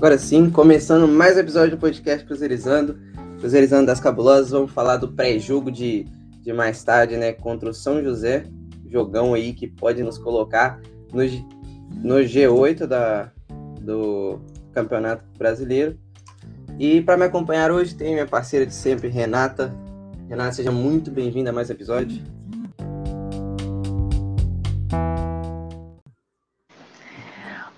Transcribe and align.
Agora 0.00 0.16
sim, 0.16 0.48
começando 0.48 1.06
mais 1.06 1.36
um 1.36 1.40
episódio 1.40 1.72
do 1.72 1.78
podcast 1.78 2.24
Cruzeirizando. 2.24 2.98
Cruzeirizando 3.38 3.84
das 3.84 4.00
Cabulosas, 4.00 4.50
vamos 4.50 4.72
falar 4.72 4.96
do 4.96 5.12
pré-jogo 5.12 5.70
de, 5.70 6.06
de 6.40 6.54
mais 6.54 6.82
tarde, 6.82 7.18
né? 7.18 7.34
Contra 7.34 7.68
o 7.68 7.74
São 7.74 8.02
José. 8.02 8.44
Jogão 8.86 9.34
aí 9.34 9.52
que 9.52 9.68
pode 9.68 10.02
nos 10.02 10.16
colocar 10.16 10.80
no, 11.12 11.20
no 12.02 12.14
G8 12.14 12.86
da, 12.86 13.30
do 13.82 14.40
Campeonato 14.72 15.22
Brasileiro. 15.36 15.98
E 16.78 17.02
para 17.02 17.18
me 17.18 17.26
acompanhar 17.26 17.70
hoje 17.70 17.94
tem 17.94 18.14
minha 18.14 18.26
parceira 18.26 18.64
de 18.64 18.72
sempre, 18.72 19.08
Renata. 19.08 19.70
Renata, 20.30 20.52
seja 20.52 20.72
muito 20.72 21.10
bem-vinda 21.10 21.50
a 21.50 21.52
mais 21.52 21.68
episódio. 21.68 22.22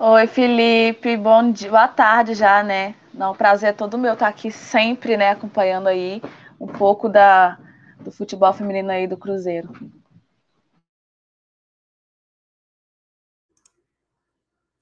Oi, 0.05 0.27
Felipe, 0.27 1.17
bom 1.17 1.53
dia, 1.53 1.71
boa 1.71 1.87
tarde 1.87 2.35
já, 2.35 2.61
né? 2.61 2.97
Não, 3.15 3.37
prazer 3.37 3.69
é 3.69 3.73
todo 3.73 3.97
meu 3.97 4.15
estar 4.15 4.27
aqui 4.27 4.51
sempre, 4.51 5.17
né, 5.17 5.31
acompanhando 5.31 5.87
aí 5.87 6.21
um 6.61 6.67
pouco 6.67 7.09
da, 7.09 7.57
do 8.01 8.11
futebol 8.11 8.53
feminino 8.53 8.91
aí 8.91 9.07
do 9.07 9.17
Cruzeiro. 9.17 9.69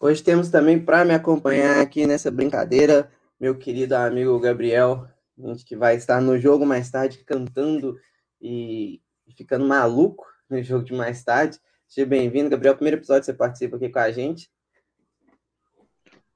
Hoje 0.01 0.23
temos 0.23 0.49
também 0.49 0.83
para 0.83 1.05
me 1.05 1.13
acompanhar 1.13 1.83
aqui 1.83 2.07
nessa 2.07 2.31
brincadeira, 2.31 3.13
meu 3.39 3.59
querido 3.59 3.95
amigo 3.97 4.41
Gabriel, 4.41 5.07
gente 5.37 5.67
que 5.67 5.77
vai 5.77 5.97
estar 5.97 6.23
no 6.23 6.39
jogo 6.39 6.65
mais 6.65 6.91
tarde 6.91 7.23
cantando 7.27 8.01
e 8.41 9.03
ficando 9.37 9.67
maluco 9.67 10.25
no 10.49 10.63
jogo 10.63 10.83
de 10.83 10.95
mais 10.95 11.23
tarde. 11.23 11.61
Seja 11.87 12.07
bem-vindo, 12.07 12.49
Gabriel. 12.49 12.75
Primeiro 12.75 12.97
episódio 12.97 13.21
que 13.21 13.27
você 13.27 13.35
participa 13.35 13.77
aqui 13.77 13.91
com 13.91 13.99
a 13.99 14.11
gente. 14.11 14.51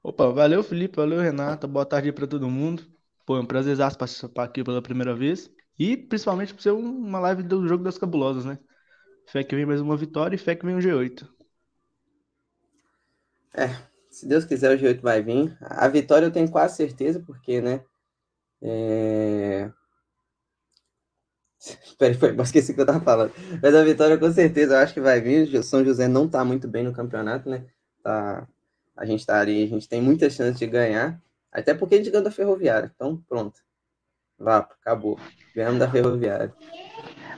Opa, 0.07 0.29
valeu 0.29 0.61
Felipe, 0.61 0.97
valeu 0.97 1.19
Renata, 1.19 1.67
boa 1.67 1.83
tarde 1.83 2.11
para 2.11 2.27
todo 2.27 2.47
mundo. 2.47 2.85
Pô, 3.25 3.37
é 3.37 3.39
um 3.39 3.45
prazer 3.45 3.75
participar 3.97 4.43
aqui 4.43 4.63
pela 4.63 4.79
primeira 4.79 5.15
vez. 5.15 5.49
E 5.79 5.97
principalmente 5.97 6.53
por 6.53 6.61
ser 6.61 6.73
uma 6.73 7.17
live 7.17 7.41
do 7.41 7.67
Jogo 7.67 7.83
das 7.83 7.97
Cabulosas, 7.97 8.45
né? 8.45 8.59
Fé 9.25 9.43
que 9.43 9.55
vem 9.55 9.65
mais 9.65 9.81
uma 9.81 9.97
vitória 9.97 10.35
e 10.35 10.37
fé 10.37 10.53
que 10.53 10.63
vem 10.63 10.75
um 10.75 10.79
G8. 10.79 11.27
É, 13.55 13.69
se 14.11 14.27
Deus 14.27 14.45
quiser 14.45 14.75
o 14.75 14.79
G8 14.79 15.01
vai 15.01 15.23
vir. 15.23 15.57
A 15.59 15.87
vitória 15.87 16.27
eu 16.27 16.31
tenho 16.31 16.51
quase 16.51 16.75
certeza, 16.75 17.19
porque, 17.25 17.59
né? 17.59 17.83
É... 18.61 19.71
Peraí, 21.97 22.13
foi, 22.13 22.35
esqueci 22.43 22.73
o 22.73 22.75
que 22.75 22.81
eu 22.81 22.85
tava 22.85 23.01
falando. 23.01 23.33
Mas 23.59 23.73
a 23.73 23.83
vitória 23.83 24.19
com 24.19 24.31
certeza 24.31 24.75
eu 24.75 24.77
acho 24.77 24.93
que 24.93 25.01
vai 25.01 25.19
vir. 25.19 25.51
O 25.55 25.63
São 25.63 25.83
José 25.83 26.07
não 26.07 26.29
tá 26.29 26.45
muito 26.45 26.67
bem 26.67 26.83
no 26.83 26.93
campeonato, 26.93 27.49
né? 27.49 27.65
Tá 28.03 28.47
a 28.95 29.05
gente 29.05 29.25
tá 29.25 29.39
ali, 29.39 29.63
a 29.63 29.67
gente 29.67 29.89
tem 29.89 30.01
muita 30.01 30.29
chance 30.29 30.57
de 30.57 30.67
ganhar, 30.67 31.19
até 31.51 31.73
porque 31.73 31.95
a 31.95 31.97
gente 31.97 32.09
ganhou 32.09 32.23
da 32.23 32.31
Ferroviária. 32.31 32.91
Então, 32.95 33.21
pronto. 33.27 33.59
Vá, 34.37 34.57
acabou. 34.57 35.19
Ganhamos 35.55 35.79
da 35.79 35.89
Ferroviária. 35.89 36.53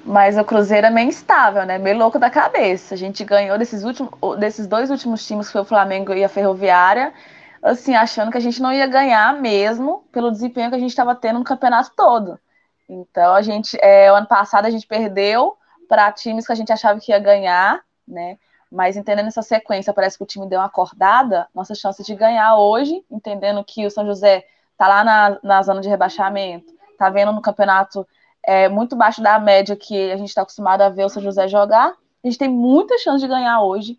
Mas 0.03 0.37
o 0.37 0.43
Cruzeiro 0.43 0.87
é 0.87 0.89
meio 0.89 1.09
instável, 1.09 1.65
né? 1.65 1.77
Meio 1.77 1.97
louco 1.97 2.17
da 2.17 2.29
cabeça. 2.29 2.95
A 2.95 2.97
gente 2.97 3.23
ganhou 3.23 3.57
desses, 3.57 3.83
últimos, 3.83 4.11
desses 4.39 4.65
dois 4.65 4.89
últimos 4.89 5.25
times, 5.25 5.47
que 5.47 5.53
foi 5.53 5.61
o 5.61 5.65
Flamengo 5.65 6.13
e 6.13 6.23
a 6.23 6.29
Ferroviária, 6.29 7.13
assim, 7.61 7.93
achando 7.95 8.31
que 8.31 8.37
a 8.37 8.41
gente 8.41 8.61
não 8.61 8.73
ia 8.73 8.87
ganhar 8.87 9.33
mesmo 9.39 10.07
pelo 10.11 10.31
desempenho 10.31 10.69
que 10.69 10.75
a 10.75 10.79
gente 10.79 10.89
estava 10.89 11.13
tendo 11.13 11.39
no 11.39 11.45
campeonato 11.45 11.91
todo. 11.95 12.39
Então, 12.87 13.35
a 13.35 13.41
gente, 13.41 13.77
é, 13.81 14.11
o 14.11 14.15
ano 14.15 14.27
passado 14.27 14.65
a 14.65 14.69
gente 14.69 14.87
perdeu 14.87 15.57
para 15.87 16.11
times 16.11 16.45
que 16.45 16.51
a 16.53 16.55
gente 16.55 16.71
achava 16.71 16.99
que 16.99 17.11
ia 17.11 17.19
ganhar, 17.19 17.81
né? 18.07 18.37
Mas 18.71 18.97
entendendo 18.97 19.27
essa 19.27 19.41
sequência, 19.41 19.93
parece 19.93 20.17
que 20.17 20.23
o 20.23 20.27
time 20.27 20.47
deu 20.47 20.59
uma 20.59 20.65
acordada, 20.65 21.47
nossa 21.53 21.73
chance 21.73 22.03
de 22.03 22.15
ganhar 22.15 22.57
hoje, 22.57 23.03
entendendo 23.09 23.63
que 23.63 23.85
o 23.85 23.91
São 23.91 24.05
José 24.05 24.45
está 24.71 24.87
lá 24.87 25.03
na, 25.03 25.39
na 25.41 25.63
zona 25.63 25.81
de 25.81 25.89
rebaixamento, 25.89 26.73
está 26.91 27.09
vendo 27.09 27.31
no 27.31 27.41
campeonato 27.41 28.07
é, 28.43 28.67
muito 28.69 28.95
baixo 28.95 29.21
da 29.21 29.39
média 29.39 29.75
que 29.75 30.11
a 30.11 30.17
gente 30.17 30.29
está 30.29 30.41
acostumado 30.41 30.81
a 30.81 30.89
ver 30.89 31.05
o 31.05 31.09
São 31.09 31.23
José 31.23 31.47
jogar, 31.47 31.95
a 32.23 32.27
gente 32.27 32.37
tem 32.37 32.49
muita 32.49 32.97
chance 32.97 33.19
de 33.19 33.27
ganhar 33.27 33.61
hoje 33.61 33.97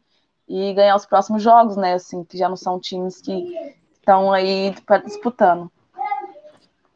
e 0.48 0.72
ganhar 0.74 0.96
os 0.96 1.06
próximos 1.06 1.42
jogos, 1.42 1.76
né? 1.76 1.94
Assim, 1.94 2.24
que 2.24 2.36
já 2.36 2.48
não 2.48 2.56
são 2.56 2.80
times 2.80 3.20
que 3.20 3.46
estão 3.92 4.32
aí 4.32 4.74
disputando. 5.04 5.70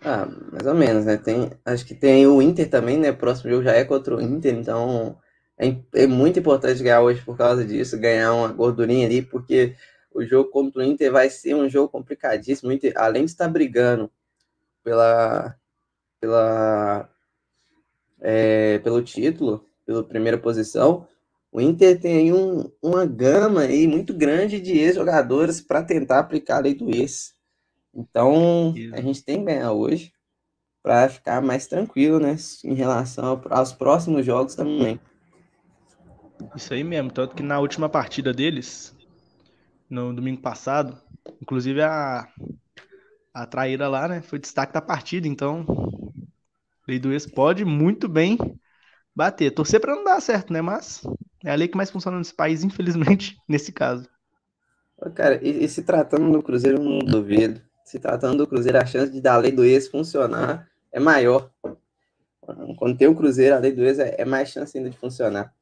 Ah, 0.05 0.27
mais 0.51 0.67
ou 0.67 0.75
menos, 0.75 1.05
né? 1.05 1.17
Tem, 1.17 1.51
acho 1.65 1.87
que 1.87 1.95
tem 1.95 2.27
o 2.27 2.43
Inter 2.43 2.69
também, 2.69 2.99
né? 2.99 3.13
Próximo 3.13 3.51
jogo 3.51 3.63
já 3.63 3.73
é 3.73 3.85
contra 3.85 4.17
o 4.17 4.21
Inter, 4.21 4.55
então 4.55 5.17
é, 5.63 6.03
é 6.03 6.07
muito 6.07 6.39
importante 6.39 6.83
ganhar 6.83 7.01
hoje 7.01 7.23
por 7.23 7.37
causa 7.37 7.65
disso, 7.65 7.99
ganhar 7.99 8.33
uma 8.35 8.49
gordurinha 8.49 9.07
ali, 9.07 9.23
porque 9.23 9.77
o 10.13 10.25
jogo 10.25 10.51
contra 10.51 10.81
o 10.81 10.85
Inter 10.85 11.13
vai 11.13 11.31
ser 11.31 11.55
um 11.55 11.69
jogo 11.69 11.89
complicadíssimo. 11.89 12.73
Inter, 12.73 12.93
além 12.97 13.25
de 13.25 13.31
estar 13.31 13.49
brigando 13.49 14.11
pela, 14.83 15.55
pela, 16.21 17.09
é, 18.21 18.79
pelo 18.81 19.03
título, 19.03 19.65
pela 19.87 20.03
primeira 20.03 20.37
posição, 20.37 21.07
o 21.53 21.61
Inter 21.61 22.01
tem 22.01 22.33
um, 22.33 22.71
uma 22.83 23.07
gama 23.07 23.61
aí 23.61 23.87
muito 23.87 24.13
grande 24.13 24.61
de 24.61 24.79
ex-jogadores 24.79 25.61
para 25.61 25.83
tentar 25.83 26.19
aplicar 26.19 26.57
a 26.57 26.61
lei 26.61 26.75
do 26.75 26.91
ex. 26.91 27.35
Então, 27.95 28.75
a 28.95 29.01
gente 29.01 29.23
tem 29.23 29.39
que 29.39 29.45
ganhar 29.45 29.73
hoje 29.73 30.13
para 30.83 31.09
ficar 31.09 31.41
mais 31.41 31.67
tranquilo, 31.67 32.19
né, 32.19 32.37
em 32.65 32.75
relação 32.75 33.41
aos 33.51 33.73
próximos 33.73 34.27
jogos 34.27 34.55
também. 34.55 34.99
Isso 36.55 36.75
aí 36.75 36.85
mesmo, 36.85 37.11
tanto 37.11 37.35
que 37.35 37.43
na 37.43 37.59
última 37.59 37.89
partida 37.89 38.33
deles, 38.33 38.95
no 39.89 40.13
domingo 40.15 40.41
passado, 40.41 40.99
inclusive 41.41 41.83
a, 41.83 42.27
a 43.33 43.47
traíra 43.47 43.89
lá, 43.89 44.09
né, 44.09 44.23
foi 44.23 44.39
destaque 44.39 44.73
da 44.73 44.81
partida, 44.81 45.27
então 45.27 45.65
Lei 46.87 46.99
do 46.99 47.13
ex 47.13 47.27
pode 47.27 47.65
muito 47.65 48.09
bem 48.09 48.37
bater. 49.15 49.53
Torcer 49.53 49.81
para 49.81 49.95
não 49.95 50.05
dar 50.05 50.21
certo, 50.21 50.53
né, 50.53 50.61
mas 50.61 51.03
é 51.45 51.53
a 51.53 51.55
lei 51.55 51.69
que 51.69 51.77
mais 51.77 51.91
funciona 51.91 52.19
nesse 52.19 52.35
país, 52.35 52.65
infelizmente, 52.65 53.37
nesse 53.49 53.73
caso. 53.73 54.09
Cara, 55.15 55.41
e, 55.43 55.65
e 55.65 55.69
se 55.69 55.83
tratando 55.83 56.31
do 56.31 56.43
Cruzeiro, 56.43 56.83
não 56.83 56.99
duvido. 56.99 57.61
Se 57.85 57.99
tratando 57.99 58.39
do 58.39 58.47
Cruzeiro, 58.47 58.79
a 58.79 58.87
chance 58.87 59.13
de 59.13 59.21
dar 59.21 59.35
a 59.35 59.39
lei 59.39 59.53
do 59.53 59.65
ex 59.65 59.89
funcionar 59.89 60.69
é 60.91 61.01
maior. 61.01 61.51
Quando 62.77 62.97
tem 62.97 63.09
o 63.09 63.15
Cruzeiro, 63.15 63.55
a 63.55 63.59
lei 63.59 63.73
do 63.73 63.85
ex 63.85 63.99
é, 63.99 64.17
é 64.19 64.25
mais 64.25 64.51
chance 64.51 64.77
ainda 64.77 64.91
de 64.91 64.97
funcionar. 64.97 65.53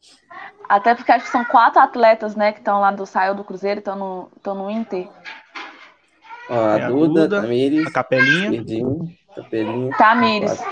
Até 0.71 0.95
porque 0.95 1.11
acho 1.11 1.25
que 1.25 1.33
são 1.33 1.45
quatro 1.45 1.81
atletas, 1.81 2.37
né, 2.37 2.53
que 2.53 2.61
estão 2.61 2.79
lá 2.81 2.93
do 2.93 3.05
saiu 3.05 3.35
do 3.35 3.43
Cruzeiro 3.43 3.79
e 3.79 3.81
estão 3.81 3.97
no, 3.97 4.31
estão 4.37 4.55
no 4.55 4.71
Inter. 4.71 5.09
Ó, 6.49 6.65
a, 6.65 6.79
é 6.79 6.87
Duda, 6.87 7.25
a 7.25 7.27
Duda, 7.27 7.41
Tamires, 7.43 7.87
a 7.89 7.91
Capelinha. 7.91 8.65
Capelinha. 9.35 9.97
Tamires. 9.99 10.63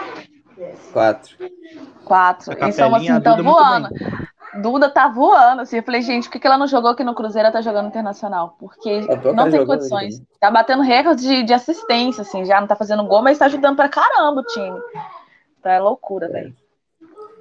Quatro. 0.93 1.37
Quatro. 2.05 2.53
E 2.65 2.73
são 2.73 2.95
assim, 2.95 3.13
estão 3.13 3.43
voando. 3.43 3.89
Duda 4.63 4.89
tá 4.89 5.09
voando, 5.09 5.63
assim. 5.63 5.79
Eu 5.79 5.83
falei, 5.83 6.01
gente, 6.01 6.31
por 6.31 6.41
que 6.41 6.47
ela 6.47 6.59
não 6.59 6.69
jogou 6.69 6.93
aqui 6.93 7.03
no 7.03 7.15
Cruzeiro? 7.15 7.47
Ela 7.47 7.53
tá 7.53 7.61
jogando 7.61 7.89
internacional. 7.89 8.55
Porque 8.57 9.01
não 9.35 9.51
tem 9.51 9.67
condições. 9.67 10.23
Tá 10.39 10.49
batendo 10.49 10.83
recorde 10.85 11.23
de, 11.23 11.43
de 11.43 11.53
assistência, 11.53 12.23
assim, 12.23 12.45
já 12.45 12.61
não 12.61 12.69
tá 12.69 12.77
fazendo 12.77 13.03
gol, 13.05 13.21
mas 13.21 13.39
tá 13.39 13.47
ajudando 13.47 13.75
pra 13.75 13.89
caramba 13.89 14.43
o 14.43 14.45
time. 14.45 14.81
Tá 15.61 15.73
é 15.73 15.81
loucura, 15.81 16.27
é. 16.27 16.31
velho. 16.31 16.68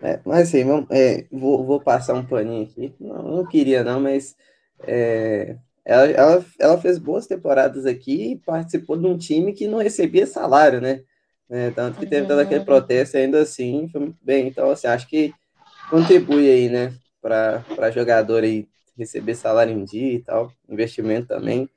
É, 0.01 0.19
mas 0.25 0.47
assim, 0.47 0.63
vamos, 0.63 0.87
é, 0.91 1.25
vou, 1.31 1.65
vou, 1.65 1.81
passar 1.81 2.13
um 2.13 2.25
paninho 2.25 2.63
aqui. 2.63 2.93
Não, 2.99 3.23
não 3.23 3.45
queria, 3.45 3.83
não, 3.83 3.99
mas 3.99 4.35
é, 4.83 5.57
ela, 5.83 6.05
ela, 6.07 6.45
ela, 6.59 6.77
fez 6.77 6.97
boas 6.97 7.25
temporadas 7.25 7.85
aqui 7.85 8.33
e 8.33 8.35
participou 8.37 8.97
de 8.97 9.07
um 9.07 9.17
time 9.17 9.53
que 9.53 9.67
não 9.67 9.79
recebia 9.79 10.27
salário, 10.27 10.81
né? 10.81 11.01
É, 11.49 11.71
tanto 11.71 11.97
que 11.97 12.05
teve 12.05 12.27
todo 12.27 12.39
aquele 12.39 12.65
protesto 12.65 13.17
ainda 13.17 13.41
assim, 13.41 13.87
foi 13.89 14.01
muito 14.01 14.19
bem. 14.21 14.47
Então, 14.47 14.69
assim, 14.69 14.87
acho 14.87 15.07
que 15.07 15.33
contribui 15.89 16.49
aí, 16.49 16.69
né, 16.69 16.93
para 17.21 17.91
jogador 17.91 18.43
aí 18.43 18.67
receber 18.97 19.35
salário 19.35 19.73
em 19.73 19.85
dia 19.85 20.13
e 20.13 20.19
tal, 20.19 20.51
investimento 20.67 21.27
também. 21.27 21.69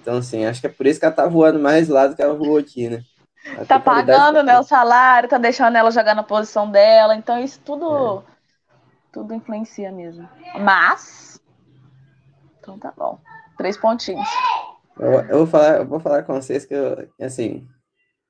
Então, 0.00 0.18
assim, 0.18 0.44
acho 0.44 0.60
que 0.60 0.66
é 0.66 0.70
por 0.70 0.86
isso 0.86 0.98
que 0.98 1.06
ela 1.06 1.14
tá 1.14 1.26
voando 1.26 1.58
mais 1.58 1.88
lá 1.88 2.06
do 2.06 2.14
que 2.14 2.22
ela 2.22 2.34
voou 2.34 2.58
aqui, 2.58 2.88
né? 2.88 3.02
Tá 3.66 3.78
pagando 3.78 4.42
né, 4.42 4.58
o 4.58 4.62
salário, 4.62 5.28
tá 5.28 5.38
deixando 5.38 5.76
ela 5.76 5.90
jogar 5.90 6.14
na 6.14 6.22
posição 6.22 6.70
dela, 6.70 7.14
então 7.14 7.38
isso 7.38 7.60
tudo, 7.64 8.20
é. 8.20 8.22
tudo 9.12 9.34
influencia 9.34 9.90
mesmo. 9.90 10.28
Mas, 10.58 11.40
então 12.58 12.78
tá 12.78 12.92
bom. 12.96 13.18
Três 13.56 13.76
pontinhos. 13.76 14.28
Eu, 14.98 15.12
eu 15.12 15.38
vou, 15.38 15.46
falar, 15.46 15.78
eu 15.78 15.86
vou 15.86 16.00
falar 16.00 16.22
com 16.22 16.34
vocês 16.34 16.64
que 16.64 16.74
eu, 16.74 17.08
assim, 17.20 17.66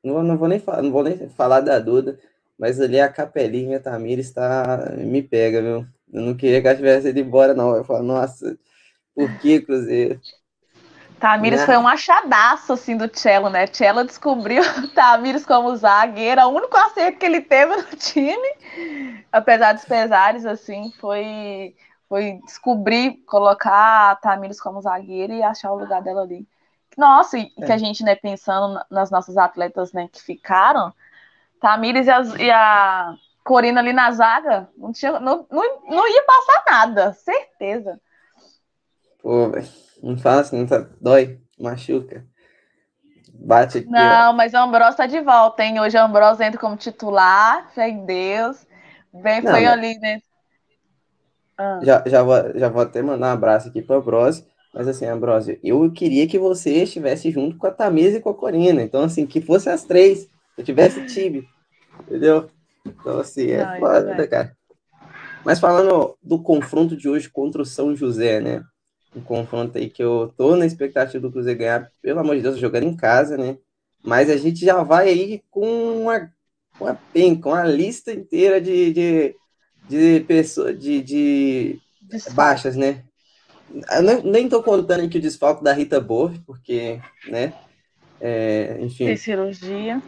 não, 0.03 0.23
não, 0.23 0.37
vou 0.37 0.49
nem 0.49 0.59
falar, 0.59 0.83
não 0.83 0.91
vou 0.91 1.03
nem 1.03 1.29
falar 1.31 1.61
da 1.61 1.79
Duda, 1.79 2.19
mas 2.59 2.81
ali 2.81 3.01
a 3.01 3.09
capelinha 3.09 3.81
Tamira 3.81 4.21
está 4.21 4.93
me 4.97 5.23
pega, 5.23 5.61
viu? 5.61 5.87
Eu 6.13 6.23
não 6.23 6.35
queria 6.35 6.61
que 6.61 6.67
ela 6.67 6.77
tivesse 6.77 7.09
ido 7.09 7.21
embora, 7.21 7.55
não. 7.55 7.75
Eu 7.75 7.85
falo, 7.85 8.03
nossa, 8.03 8.59
por 9.15 9.31
que 9.39 9.61
Cruzeiro? 9.61 10.21
Tamires 11.21 11.65
foi 11.67 11.77
um 11.77 11.87
achadaço, 11.87 12.73
assim, 12.73 12.97
do 12.97 13.09
Cello, 13.13 13.51
né? 13.51 13.67
Cello 13.67 14.05
descobriu 14.05 14.63
Tamires 14.95 15.45
como 15.45 15.77
zagueiro, 15.77 16.41
o 16.43 16.49
único 16.49 16.75
acerto 16.77 17.19
que 17.19 17.27
ele 17.27 17.43
teve 17.43 17.77
no 17.77 17.85
time, 17.97 18.49
apesar 19.31 19.75
dos 19.75 19.85
pesares, 19.85 20.47
assim, 20.47 20.91
foi, 20.99 21.77
foi 22.09 22.41
descobrir, 22.47 23.23
colocar 23.27 24.13
a 24.13 24.17
Tamires 24.17 24.61
como 24.61 24.81
zagueiro 24.81 25.35
e 25.35 25.43
achar 25.43 25.71
o 25.71 25.79
lugar 25.79 26.01
dela 26.03 26.23
ali. 26.23 26.49
Nossa, 26.97 27.39
e 27.39 27.53
é. 27.61 27.67
que 27.67 27.73
a 27.73 27.77
gente, 27.77 28.03
né, 28.03 28.17
pensando 28.17 28.81
nas 28.91 29.11
nossas 29.11 29.37
atletas, 29.37 29.93
né, 29.93 30.09
que 30.11 30.23
ficaram, 30.23 30.93
Tamires 31.61 32.07
e, 32.07 32.11
as, 32.11 32.35
e 32.37 32.51
a 32.51 33.15
Corina 33.45 33.81
ali 33.81 33.93
na 33.93 34.11
zaga, 34.11 34.71
não, 34.75 34.91
tinha, 34.91 35.21
não, 35.21 35.47
não, 35.51 35.81
não 35.87 36.09
ia 36.09 36.23
passar 36.25 36.65
nada, 36.67 37.13
certeza. 37.13 38.01
Pô, 39.23 39.51
velho, 39.51 39.69
não 40.03 40.17
fala 40.17 40.41
assim, 40.41 40.67
tá, 40.67 40.87
dói, 41.01 41.39
machuca. 41.59 42.25
Bate 43.33 43.79
aqui. 43.79 43.89
Não, 43.89 44.31
ó. 44.31 44.33
mas 44.33 44.53
o 44.53 44.59
Ambrose 44.59 44.97
tá 44.97 45.07
de 45.07 45.21
volta, 45.21 45.63
hein? 45.63 45.81
Hoje 45.81 45.97
o 45.97 46.03
Ambrose 46.03 46.45
entra 46.45 46.61
como 46.61 46.77
titular, 46.77 47.71
fé 47.75 47.89
em 47.89 48.05
Deus. 48.05 48.67
Bem, 49.13 49.41
não, 49.41 49.51
foi 49.51 49.63
mas... 49.63 49.73
ali, 49.73 49.99
né? 49.99 50.21
Ah. 51.57 51.81
Já, 51.83 52.03
já, 52.07 52.23
vou, 52.23 52.59
já 52.59 52.69
vou 52.69 52.83
até 52.83 53.03
mandar 53.03 53.29
um 53.29 53.33
abraço 53.33 53.69
aqui 53.69 53.83
pro 53.83 53.97
Ambrose. 53.97 54.47
Mas 54.73 54.87
assim, 54.87 55.07
Ambrosio, 55.07 55.59
eu 55.65 55.91
queria 55.91 56.27
que 56.29 56.39
você 56.39 56.83
estivesse 56.83 57.31
junto 57.31 57.57
com 57.57 57.67
a 57.67 57.71
Tamisa 57.71 58.19
e 58.19 58.21
com 58.21 58.31
a 58.31 58.35
Corina. 58.35 58.83
Então, 58.83 59.03
assim, 59.03 59.27
que 59.27 59.41
fosse 59.41 59.69
as 59.69 59.85
três. 59.85 60.29
Eu 60.57 60.65
tivesse 60.65 61.05
time. 61.07 61.47
Entendeu? 62.01 62.49
Então, 62.87 63.19
assim, 63.19 63.51
é 63.51 63.65
Não, 63.65 63.79
foda, 63.79 64.13
é. 64.13 64.27
cara. 64.27 64.57
Mas 65.45 65.59
falando 65.59 66.17
do 66.23 66.43
confronto 66.43 66.97
de 66.97 67.09
hoje 67.09 67.29
contra 67.29 67.63
o 67.63 67.67
São 67.67 67.97
José, 67.97 68.41
né? 68.41 68.63
Um 69.15 69.21
confronto 69.21 69.77
aí 69.77 69.91
que 69.91 70.03
eu 70.03 70.33
tô 70.37 70.57
na 70.57 70.67
expectativa 70.67 71.21
do 71.21 71.33
Cruzeiro 71.33 71.59
ganhar, 71.59 71.91
pelo 72.01 72.21
amor 72.21 72.37
de 72.37 72.43
Deus, 72.43 72.59
jogando 72.59 72.85
em 72.85 72.97
casa, 72.97 73.37
né? 73.37 73.59
Mas 74.03 74.31
a 74.31 74.37
gente 74.37 74.65
já 74.65 74.83
vai 74.83 75.09
aí 75.09 75.43
com 75.51 76.03
uma, 76.03 76.33
uma 76.81 76.95
penca, 77.13 77.49
uma 77.49 77.65
lista 77.65 78.13
inteira 78.13 78.61
de, 78.61 78.93
de, 78.93 79.37
de 79.89 80.21
pessoas, 80.21 80.79
de, 80.79 81.03
de 81.03 81.81
baixas, 82.33 82.77
né? 82.77 83.05
Eu 83.93 84.03
nem, 84.03 84.23
nem 84.23 84.49
tô 84.49 84.63
contando 84.63 85.05
aqui 85.05 85.19
o 85.19 85.21
desfalque 85.21 85.63
da 85.63 85.73
Rita 85.73 86.01
Borg, 86.01 86.41
porque, 86.47 87.01
né? 87.29 87.53
É, 88.21 88.77
enfim. 88.81 89.07
Tem 89.07 89.17
cirurgia. 89.17 90.03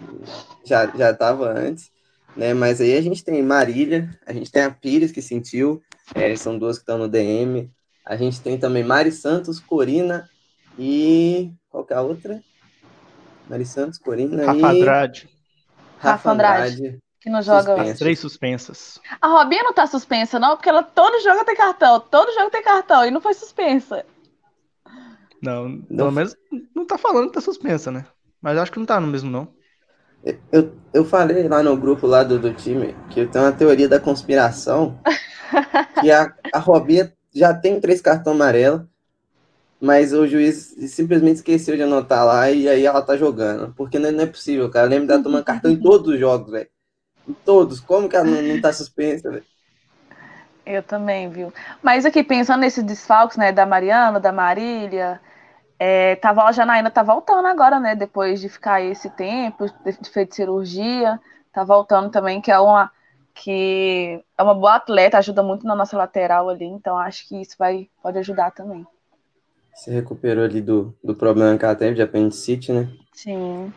Já, 0.64 0.86
já 0.86 1.14
tava 1.14 1.50
antes, 1.50 1.90
né? 2.36 2.52
Mas 2.54 2.80
aí 2.80 2.96
a 2.96 3.00
gente 3.00 3.24
tem 3.24 3.42
Marília, 3.42 4.10
a 4.26 4.32
gente 4.32 4.50
tem 4.50 4.62
a 4.62 4.70
Pires 4.70 5.12
que 5.12 5.22
sentiu, 5.22 5.82
é, 6.14 6.34
são 6.36 6.58
duas 6.58 6.76
que 6.76 6.82
estão 6.82 6.98
no 6.98 7.08
DM. 7.08 7.70
A 8.04 8.16
gente 8.16 8.40
tem 8.40 8.58
também 8.58 8.84
Mari 8.84 9.12
Santos, 9.12 9.60
Corina 9.60 10.28
e. 10.78 11.52
Qual 11.70 11.84
que 11.84 11.92
é 11.92 11.96
a 11.96 12.02
outra? 12.02 12.42
Mari 13.48 13.64
Santos, 13.64 13.98
Corina 13.98 14.44
Rafa 14.44 14.74
e. 14.74 14.80
Andrade. 14.80 15.28
Rafa 15.98 16.30
Andrade 16.30 17.02
que 17.22 17.30
não 17.30 17.40
joga. 17.40 17.76
Suspensas. 17.76 17.98
Três 17.98 18.18
suspensas. 18.18 19.00
A 19.20 19.28
Robinha 19.28 19.62
não 19.62 19.72
tá 19.72 19.86
suspensa, 19.86 20.40
não, 20.40 20.56
porque 20.56 20.68
ela 20.68 20.82
todo 20.82 21.22
jogo 21.22 21.44
tem 21.44 21.54
cartão, 21.54 22.00
todo 22.00 22.34
jogo 22.34 22.50
tem 22.50 22.62
cartão, 22.62 23.06
e 23.06 23.10
não 23.12 23.20
foi 23.20 23.32
suspensa. 23.32 24.04
Não, 25.40 25.68
não. 25.68 25.96
pelo 25.96 26.12
menos 26.12 26.36
não 26.74 26.84
tá 26.84 26.98
falando 26.98 27.28
que 27.28 27.34
tá 27.34 27.40
suspensa, 27.40 27.90
né? 27.90 28.04
Mas 28.40 28.58
acho 28.58 28.72
que 28.72 28.78
não 28.78 28.86
tá 28.86 29.00
no 29.00 29.06
mesmo, 29.06 29.30
não. 29.30 29.48
Eu, 30.52 30.76
eu 30.92 31.04
falei 31.04 31.48
lá 31.48 31.62
no 31.62 31.76
grupo 31.76 32.06
lá 32.06 32.22
do, 32.22 32.38
do 32.38 32.52
time 32.54 32.94
que 33.10 33.20
eu 33.20 33.30
tenho 33.30 33.44
uma 33.44 33.52
teoria 33.52 33.88
da 33.88 33.98
conspiração 33.98 35.00
que 36.00 36.10
a, 36.10 36.32
a 36.52 36.58
Robinha 36.58 37.12
já 37.34 37.54
tem 37.54 37.80
três 37.80 38.00
cartões 38.00 38.36
amarelos, 38.36 38.82
mas 39.80 40.12
o 40.12 40.26
juiz 40.26 40.74
simplesmente 40.88 41.36
esqueceu 41.36 41.76
de 41.76 41.82
anotar 41.82 42.24
lá 42.24 42.50
e 42.50 42.68
aí 42.68 42.86
ela 42.86 43.02
tá 43.02 43.16
jogando. 43.16 43.74
Porque 43.74 43.98
não 43.98 44.08
é, 44.08 44.22
é 44.22 44.26
possível, 44.26 44.70
cara. 44.70 44.86
Lembra 44.86 45.08
dela 45.08 45.22
tomando 45.22 45.44
cartão 45.44 45.70
em 45.70 45.80
todos 45.80 46.08
os 46.08 46.20
jogos, 46.20 46.52
velho. 46.52 46.68
Todos. 47.44 47.80
Como 47.80 48.08
que 48.08 48.14
ela 48.14 48.24
não, 48.24 48.42
não 48.42 48.60
tá 48.60 48.72
suspensa, 48.72 49.30
velho? 49.30 49.44
Eu 50.64 50.82
também, 50.82 51.28
viu? 51.28 51.52
Mas 51.82 52.06
aqui, 52.06 52.22
pensando 52.22 52.60
nesses 52.60 52.84
desfalques, 52.84 53.36
né, 53.36 53.50
da 53.50 53.66
Mariana, 53.66 54.20
da 54.20 54.30
Marília, 54.30 55.20
é, 55.78 56.14
tava, 56.16 56.44
a 56.44 56.52
Janaína 56.52 56.90
tá 56.90 57.02
voltando 57.02 57.48
agora, 57.48 57.80
né, 57.80 57.96
depois 57.96 58.40
de 58.40 58.48
ficar 58.48 58.80
esse 58.80 59.10
tempo, 59.10 59.66
de, 59.84 60.00
de 60.00 60.10
feito 60.10 60.36
cirurgia, 60.36 61.18
tá 61.52 61.64
voltando 61.64 62.10
também, 62.10 62.40
que 62.40 62.52
é 62.52 62.58
uma 62.60 62.92
que 63.34 64.22
é 64.36 64.42
uma 64.42 64.54
boa 64.54 64.76
atleta, 64.76 65.18
ajuda 65.18 65.42
muito 65.42 65.66
na 65.66 65.74
nossa 65.74 65.96
lateral 65.96 66.48
ali, 66.48 66.64
então 66.64 66.96
acho 66.98 67.28
que 67.28 67.40
isso 67.40 67.56
vai, 67.58 67.88
pode 68.02 68.18
ajudar 68.18 68.50
também. 68.50 68.86
Se 69.74 69.90
recuperou 69.90 70.44
ali 70.44 70.60
do, 70.60 70.94
do 71.02 71.14
problema 71.14 71.56
que 71.56 71.64
ela 71.64 71.74
teve 71.74 71.94
de 71.94 72.02
apendicite, 72.02 72.72
né? 72.72 72.88
Sim. 73.12 73.72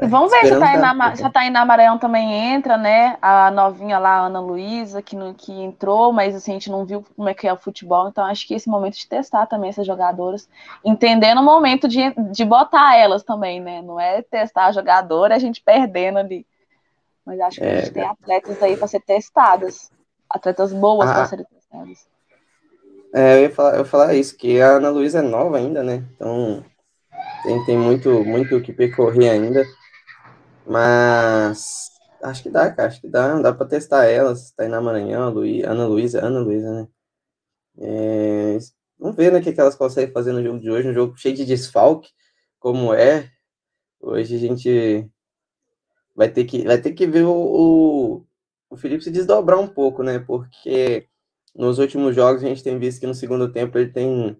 E 0.00 0.06
vamos 0.08 0.32
ver 0.32 0.46
se 0.46 0.52
a 0.52 0.58
Tainá, 0.58 1.16
se 1.16 1.24
a 1.24 1.30
Tainá 1.30 1.64
Maranhão 1.64 1.98
também 1.98 2.32
entra, 2.52 2.76
né? 2.76 3.16
A 3.22 3.50
novinha 3.50 3.98
lá, 3.98 4.18
a 4.18 4.26
Ana 4.26 4.40
Luísa, 4.40 5.00
que, 5.00 5.16
que 5.34 5.52
entrou, 5.52 6.12
mas 6.12 6.34
assim, 6.34 6.50
a 6.50 6.54
gente 6.54 6.70
não 6.70 6.84
viu 6.84 7.04
como 7.14 7.28
é 7.28 7.34
que 7.34 7.46
é 7.46 7.52
o 7.52 7.56
futebol, 7.56 8.08
então 8.08 8.24
acho 8.24 8.46
que 8.46 8.54
esse 8.54 8.68
momento 8.68 8.96
de 8.96 9.08
testar 9.08 9.46
também 9.46 9.70
essas 9.70 9.86
jogadoras, 9.86 10.48
entendendo 10.84 11.40
o 11.40 11.44
momento 11.44 11.86
de, 11.86 12.12
de 12.32 12.44
botar 12.44 12.96
elas 12.96 13.22
também, 13.22 13.60
né? 13.60 13.82
Não 13.82 14.00
é 14.00 14.20
testar 14.22 14.66
a 14.66 14.72
jogadora 14.72 15.36
a 15.36 15.38
gente 15.38 15.62
perdendo 15.62 16.18
ali. 16.18 16.44
Mas 17.24 17.40
acho 17.40 17.60
que 17.60 17.64
é, 17.64 17.72
a 17.72 17.80
gente 17.80 17.92
tem 17.92 18.04
atletas 18.04 18.62
aí 18.62 18.76
para 18.76 18.86
ser 18.86 19.00
testadas. 19.00 19.90
Atletas 20.28 20.72
boas 20.72 21.08
ah, 21.08 21.14
para 21.14 21.26
serem 21.26 21.46
testadas. 21.46 22.06
É, 23.14 23.38
eu 23.38 23.42
ia, 23.42 23.50
falar, 23.50 23.74
eu 23.74 23.78
ia 23.78 23.84
falar 23.84 24.14
isso, 24.14 24.36
que 24.36 24.60
a 24.60 24.76
Ana 24.76 24.90
Luísa 24.90 25.20
é 25.20 25.22
nova 25.22 25.56
ainda, 25.56 25.82
né? 25.82 26.04
Então 26.14 26.64
tem, 27.44 27.64
tem 27.64 27.78
muito, 27.78 28.24
muito 28.24 28.56
o 28.56 28.62
que 28.62 28.72
percorrer 28.72 29.30
ainda. 29.30 29.64
Mas 30.66 31.90
acho 32.22 32.42
que 32.42 32.50
dá, 32.50 32.70
cara. 32.70 32.88
Acho 32.88 33.00
que 33.00 33.08
dá. 33.08 33.40
Dá 33.40 33.52
pra 33.52 33.66
testar 33.66 34.06
elas. 34.06 34.50
Tá 34.52 34.64
aí 34.64 34.68
na 34.68 34.80
Maranhão, 34.80 35.30
Luí, 35.30 35.62
Ana 35.62 35.86
Luísa, 35.86 36.24
Ana 36.24 36.40
Luísa, 36.40 36.72
né? 36.72 36.88
É, 37.78 38.58
vamos 38.98 39.16
ver 39.16 39.32
né, 39.32 39.40
o 39.40 39.42
que, 39.42 39.52
que 39.52 39.60
elas 39.60 39.74
conseguem 39.74 40.12
fazer 40.12 40.32
no 40.32 40.42
jogo 40.42 40.58
de 40.58 40.70
hoje. 40.70 40.88
Um 40.88 40.94
jogo 40.94 41.16
cheio 41.16 41.34
de 41.34 41.44
desfalque, 41.44 42.10
como 42.58 42.92
é. 42.94 43.30
Hoje 44.00 44.36
a 44.36 44.38
gente 44.38 45.10
vai 46.14 46.30
ter 46.30 46.44
que, 46.44 46.64
vai 46.64 46.80
ter 46.80 46.92
que 46.92 47.06
ver 47.06 47.24
o, 47.24 47.32
o, 47.32 48.26
o 48.70 48.76
Felipe 48.76 49.04
se 49.04 49.10
desdobrar 49.10 49.58
um 49.58 49.66
pouco, 49.68 50.02
né? 50.02 50.18
Porque 50.18 51.08
nos 51.54 51.78
últimos 51.78 52.14
jogos 52.14 52.42
a 52.42 52.48
gente 52.48 52.62
tem 52.62 52.78
visto 52.78 53.00
que 53.00 53.06
no 53.06 53.14
segundo 53.14 53.52
tempo 53.52 53.78
ele 53.78 53.90
tem 53.90 54.36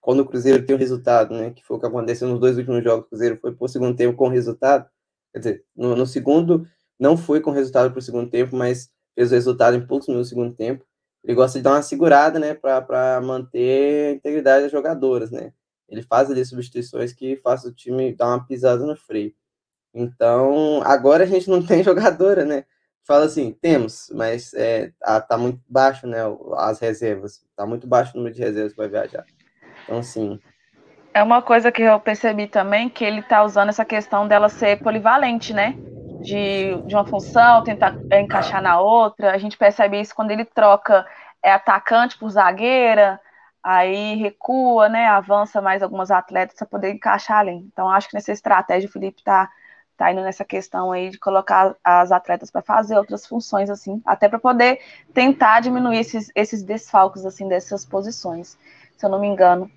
quando 0.00 0.20
o 0.20 0.26
Cruzeiro 0.26 0.64
tem 0.64 0.74
o 0.74 0.78
resultado, 0.78 1.34
né? 1.34 1.50
Que 1.50 1.64
foi 1.64 1.76
o 1.76 1.80
que 1.80 1.86
aconteceu 1.86 2.28
nos 2.28 2.40
dois 2.40 2.56
últimos 2.56 2.82
jogos, 2.82 3.06
o 3.06 3.08
Cruzeiro 3.08 3.36
foi 3.36 3.54
por 3.54 3.68
segundo 3.68 3.96
tempo 3.96 4.16
com 4.16 4.28
resultado. 4.28 4.88
Quer 5.32 5.38
dizer, 5.38 5.64
no, 5.76 5.94
no 5.94 6.06
segundo, 6.06 6.66
não 6.98 7.16
foi 7.16 7.40
com 7.40 7.50
resultado 7.50 7.90
para 7.90 7.98
o 7.98 8.02
segundo 8.02 8.30
tempo, 8.30 8.56
mas 8.56 8.90
fez 9.14 9.30
o 9.30 9.34
resultado 9.34 9.76
em 9.76 9.86
poucos 9.86 10.08
minutos 10.08 10.28
do 10.28 10.34
segundo 10.34 10.54
tempo. 10.54 10.84
Ele 11.22 11.34
gosta 11.34 11.58
de 11.58 11.62
dar 11.62 11.72
uma 11.72 11.82
segurada, 11.82 12.38
né, 12.38 12.54
para 12.54 13.20
manter 13.20 14.08
a 14.08 14.12
integridade 14.12 14.62
das 14.64 14.72
jogadoras, 14.72 15.30
né? 15.30 15.52
Ele 15.88 16.02
faz 16.02 16.30
ali 16.30 16.44
substituições 16.44 17.12
que 17.12 17.36
fazem 17.36 17.70
o 17.70 17.74
time 17.74 18.14
dar 18.14 18.28
uma 18.28 18.46
pisada 18.46 18.86
no 18.86 18.96
freio. 18.96 19.34
Então, 19.94 20.82
agora 20.84 21.24
a 21.24 21.26
gente 21.26 21.48
não 21.48 21.62
tem 21.66 21.82
jogadora, 21.82 22.44
né? 22.44 22.64
Fala 23.06 23.24
assim, 23.24 23.52
temos, 23.60 24.10
mas 24.14 24.54
é, 24.54 24.92
tá, 25.00 25.20
tá 25.20 25.38
muito 25.38 25.60
baixo, 25.68 26.06
né, 26.06 26.18
as 26.56 26.78
reservas. 26.78 27.42
Tá 27.56 27.66
muito 27.66 27.86
baixo 27.86 28.12
o 28.14 28.18
número 28.18 28.34
de 28.34 28.40
reservas 28.40 28.74
para 28.74 28.86
viajar. 28.88 29.24
Então, 29.84 29.98
assim, 29.98 30.38
é 31.12 31.22
uma 31.22 31.42
coisa 31.42 31.72
que 31.72 31.82
eu 31.82 31.98
percebi 31.98 32.46
também, 32.46 32.88
que 32.88 33.04
ele 33.04 33.20
está 33.20 33.42
usando 33.42 33.70
essa 33.70 33.84
questão 33.84 34.28
dela 34.28 34.48
ser 34.48 34.80
polivalente, 34.80 35.52
né? 35.52 35.74
De, 36.20 36.76
de 36.86 36.94
uma 36.94 37.04
função, 37.04 37.64
tentar 37.64 37.96
encaixar 38.12 38.62
na 38.62 38.78
outra. 38.80 39.32
A 39.32 39.38
gente 39.38 39.56
percebe 39.56 40.00
isso 40.00 40.14
quando 40.14 40.30
ele 40.30 40.44
troca 40.44 41.04
é, 41.42 41.52
atacante 41.52 42.16
por 42.16 42.30
zagueira, 42.30 43.20
aí 43.62 44.14
recua, 44.16 44.88
né? 44.88 45.06
Avança 45.06 45.60
mais 45.60 45.82
algumas 45.82 46.10
atletas 46.12 46.56
para 46.56 46.66
poder 46.66 46.92
encaixar 46.92 47.38
ali. 47.40 47.56
Então, 47.56 47.88
acho 47.88 48.08
que 48.08 48.14
nessa 48.14 48.32
estratégia 48.32 48.88
o 48.88 48.92
Felipe 48.92 49.18
está 49.20 49.50
tá 50.00 50.10
indo 50.10 50.22
nessa 50.22 50.46
questão 50.46 50.90
aí 50.92 51.10
de 51.10 51.18
colocar 51.18 51.76
as 51.84 52.10
atletas 52.10 52.50
para 52.50 52.62
fazer 52.62 52.96
outras 52.96 53.26
funções, 53.26 53.68
assim, 53.68 54.00
até 54.06 54.30
para 54.30 54.38
poder 54.38 54.80
tentar 55.12 55.60
diminuir 55.60 55.98
esses, 55.98 56.32
esses 56.34 56.62
desfalques, 56.62 57.26
assim, 57.26 57.46
dessas 57.46 57.84
posições, 57.84 58.56
se 58.96 59.04
eu 59.04 59.10
não 59.10 59.20
me 59.20 59.26
engano. 59.26 59.70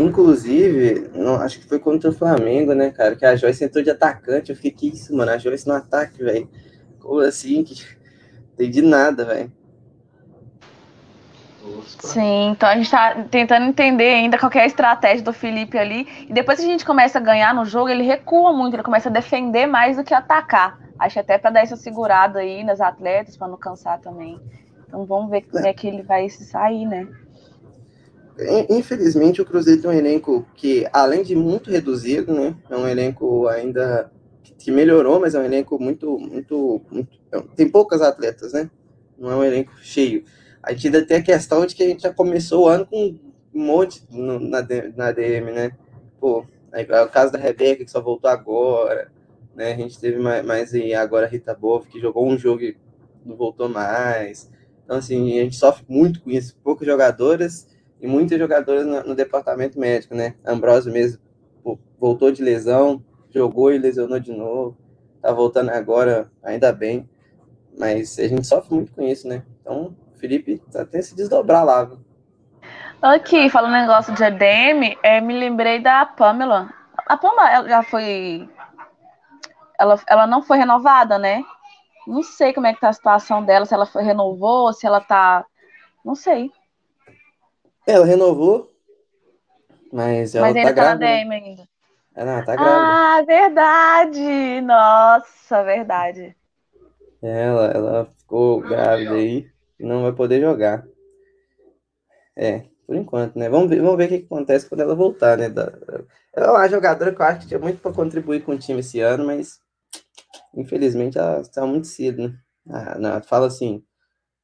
Inclusive, 0.00 1.10
não, 1.14 1.34
acho 1.34 1.60
que 1.60 1.68
foi 1.68 1.78
contra 1.78 2.08
o 2.08 2.14
Flamengo, 2.14 2.72
né, 2.72 2.90
cara? 2.90 3.14
Que 3.16 3.26
a 3.26 3.36
Joyce 3.36 3.64
entrou 3.64 3.84
de 3.84 3.90
atacante. 3.90 4.48
Eu 4.48 4.56
fiquei, 4.56 4.70
que 4.70 4.96
isso, 4.96 5.14
mano? 5.14 5.30
A 5.30 5.36
Joyce 5.36 5.68
no 5.68 5.74
ataque, 5.74 6.24
velho. 6.24 6.48
Como 6.98 7.20
assim? 7.20 7.62
Que... 7.62 7.74
Entendi 8.54 8.80
nada, 8.80 9.26
velho. 9.26 9.52
Sim, 12.00 12.50
então 12.50 12.68
a 12.68 12.76
gente 12.76 12.90
tá 12.90 13.24
tentando 13.30 13.66
entender 13.66 14.14
ainda 14.14 14.38
qual 14.38 14.50
é 14.54 14.60
a 14.60 14.66
estratégia 14.66 15.24
do 15.24 15.32
Felipe 15.32 15.78
ali. 15.78 16.06
E 16.28 16.32
depois 16.32 16.58
que 16.58 16.64
a 16.64 16.68
gente 16.68 16.84
começa 16.84 17.18
a 17.18 17.20
ganhar 17.20 17.54
no 17.54 17.64
jogo, 17.64 17.88
ele 17.88 18.02
recua 18.02 18.52
muito, 18.52 18.74
ele 18.74 18.82
começa 18.82 19.08
a 19.08 19.12
defender 19.12 19.66
mais 19.66 19.96
do 19.96 20.04
que 20.04 20.14
atacar. 20.14 20.78
Acho 20.98 21.20
até 21.20 21.38
para 21.38 21.50
dar 21.50 21.60
essa 21.60 21.76
segurada 21.76 22.40
aí 22.40 22.64
nas 22.64 22.80
atletas, 22.80 23.36
para 23.36 23.48
não 23.48 23.56
cansar 23.56 24.00
também. 24.00 24.40
Então 24.86 25.04
vamos 25.04 25.30
ver 25.30 25.42
como 25.42 25.66
é 25.66 25.72
que 25.72 25.86
ele 25.86 26.02
vai 26.02 26.28
se 26.28 26.44
sair, 26.44 26.86
né? 26.86 27.06
Infelizmente, 28.70 29.42
o 29.42 29.44
Cruzeiro 29.44 29.82
tem 29.82 29.90
um 29.90 29.94
elenco 29.94 30.46
que, 30.54 30.86
além 30.92 31.24
de 31.24 31.34
muito 31.34 31.70
reduzido, 31.70 32.32
né, 32.32 32.54
é 32.70 32.76
um 32.76 32.86
elenco 32.86 33.48
ainda 33.48 34.12
que 34.56 34.70
melhorou, 34.70 35.18
mas 35.18 35.34
é 35.34 35.40
um 35.40 35.44
elenco 35.44 35.76
muito, 35.78 36.18
muito, 36.18 36.80
muito 36.90 37.18
tem 37.56 37.68
poucas 37.68 38.00
atletas, 38.00 38.52
né? 38.52 38.70
não 39.18 39.30
é 39.30 39.36
um 39.36 39.44
elenco 39.44 39.72
cheio. 39.82 40.24
A 40.62 40.72
gente 40.72 40.86
ainda 40.86 41.06
tem 41.06 41.18
a 41.18 41.22
questão 41.22 41.64
de 41.64 41.74
que 41.74 41.82
a 41.82 41.88
gente 41.88 42.02
já 42.02 42.12
começou 42.12 42.64
o 42.64 42.68
ano 42.68 42.86
com 42.86 43.18
um 43.54 43.64
monte 43.64 44.02
no, 44.10 44.38
na, 44.38 44.66
na 44.96 45.12
DM, 45.12 45.52
né? 45.52 45.72
Pô, 46.20 46.44
é 46.72 47.02
o 47.02 47.08
caso 47.08 47.32
da 47.32 47.38
Rebeca, 47.38 47.84
que 47.84 47.90
só 47.90 48.00
voltou 48.00 48.30
agora, 48.30 49.10
né? 49.54 49.72
A 49.72 49.76
gente 49.76 49.98
teve 49.98 50.18
mais, 50.18 50.44
mais 50.44 50.72
agora 50.96 51.26
a 51.26 51.28
Rita 51.28 51.54
Boff, 51.54 51.88
que 51.88 52.00
jogou 52.00 52.26
um 52.26 52.38
jogo 52.38 52.62
e 52.62 52.76
não 53.24 53.36
voltou 53.36 53.68
mais. 53.68 54.50
Então, 54.84 54.96
assim, 54.96 55.38
a 55.38 55.42
gente 55.42 55.56
sofre 55.56 55.84
muito 55.88 56.22
com 56.22 56.30
isso. 56.30 56.56
Poucas 56.62 56.86
jogadoras 56.86 57.68
e 58.00 58.06
muitas 58.06 58.38
jogadoras 58.38 58.86
no, 58.86 59.02
no 59.02 59.14
departamento 59.14 59.78
médico, 59.78 60.14
né? 60.14 60.34
Ambrosio 60.44 60.92
mesmo 60.92 61.20
pô, 61.62 61.78
voltou 61.98 62.30
de 62.30 62.42
lesão, 62.42 63.02
jogou 63.30 63.72
e 63.72 63.78
lesionou 63.78 64.18
de 64.18 64.32
novo. 64.32 64.76
Tá 65.20 65.32
voltando 65.32 65.70
agora, 65.70 66.30
ainda 66.42 66.72
bem. 66.72 67.08
Mas 67.76 68.18
a 68.18 68.26
gente 68.26 68.46
sofre 68.46 68.74
muito 68.74 68.92
com 68.92 69.02
isso, 69.02 69.28
né? 69.28 69.42
Então, 69.60 69.94
Felipe 70.18 70.58
tá 70.70 70.82
até 70.82 71.00
se 71.00 71.14
desdobrar 71.14 71.64
lá. 71.64 71.84
Viu? 71.84 71.98
Aqui, 73.00 73.48
falando 73.48 73.72
negócio 73.72 74.12
de 74.12 74.24
EDM, 74.24 74.98
é, 75.02 75.20
me 75.20 75.38
lembrei 75.38 75.78
da 75.80 76.04
Pamela. 76.04 76.68
A 77.06 77.16
Pamela 77.16 77.68
já 77.68 77.82
foi. 77.82 78.48
Ela, 79.78 80.00
ela 80.08 80.26
não 80.26 80.42
foi 80.42 80.58
renovada, 80.58 81.16
né? 81.16 81.44
Não 82.06 82.22
sei 82.22 82.52
como 82.52 82.66
é 82.66 82.74
que 82.74 82.80
tá 82.80 82.88
a 82.88 82.92
situação 82.92 83.44
dela, 83.44 83.64
se 83.64 83.72
ela 83.72 83.86
foi, 83.86 84.02
renovou, 84.02 84.72
se 84.72 84.84
ela 84.84 85.00
tá. 85.00 85.46
Não 86.04 86.16
sei. 86.16 86.50
Ela 87.86 88.04
renovou, 88.04 88.68
mas 89.92 90.34
ela 90.34 90.48
mas 90.48 90.54
tá 90.54 90.60
ainda 90.60 90.74
tá, 90.74 90.74
grávida. 90.74 91.06
na 91.06 91.12
né? 91.12 91.24
DM 91.24 91.34
ainda. 91.34 91.68
Ela 92.16 92.42
tá 92.42 92.56
grávida. 92.56 92.92
Ah, 92.92 93.22
verdade! 93.24 94.60
Nossa, 94.62 95.62
verdade. 95.62 96.36
Ela, 97.22 97.66
ela 97.66 98.04
ficou 98.16 98.60
grávida 98.60 99.14
aí 99.14 99.48
não 99.84 100.02
vai 100.02 100.12
poder 100.12 100.40
jogar. 100.40 100.86
É, 102.36 102.64
por 102.86 102.96
enquanto, 102.96 103.38
né? 103.38 103.48
Vamos 103.48 103.68
ver, 103.68 103.80
vamos 103.82 103.96
ver 103.96 104.06
o 104.06 104.08
que, 104.08 104.26
acontece 104.26 104.68
quando 104.68 104.80
ela 104.80 104.94
voltar, 104.94 105.36
né? 105.36 105.46
Ela 106.34 106.46
é 106.46 106.50
uma 106.50 106.68
jogadora 106.68 107.14
que 107.14 107.20
eu 107.20 107.26
acho 107.26 107.40
que 107.40 107.48
tinha 107.48 107.60
muito 107.60 107.80
para 107.80 107.92
contribuir 107.92 108.42
com 108.42 108.52
o 108.52 108.58
time 108.58 108.80
esse 108.80 109.00
ano, 109.00 109.26
mas 109.26 109.60
infelizmente 110.54 111.18
ela 111.18 111.40
está 111.40 111.66
muito 111.66 111.86
cedo, 111.86 112.28
né? 112.28 112.38
Ah, 112.70 112.98
não, 112.98 113.22
fala 113.22 113.46
assim, 113.46 113.82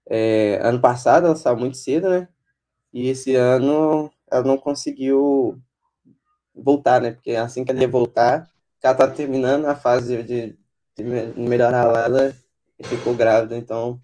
é, 0.09 0.59
ano 0.63 0.81
passado 0.81 1.27
ela 1.27 1.37
saiu 1.37 1.57
muito 1.57 1.77
cedo, 1.77 2.09
né? 2.11 2.29
E 2.93 3.09
esse 3.09 3.35
ano 3.35 4.11
ela 4.31 4.45
não 4.45 4.59
conseguiu 4.59 5.61
voltar, 6.55 7.01
né? 7.01 7.13
Porque 7.13 7.33
assim 7.33 7.65
que 7.65 7.71
ela 7.73 7.81
ia 7.81 7.89
voltar, 7.89 8.49
ela 8.83 8.95
tá 8.95 9.09
terminando 9.09 9.67
a 9.67 9.75
fase 9.75 10.23
de, 10.23 10.59
de 10.97 11.05
melhorar 11.37 12.05
ela 12.05 12.35
e 12.79 12.85
ficou 12.85 13.15
grávida, 13.15 13.57
então 13.57 14.01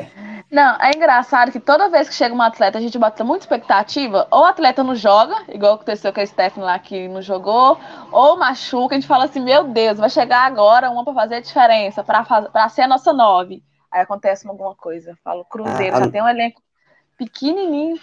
é. 0.00 0.10
Não, 0.50 0.76
é 0.80 0.90
engraçado 0.94 1.50
que 1.50 1.58
toda 1.58 1.88
vez 1.88 2.08
que 2.08 2.14
chega 2.14 2.34
um 2.34 2.42
atleta, 2.42 2.78
a 2.78 2.80
gente 2.80 2.98
bota 2.98 3.24
muita 3.24 3.44
expectativa, 3.44 4.28
ou 4.30 4.42
o 4.42 4.44
atleta 4.44 4.84
não 4.84 4.94
joga, 4.94 5.34
igual 5.48 5.74
aconteceu 5.74 6.12
com 6.12 6.20
a 6.20 6.26
Stephanie 6.26 6.64
lá 6.66 6.78
que 6.78 7.08
não 7.08 7.20
jogou, 7.22 7.78
ou 8.12 8.36
machuca, 8.36 8.94
a 8.94 8.98
gente 9.00 9.08
fala 9.08 9.24
assim, 9.24 9.40
meu 9.40 9.64
Deus, 9.64 9.98
vai 9.98 10.10
chegar 10.10 10.42
agora 10.46 10.90
uma 10.90 11.04
para 11.04 11.14
fazer 11.14 11.34
a 11.36 11.40
diferença, 11.40 12.04
para 12.04 12.68
ser 12.68 12.82
a 12.82 12.88
nossa 12.88 13.12
nove. 13.12 13.62
Aí 13.90 14.00
acontece 14.02 14.46
alguma 14.46 14.74
coisa. 14.74 15.10
Eu 15.12 15.16
falo, 15.24 15.44
Cruzeiro, 15.44 15.94
Ah, 15.96 15.98
já 16.00 16.06
a- 16.06 16.10
tem 16.10 16.22
um 16.22 16.28
elenco 16.28 16.62
pequenininho. 17.16 17.98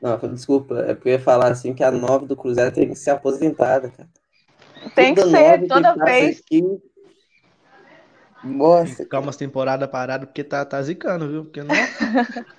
Não, 0.00 0.16
desculpa, 0.32 0.80
é 0.80 0.94
porque 0.94 1.10
eu 1.10 1.12
ia 1.12 1.20
falar 1.20 1.52
assim 1.52 1.72
que 1.74 1.84
a 1.84 1.90
nove 1.90 2.26
do 2.26 2.36
Cruzeiro 2.36 2.72
tem 2.72 2.88
que 2.88 2.94
ser 2.96 3.10
aposentada, 3.10 3.88
cara. 3.88 4.08
Tem 4.94 5.14
que 5.14 5.22
ser, 5.22 5.68
toda 5.68 5.94
vez. 5.94 6.40
aqui. 6.40 6.62
Nossa, 8.42 8.96
Ficar 8.96 9.20
umas 9.20 9.36
temporadas 9.36 9.88
paradas 9.90 10.26
porque 10.26 10.42
tá, 10.44 10.64
tá 10.64 10.82
zicando, 10.82 11.28
viu? 11.28 11.44
Porque 11.44 11.62
não. 11.62 11.74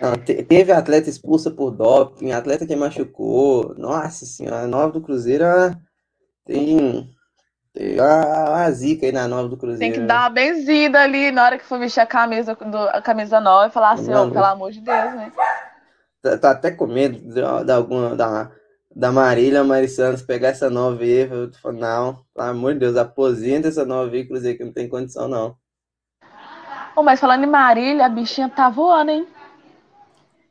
Não, 0.00 0.12
te- 0.16 0.42
teve 0.44 0.72
atleta 0.72 1.10
expulsa 1.10 1.50
por 1.50 1.70
doping, 1.70 2.32
atleta 2.32 2.66
que 2.66 2.74
machucou. 2.74 3.74
Nossa 3.76 4.24
senhora, 4.24 4.60
a 4.62 4.66
nova 4.66 4.92
do 4.92 5.00
Cruzeiro 5.02 5.44
tem, 6.46 7.10
tem 7.74 7.96
uma, 8.00 8.50
uma 8.50 8.72
zica 8.72 9.06
aí 9.06 9.12
na 9.12 9.28
nova 9.28 9.48
do 9.48 9.56
Cruzeiro. 9.56 9.92
Tem 9.92 10.00
que 10.00 10.06
dar 10.06 10.22
uma 10.22 10.30
benzida 10.30 11.00
ali 11.02 11.30
na 11.30 11.44
hora 11.44 11.58
que 11.58 11.64
for 11.64 11.78
vestir 11.78 12.00
a 12.00 12.06
camisa, 12.06 12.54
do, 12.54 12.78
a 12.78 13.02
camisa 13.02 13.40
nova 13.40 13.68
e 13.68 13.70
falar 13.70 13.92
assim, 13.92 14.12
ó, 14.14 14.26
pelo 14.26 14.44
amor 14.44 14.70
de 14.72 14.80
Deus, 14.80 15.14
né? 15.14 15.32
Tá, 16.22 16.36
tá 16.38 16.50
até 16.50 16.70
com 16.70 16.86
medo 16.86 17.18
de- 17.18 17.64
da, 17.64 17.76
alguma, 17.76 18.14
da, 18.14 18.50
da 18.94 19.10
Marília 19.12 19.64
Mari 19.64 19.88
Santos 19.88 20.22
pegar 20.22 20.48
essa 20.48 20.70
nova 20.70 21.02
aí. 21.02 21.28
Eu 21.30 21.52
falo, 21.54 21.78
não, 21.78 22.24
pelo 22.34 22.48
amor 22.48 22.74
de 22.74 22.80
Deus, 22.80 22.96
aposenta 22.96 23.68
essa 23.68 23.84
nova 23.84 24.14
aí, 24.14 24.26
Cruzeiro, 24.26 24.58
que 24.58 24.64
não 24.64 24.72
tem 24.72 24.88
condição, 24.88 25.28
não. 25.28 25.56
Ô, 26.96 27.02
mas 27.02 27.20
falando 27.20 27.44
em 27.44 27.46
Marília, 27.48 28.06
a 28.06 28.08
bichinha 28.08 28.48
tá 28.48 28.68
voando, 28.68 29.10
hein? 29.10 29.26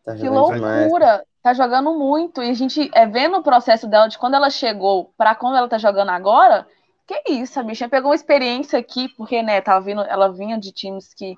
Tá 0.03 0.15
Que 0.15 0.27
jogando 0.27 0.45
demais. 0.45 0.91
loucura! 0.91 1.25
Tá 1.41 1.53
jogando 1.53 1.97
muito. 1.97 2.43
E 2.43 2.49
a 2.49 2.53
gente 2.53 2.91
é 2.93 3.05
vendo 3.05 3.37
o 3.37 3.43
processo 3.43 3.87
dela 3.87 4.07
de 4.07 4.17
quando 4.17 4.33
ela 4.35 4.49
chegou 4.49 5.13
pra 5.17 5.33
quando 5.35 5.55
ela 5.57 5.69
tá 5.69 5.77
jogando 5.77 6.09
agora. 6.09 6.67
Que 7.07 7.23
isso, 7.31 7.59
a 7.59 7.63
bichinha 7.63 7.89
pegou 7.89 8.09
uma 8.11 8.15
experiência 8.15 8.77
aqui, 8.77 9.09
porque, 9.17 9.41
né, 9.41 9.61
tava 9.61 9.83
vindo, 9.83 10.01
ela 10.01 10.31
vinha 10.31 10.59
de 10.59 10.71
times 10.71 11.13
que 11.13 11.37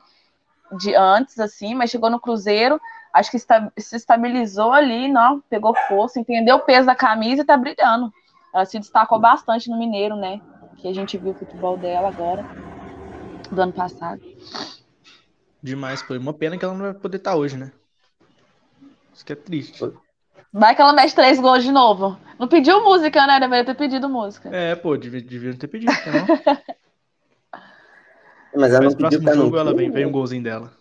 de 0.79 0.95
antes, 0.95 1.39
assim, 1.39 1.75
mas 1.75 1.89
chegou 1.91 2.09
no 2.09 2.19
Cruzeiro, 2.19 2.79
acho 3.13 3.31
que 3.31 3.39
se 3.39 3.95
estabilizou 3.95 4.71
ali, 4.71 5.07
não, 5.07 5.41
pegou 5.41 5.75
força, 5.87 6.19
entendeu 6.19 6.57
o 6.57 6.61
peso 6.61 6.85
da 6.85 6.95
camisa 6.95 7.41
e 7.41 7.45
tá 7.45 7.57
brilhando. 7.57 8.11
Ela 8.53 8.65
se 8.65 8.79
destacou 8.79 9.19
bastante 9.19 9.69
no 9.69 9.77
Mineiro, 9.77 10.15
né? 10.15 10.41
Que 10.77 10.87
a 10.87 10.93
gente 10.93 11.17
viu 11.17 11.31
o 11.31 11.35
futebol 11.35 11.77
dela 11.77 12.09
agora, 12.09 12.45
do 13.51 13.61
ano 13.61 13.73
passado. 13.73 14.21
Demais, 15.61 16.01
pô. 16.01 16.15
E 16.15 16.17
Uma 16.17 16.33
pena 16.33 16.57
que 16.57 16.65
ela 16.65 16.73
não 16.73 16.85
vai 16.85 16.93
poder 16.93 17.17
estar 17.17 17.35
hoje, 17.35 17.57
né? 17.57 17.71
Isso 19.13 19.25
que 19.25 19.33
é 19.33 19.35
triste. 19.35 19.93
Vai 20.51 20.75
que 20.75 20.81
ela 20.81 20.93
mexe 20.93 21.15
três 21.15 21.39
gols 21.39 21.63
de 21.63 21.71
novo. 21.71 22.17
Não 22.39 22.47
pediu 22.47 22.83
música, 22.83 23.25
né? 23.27 23.39
Deveria 23.39 23.65
ter 23.65 23.75
pedido 23.75 24.09
música. 24.09 24.49
É, 24.53 24.75
pô, 24.75 24.97
devia, 24.97 25.21
devia 25.21 25.55
ter 25.55 25.67
pedido, 25.67 25.91
né, 25.91 26.11
não? 26.27 27.61
Mas 28.53 28.73
ela 28.73 28.83
Mas 28.83 28.93
não 28.93 28.97
pediu 28.97 29.21
próximo 29.21 29.29
não 29.29 29.33
jogo 29.45 29.57
ela 29.57 29.73
vem, 29.73 29.89
vem 29.89 30.05
um 30.05 30.11
golzinho 30.11 30.43
dela. 30.43 30.73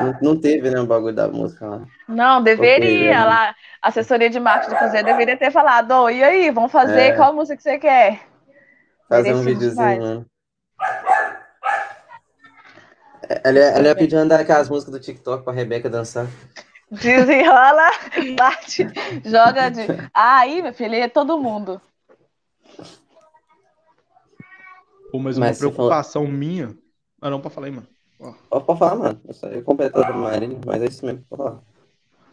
Não, 0.00 0.18
não 0.22 0.40
teve, 0.40 0.70
né, 0.70 0.80
o 0.80 0.86
bagulho 0.86 1.14
da 1.14 1.28
música 1.28 1.66
lá. 1.66 1.82
Não, 2.08 2.42
deveria. 2.42 2.86
Ok, 2.88 3.08
né? 3.10 3.24
Lá, 3.24 3.54
a 3.82 3.88
assessoria 3.88 4.28
de 4.30 4.40
marketing 4.40 4.74
do 4.74 4.78
Cruzeiro 4.78 5.06
deveria 5.06 5.36
ter 5.36 5.50
falado: 5.50 5.92
Ô, 5.92 6.10
e 6.10 6.22
aí, 6.22 6.50
vamos 6.50 6.72
fazer? 6.72 7.00
É. 7.00 7.12
Qual 7.16 7.32
música 7.34 7.56
que 7.56 7.62
você 7.62 7.78
quer? 7.78 8.20
Fazer 9.08 9.34
um 9.34 9.42
videozinho, 9.42 10.20
né? 10.20 10.24
Ela, 13.44 13.58
ia- 13.58 13.64
ela 13.70 13.88
ia 13.88 13.96
pedir 13.96 14.16
andar 14.16 14.40
aquelas 14.40 14.68
músicas 14.68 14.92
do 14.92 15.00
TikTok 15.00 15.44
pra 15.44 15.52
Rebeca 15.52 15.88
dançar. 15.90 16.26
Desenrola, 16.90 17.90
bate, 18.38 18.86
joga 19.24 19.68
de. 19.70 19.80
Aí, 20.14 20.62
meu 20.62 20.72
filho, 20.72 20.94
é 20.94 21.08
todo 21.08 21.36
mundo. 21.38 21.80
Pô, 25.10 25.18
mas, 25.18 25.36
Mas 25.36 25.38
uma 25.38 25.54
você 25.54 25.60
falou- 25.60 25.72
preocupação 25.74 26.26
minha. 26.26 26.76
Ah, 27.20 27.30
não, 27.30 27.40
pra 27.40 27.50
falar 27.50 27.66
aí, 27.66 27.72
mano. 27.72 27.86
Ó. 28.18 28.32
Pode 28.60 28.78
falar, 28.78 28.96
mano. 28.96 29.20
Eu 29.26 29.34
só 29.34 29.48
ia 29.48 29.62
completar 29.62 30.02
da 30.02 30.12
Marília, 30.12 30.58
mas 30.64 30.82
é 30.82 30.86
isso 30.86 31.04
mesmo, 31.04 31.24
pode 31.28 31.42
falar. 31.42 31.62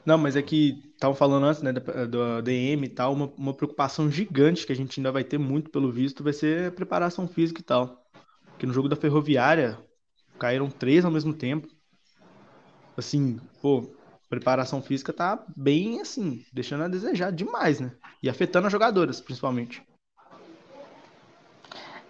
Não, 0.05 0.17
mas 0.17 0.35
é 0.35 0.41
que 0.41 0.83
estavam 0.93 1.15
falando 1.15 1.45
antes, 1.45 1.61
né, 1.61 1.71
do 1.71 2.41
DM 2.41 2.85
e 2.85 2.89
tal, 2.89 3.13
uma, 3.13 3.31
uma 3.37 3.53
preocupação 3.53 4.11
gigante 4.11 4.65
que 4.65 4.73
a 4.73 4.75
gente 4.75 4.99
ainda 4.99 5.11
vai 5.11 5.23
ter 5.23 5.37
muito 5.37 5.69
pelo 5.69 5.91
visto 5.91 6.23
vai 6.23 6.33
ser 6.33 6.67
a 6.67 6.71
preparação 6.71 7.27
física 7.27 7.61
e 7.61 7.63
tal. 7.63 8.05
Porque 8.47 8.65
no 8.65 8.73
jogo 8.73 8.89
da 8.89 8.97
Ferroviária 8.97 9.79
caíram 10.37 10.69
três 10.69 11.05
ao 11.05 11.11
mesmo 11.11 11.33
tempo. 11.33 11.67
Assim, 12.97 13.39
pô, 13.61 13.95
preparação 14.29 14.81
física 14.81 15.13
tá 15.13 15.43
bem 15.55 16.01
assim, 16.01 16.45
deixando 16.51 16.83
a 16.83 16.87
desejar 16.89 17.31
demais, 17.31 17.79
né? 17.79 17.93
E 18.21 18.29
afetando 18.29 18.67
as 18.67 18.73
jogadoras, 18.73 19.21
principalmente. 19.21 19.81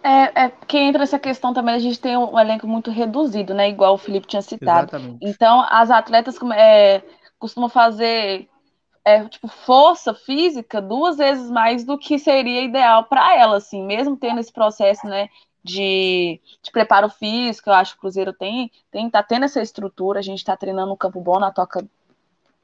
É, 0.04 0.46
é 0.46 0.50
que 0.68 0.78
entra 0.78 1.04
essa 1.04 1.18
questão 1.18 1.54
também, 1.54 1.76
a 1.76 1.80
gente 1.80 2.00
tem 2.00 2.18
um 2.18 2.38
elenco 2.38 2.68
muito 2.68 2.92
reduzido, 2.92 3.54
né? 3.54 3.70
Igual 3.70 3.94
o 3.94 3.98
Felipe 3.98 4.28
tinha 4.28 4.42
citado. 4.42 4.90
Exatamente. 4.90 5.18
Então, 5.22 5.66
as 5.70 5.90
atletas 5.90 6.38
é, 6.56 7.02
costumam 7.40 7.70
fazer 7.70 8.50
é, 9.06 9.24
tipo, 9.26 9.48
força 9.48 10.14
física 10.14 10.82
duas 10.82 11.18
vezes 11.18 11.50
mais 11.50 11.84
do 11.84 11.98
que 11.98 12.18
seria 12.18 12.64
ideal 12.64 13.06
para 13.06 13.38
elas, 13.38 13.66
assim, 13.66 13.84
mesmo 13.84 14.16
tendo 14.16 14.40
esse 14.40 14.52
processo, 14.52 15.08
né, 15.08 15.30
de, 15.64 16.42
de 16.62 16.72
preparo 16.72 17.10
físico, 17.10 17.70
eu 17.70 17.74
acho 17.74 17.94
que 17.94 17.98
o 18.00 18.02
Cruzeiro 18.02 18.34
tem, 18.34 18.72
tem 18.92 19.10
tá 19.10 19.24
tendo 19.24 19.46
essa 19.46 19.62
estrutura, 19.62 20.20
a 20.20 20.24
gente 20.24 20.40
está 20.40 20.56
treinando 20.58 20.92
um 20.94 20.98
campo 20.98 21.22
bom 21.22 21.40
na 21.40 21.52
toca, 21.52 21.86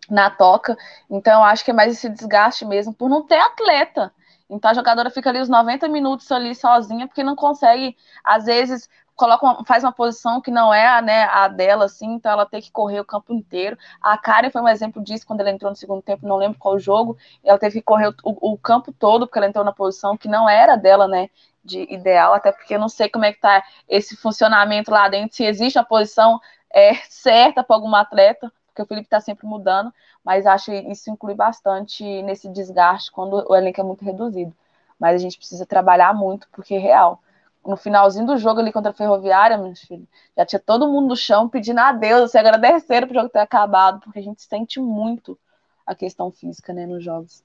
na 0.09 0.29
toca, 0.29 0.77
então 1.09 1.39
eu 1.39 1.43
acho 1.45 1.63
que 1.63 1.71
é 1.71 1.73
mais 1.73 1.93
esse 1.93 2.09
desgaste 2.09 2.65
mesmo 2.65 2.93
por 2.93 3.09
não 3.09 3.25
ter 3.25 3.39
atleta. 3.39 4.13
Então 4.49 4.71
a 4.71 4.73
jogadora 4.73 5.09
fica 5.09 5.29
ali 5.29 5.39
os 5.39 5.49
90 5.49 5.87
minutos 5.87 6.31
ali 6.31 6.55
sozinha, 6.55 7.07
porque 7.07 7.23
não 7.23 7.35
consegue, 7.35 7.95
às 8.23 8.45
vezes, 8.45 8.89
coloca 9.15 9.45
uma- 9.45 9.65
faz 9.65 9.83
uma 9.83 9.91
posição 9.91 10.41
que 10.41 10.49
não 10.51 10.73
é 10.73 10.87
a, 10.87 11.01
né, 11.01 11.23
a 11.25 11.47
dela, 11.47 11.85
assim, 11.85 12.13
então 12.13 12.31
ela 12.31 12.45
tem 12.45 12.61
que 12.61 12.71
correr 12.71 12.99
o 12.99 13.05
campo 13.05 13.33
inteiro. 13.33 13.77
A 14.01 14.17
Karen 14.17 14.49
foi 14.49 14.61
um 14.61 14.67
exemplo 14.67 15.03
disso 15.03 15.25
quando 15.27 15.41
ela 15.41 15.51
entrou 15.51 15.69
no 15.69 15.75
segundo 15.75 16.01
tempo, 16.01 16.25
não 16.27 16.37
lembro 16.37 16.57
qual 16.57 16.79
jogo, 16.79 17.17
ela 17.43 17.59
teve 17.59 17.79
que 17.79 17.81
correr 17.85 18.07
o, 18.23 18.53
o 18.53 18.57
campo 18.57 18.91
todo, 18.93 19.27
porque 19.27 19.37
ela 19.39 19.47
entrou 19.47 19.63
na 19.65 19.73
posição 19.73 20.17
que 20.17 20.27
não 20.27 20.49
era 20.49 20.75
dela, 20.75 21.07
né? 21.07 21.29
de 21.63 21.81
ideal, 21.93 22.33
até 22.33 22.51
porque 22.51 22.73
eu 22.75 22.79
não 22.79 22.89
sei 22.89 23.09
como 23.09 23.25
é 23.25 23.33
que 23.33 23.39
tá 23.41 23.63
esse 23.87 24.15
funcionamento 24.15 24.89
lá 24.91 25.09
dentro, 25.09 25.35
se 25.35 25.43
existe 25.43 25.77
a 25.77 25.83
posição 25.83 26.39
é, 26.73 26.93
certa 27.09 27.63
para 27.63 27.75
algum 27.75 27.93
atleta, 27.95 28.51
porque 28.67 28.81
o 28.81 28.85
Felipe 28.85 29.07
está 29.07 29.19
sempre 29.19 29.45
mudando, 29.45 29.93
mas 30.29 30.45
acho 30.45 30.65
que 30.65 30.77
isso 30.91 31.09
inclui 31.09 31.33
bastante 31.33 32.03
nesse 32.21 32.47
desgaste 32.49 33.11
quando 33.11 33.43
o 33.49 33.55
elenco 33.55 33.81
é 33.81 33.83
muito 33.83 34.05
reduzido. 34.05 34.55
Mas 34.99 35.15
a 35.15 35.17
gente 35.17 35.35
precisa 35.35 35.65
trabalhar 35.65 36.13
muito, 36.13 36.47
porque 36.51 36.75
é 36.75 36.77
real. 36.77 37.19
No 37.65 37.75
finalzinho 37.75 38.27
do 38.27 38.37
jogo 38.37 38.59
ali 38.59 38.71
contra 38.71 38.91
a 38.91 38.93
Ferroviária, 38.93 39.57
meus 39.57 39.81
filhos, 39.81 40.07
já 40.37 40.45
tinha 40.45 40.59
todo 40.59 40.87
mundo 40.87 41.07
no 41.07 41.15
chão 41.15 41.49
pedindo 41.49 41.79
a 41.79 41.91
Deus, 41.91 42.29
se 42.29 42.37
agradecendo 42.37 43.07
pro 43.07 43.15
jogo 43.15 43.29
ter 43.29 43.39
acabado, 43.39 44.01
porque 44.01 44.19
a 44.19 44.21
gente 44.21 44.43
sente 44.43 44.79
muito 44.79 45.35
a 45.83 45.95
questão 45.95 46.29
física, 46.31 46.73
né, 46.73 46.85
nos 46.85 47.03
jogos. 47.03 47.43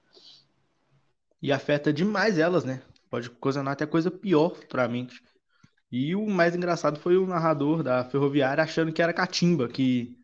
E 1.41 1.51
afeta 1.51 1.91
demais 1.91 2.39
elas, 2.39 2.65
né? 2.65 2.83
Pode 3.09 3.29
ocasionar 3.29 3.73
até 3.73 3.87
coisa 3.87 4.11
pior 4.11 4.57
futuramente. 4.57 5.23
E 5.91 6.15
o 6.15 6.27
mais 6.27 6.55
engraçado 6.55 7.01
foi 7.01 7.17
o 7.17 7.27
narrador 7.27 7.83
da 7.83 8.05
Ferroviária 8.05 8.63
achando 8.63 8.93
que 8.93 9.01
era 9.01 9.15
catimba, 9.15 9.69
que 9.69 10.23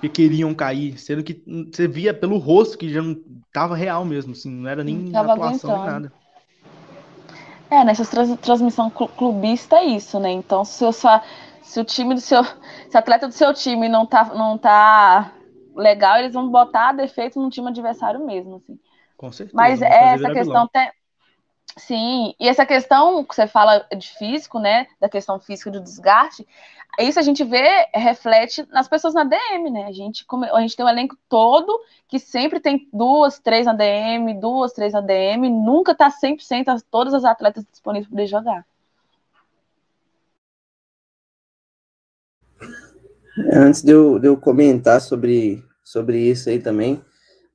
que 0.00 0.08
queriam 0.08 0.54
cair, 0.54 0.98
sendo 0.98 1.22
que 1.22 1.42
você 1.70 1.86
via 1.86 2.14
pelo 2.14 2.38
rosto 2.38 2.78
que 2.78 2.92
já 2.92 3.02
não 3.02 3.16
tava 3.52 3.76
real 3.76 4.04
mesmo, 4.04 4.32
assim, 4.32 4.50
não 4.50 4.68
era 4.68 4.82
nem 4.82 5.10
tava 5.10 5.34
atuação 5.34 5.76
nem 5.76 5.86
nada. 5.86 6.12
É, 7.70 7.84
nessa 7.84 8.04
trans, 8.04 8.36
transmissão 8.40 8.90
clubista 8.90 9.76
é 9.76 9.84
isso, 9.84 10.18
né? 10.18 10.30
Então, 10.30 10.64
se, 10.64 10.84
o, 10.84 10.90
se 10.92 11.80
o 11.80 11.84
time 11.84 12.14
do 12.14 12.20
seu. 12.20 12.42
Se 12.42 12.96
o 12.96 12.98
atleta 12.98 13.28
do 13.28 13.34
seu 13.34 13.54
time 13.54 13.88
não 13.88 14.04
tá, 14.04 14.24
não 14.34 14.58
tá 14.58 15.32
legal, 15.76 16.18
eles 16.18 16.34
vão 16.34 16.50
botar 16.50 16.92
defeito 16.92 17.40
no 17.40 17.48
time 17.48 17.68
adversário 17.68 18.26
mesmo, 18.26 18.56
assim. 18.56 18.78
Com 19.16 19.30
certeza. 19.30 19.56
Mas 19.56 19.80
é 19.80 20.14
essa 20.14 20.32
questão. 20.32 20.66
Tem, 20.66 20.90
sim, 21.76 22.34
e 22.40 22.48
essa 22.48 22.66
questão 22.66 23.22
que 23.22 23.36
você 23.36 23.46
fala 23.46 23.86
de 23.96 24.08
físico, 24.18 24.58
né? 24.58 24.88
Da 25.00 25.08
questão 25.08 25.38
física 25.38 25.70
do 25.70 25.80
desgaste, 25.80 26.44
isso 26.98 27.18
a 27.18 27.22
gente 27.22 27.44
vê, 27.44 27.86
reflete 27.94 28.66
nas 28.70 28.88
pessoas 28.88 29.14
na 29.14 29.24
DM, 29.24 29.70
né? 29.70 29.86
A 29.86 29.92
gente, 29.92 30.26
a 30.52 30.60
gente 30.60 30.76
tem 30.76 30.84
um 30.84 30.88
elenco 30.88 31.16
todo 31.28 31.80
que 32.08 32.18
sempre 32.18 32.60
tem 32.60 32.88
duas, 32.92 33.38
três 33.38 33.66
na 33.66 33.72
DM, 33.72 34.34
duas, 34.40 34.72
três 34.72 34.92
na 34.92 35.00
DM, 35.00 35.48
nunca 35.48 35.94
tá 35.94 36.10
100% 36.10 36.82
todas 36.90 37.14
as 37.14 37.24
atletas 37.24 37.64
disponíveis 37.70 38.08
para 38.08 38.16
poder 38.16 38.26
jogar. 38.26 38.66
Antes 43.52 43.82
de 43.82 43.92
eu, 43.92 44.18
de 44.18 44.26
eu 44.26 44.36
comentar 44.36 45.00
sobre, 45.00 45.64
sobre 45.84 46.18
isso 46.18 46.50
aí 46.50 46.58
também, 46.58 47.02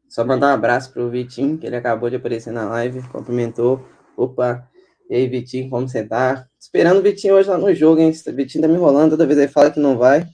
só 0.09 0.23
mandar 0.23 0.47
um 0.47 0.53
abraço 0.53 0.91
pro 0.93 1.09
Vitinho, 1.09 1.57
que 1.57 1.67
ele 1.67 1.75
acabou 1.75 2.09
de 2.09 2.15
aparecer 2.15 2.51
na 2.51 2.69
live, 2.69 3.01
cumprimentou. 3.09 3.85
Opa, 4.15 4.65
e 5.09 5.15
aí, 5.15 5.27
Vitinho, 5.27 5.69
como 5.69 5.87
você 5.87 6.03
tá? 6.03 6.47
Esperando 6.59 6.99
o 6.99 7.01
Vitinho 7.01 7.35
hoje 7.35 7.49
lá 7.49 7.57
no 7.57 7.73
jogo, 7.73 8.01
hein? 8.01 8.11
O 8.11 8.31
Vitinho 8.33 8.61
tá 8.61 8.67
me 8.67 8.75
enrolando, 8.75 9.11
toda 9.11 9.25
vez 9.25 9.37
ele 9.37 9.47
fala 9.47 9.69
que 9.69 9.79
não 9.79 9.97
vai. 9.97 10.27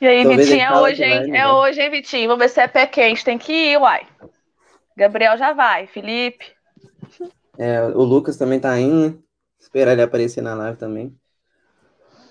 E 0.00 0.06
aí, 0.06 0.24
Vitinho, 0.24 0.60
é 0.60 0.80
hoje, 0.80 1.02
hein? 1.02 1.28
Vai, 1.28 1.40
é 1.40 1.44
vai. 1.44 1.52
hoje, 1.52 1.80
hein, 1.80 1.90
Vitinho? 1.90 2.28
Vamos 2.28 2.42
ver 2.42 2.48
se 2.48 2.60
é 2.60 2.68
pé 2.68 2.86
quente, 2.86 3.24
tem 3.24 3.38
que 3.38 3.52
ir, 3.52 3.78
uai. 3.78 4.06
Gabriel 4.96 5.36
já 5.36 5.52
vai, 5.52 5.86
Felipe. 5.86 6.44
É, 7.58 7.82
o 7.82 8.02
Lucas 8.02 8.36
também 8.36 8.60
tá 8.60 8.78
indo, 8.78 9.10
né? 9.10 9.14
Esperar 9.60 9.92
ele 9.92 10.02
aparecer 10.02 10.42
na 10.42 10.54
live 10.54 10.78
também. 10.78 11.16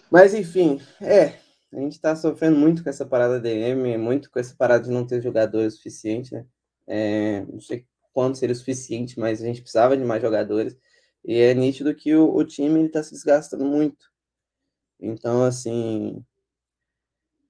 Mas, 0.10 0.34
enfim, 0.34 0.82
é. 1.02 1.34
A 1.74 1.80
gente 1.80 2.02
tá 2.02 2.14
sofrendo 2.16 2.58
muito 2.58 2.84
com 2.84 2.90
essa 2.90 3.06
parada 3.06 3.40
DM, 3.40 3.98
muito 3.98 4.30
com 4.30 4.40
essa 4.40 4.54
parada 4.58 4.84
de 4.84 4.92
não 4.92 5.08
ter 5.08 5.22
jogadores 5.22 5.76
suficientes, 5.76 6.32
né? 6.32 6.46
É, 6.86 7.46
não 7.48 7.62
sei 7.62 7.86
quanto 8.12 8.38
seria 8.38 8.54
o 8.54 8.58
suficiente, 8.58 9.18
mas 9.18 9.42
a 9.42 9.46
gente 9.46 9.62
precisava 9.62 9.96
de 9.96 10.04
mais 10.04 10.22
jogadores. 10.22 10.78
E 11.24 11.40
é 11.40 11.54
nítido 11.54 11.96
que 11.96 12.16
o, 12.16 12.34
o 12.36 12.44
time 12.46 12.86
está 12.86 13.04
se 13.04 13.12
desgastando 13.12 13.66
muito. 13.66 14.12
Então, 15.00 15.44
assim, 15.44 16.24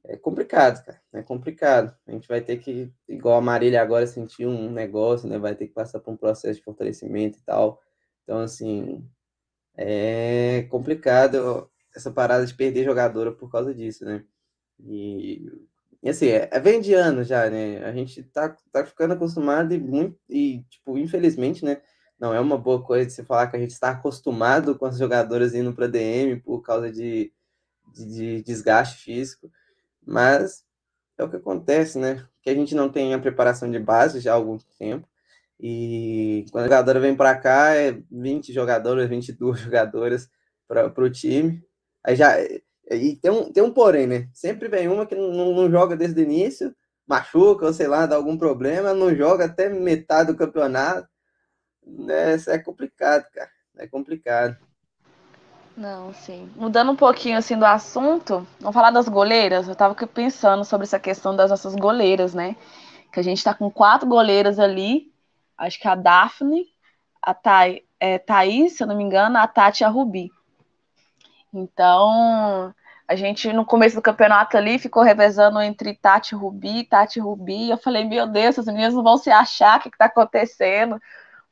é 0.04 0.18
complicado, 0.18 0.84
cara. 0.84 1.02
É 1.14 1.22
complicado. 1.22 1.96
A 2.08 2.12
gente 2.12 2.28
vai 2.28 2.42
ter 2.42 2.58
que, 2.58 2.92
igual 3.08 3.38
a 3.38 3.42
Marília 3.42 3.82
agora, 3.82 4.08
sentir 4.08 4.46
um 4.48 4.72
negócio, 4.72 5.28
né? 5.30 5.38
Vai 5.38 5.56
ter 5.56 5.68
que 5.68 5.74
passar 5.74 6.00
por 6.00 6.12
um 6.14 6.18
processo 6.18 6.60
de 6.60 6.64
fortalecimento 6.64 7.38
e 7.40 7.42
tal. 7.44 7.82
Então, 8.24 8.40
assim, 8.40 9.08
é 9.78 10.64
complicado 10.70 11.70
essa 11.96 12.12
parada 12.12 12.46
de 12.46 12.54
perder 12.56 12.86
jogadora 12.86 13.32
por 13.32 13.52
causa 13.52 13.74
disso, 13.74 14.06
né? 14.06 14.24
E, 14.80 15.46
e 16.04 16.10
assim, 16.10 16.28
é, 16.30 16.50
é 16.52 16.60
vem 16.60 16.82
de 16.82 16.94
anos 16.94 17.28
já, 17.28 17.50
né? 17.50 17.84
A 17.86 17.94
gente 17.94 18.24
tá, 18.24 18.56
tá 18.72 18.86
ficando 18.86 19.14
acostumado 19.14 19.74
e 19.74 19.80
muito, 19.80 20.18
e, 20.30 20.64
tipo, 20.70 20.98
infelizmente, 20.98 21.66
né? 21.66 21.82
Não 22.22 22.36
é 22.36 22.40
uma 22.40 22.56
boa 22.56 22.84
coisa 22.84 23.08
de 23.08 23.14
se 23.14 23.26
falar 23.26 23.48
que 23.48 23.58
a 23.58 23.60
gente 23.60 23.72
está 23.72 23.90
acostumado 23.90 24.78
com 24.78 24.86
as 24.86 25.00
jogadoras 25.00 25.56
indo 25.56 25.74
para 25.74 25.88
DM 25.88 26.40
por 26.40 26.62
causa 26.62 26.92
de, 26.92 27.34
de, 27.96 28.06
de, 28.06 28.44
desgaste 28.44 29.04
físico, 29.04 29.52
mas 30.06 30.64
é 31.18 31.24
o 31.24 31.30
que 31.30 31.38
acontece, 31.38 31.98
né? 31.98 32.24
Que 32.44 32.52
a 32.52 32.54
gente 32.54 32.76
não 32.76 32.90
tem 32.90 33.16
a 33.16 33.20
preparação 33.20 33.72
de 33.72 33.80
base 33.80 34.20
já 34.20 34.34
há 34.34 34.36
algum 34.36 34.58
tempo, 34.78 35.08
e 35.60 36.46
quando 36.52 36.66
a 36.66 36.68
jogadora 36.68 37.00
vem 37.00 37.16
para 37.16 37.36
cá, 37.36 37.76
é 37.76 38.00
20 38.12 38.54
jogadoras, 38.54 39.10
22 39.10 39.58
jogadoras 39.62 40.30
para 40.68 41.04
o 41.04 41.10
time, 41.10 41.64
aí 42.04 42.16
já. 42.16 42.36
E 42.90 43.16
tem 43.16 43.32
um, 43.32 43.52
tem 43.52 43.64
um 43.64 43.74
porém, 43.74 44.06
né? 44.06 44.30
Sempre 44.34 44.68
vem 44.70 44.88
uma 44.88 45.06
que 45.08 45.16
não, 45.16 45.54
não 45.54 45.72
joga 45.72 45.96
desde 45.96 46.20
o 46.22 46.24
início, 46.24 46.76
machuca, 47.08 47.66
ou 47.66 47.74
sei 47.74 47.88
lá, 47.88 48.06
dá 48.06 48.16
algum 48.16 48.38
problema, 48.38 48.94
não 48.94 49.16
joga 49.16 49.46
até 49.46 49.70
metade 49.70 50.32
do 50.32 50.38
campeonato 50.38 51.11
né, 51.98 52.36
é 52.48 52.58
complicado, 52.58 53.26
cara. 53.34 53.50
É 53.78 53.88
complicado. 53.88 54.58
Não, 55.76 56.14
sim. 56.14 56.52
Mudando 56.56 56.92
um 56.92 56.96
pouquinho 56.96 57.38
assim 57.38 57.58
do 57.58 57.66
assunto, 57.66 58.46
vamos 58.60 58.74
falar 58.74 58.92
das 58.92 59.08
goleiras. 59.08 59.68
Eu 59.68 59.76
tava 59.76 59.96
pensando 60.08 60.66
sobre 60.66 60.86
essa 60.86 61.00
questão 61.00 61.36
das 61.36 61.50
nossas 61.50 61.76
goleiras, 61.76 62.34
né? 62.34 62.56
Que 63.12 63.20
a 63.20 63.24
gente 63.24 63.44
tá 63.44 63.54
com 63.54 63.72
quatro 63.72 64.08
goleiras 64.08 64.60
ali. 64.60 65.12
Acho 65.58 65.80
que 65.80 65.88
a 65.88 65.96
Daphne, 65.96 66.66
a 67.22 67.34
Tha 67.34 67.82
é, 68.00 68.18
Thaís, 68.18 68.74
se 68.74 68.84
eu 68.84 68.88
não 68.88 68.98
me 68.98 69.04
engano, 69.04 69.38
a 69.38 69.48
Tati 69.48 69.84
e 69.84 69.86
a 69.86 69.90
Rubi. 69.90 70.32
Então, 71.54 72.74
a 73.08 73.16
gente 73.16 73.52
no 73.54 73.66
começo 73.66 73.96
do 73.96 74.02
campeonato 74.02 74.58
ali 74.58 74.80
ficou 74.80 75.04
revezando 75.04 75.62
entre 75.62 75.94
Tati 75.94 76.34
e 76.34 76.38
Rubi, 76.38 76.84
Tati 76.84 77.20
e 77.20 77.22
Rubi. 77.22 77.70
Eu 77.70 77.78
falei, 77.78 78.06
meu 78.06 78.26
Deus, 78.26 78.50
essas 78.50 78.66
meninas 78.66 78.94
não 78.94 79.04
vão 79.04 79.18
se 79.18 79.30
achar, 79.30 79.80
o 79.80 79.84
que, 79.84 79.92
que 79.92 79.98
tá 79.98 80.06
acontecendo? 80.06 81.00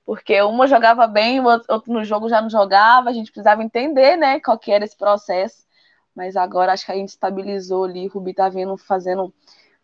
Porque 0.10 0.41
uma 0.41 0.65
jogava 0.65 1.06
bem, 1.06 1.39
o 1.39 1.43
outro 1.45 1.93
no 1.93 2.04
jogo 2.04 2.28
já 2.28 2.41
não 2.41 2.50
jogava, 2.50 3.12
a 3.12 3.13
gente 3.13 3.32
precisava 3.32 3.63
entender, 3.63 4.17
né, 4.17 4.39
qual 4.39 4.58
que 4.58 4.72
era 4.72 4.84
esse 4.84 4.98
processo, 4.98 5.63
mas 6.15 6.36
agora 6.36 6.74
acho 6.74 6.84
que 6.84 6.91
a 6.91 6.95
gente 6.95 7.10
estabilizou 7.10 7.84
ali, 7.84 8.08
o 8.08 8.10
Rubi 8.10 8.34
tá 8.34 8.50
vindo 8.50 8.76
fazendo 8.76 9.32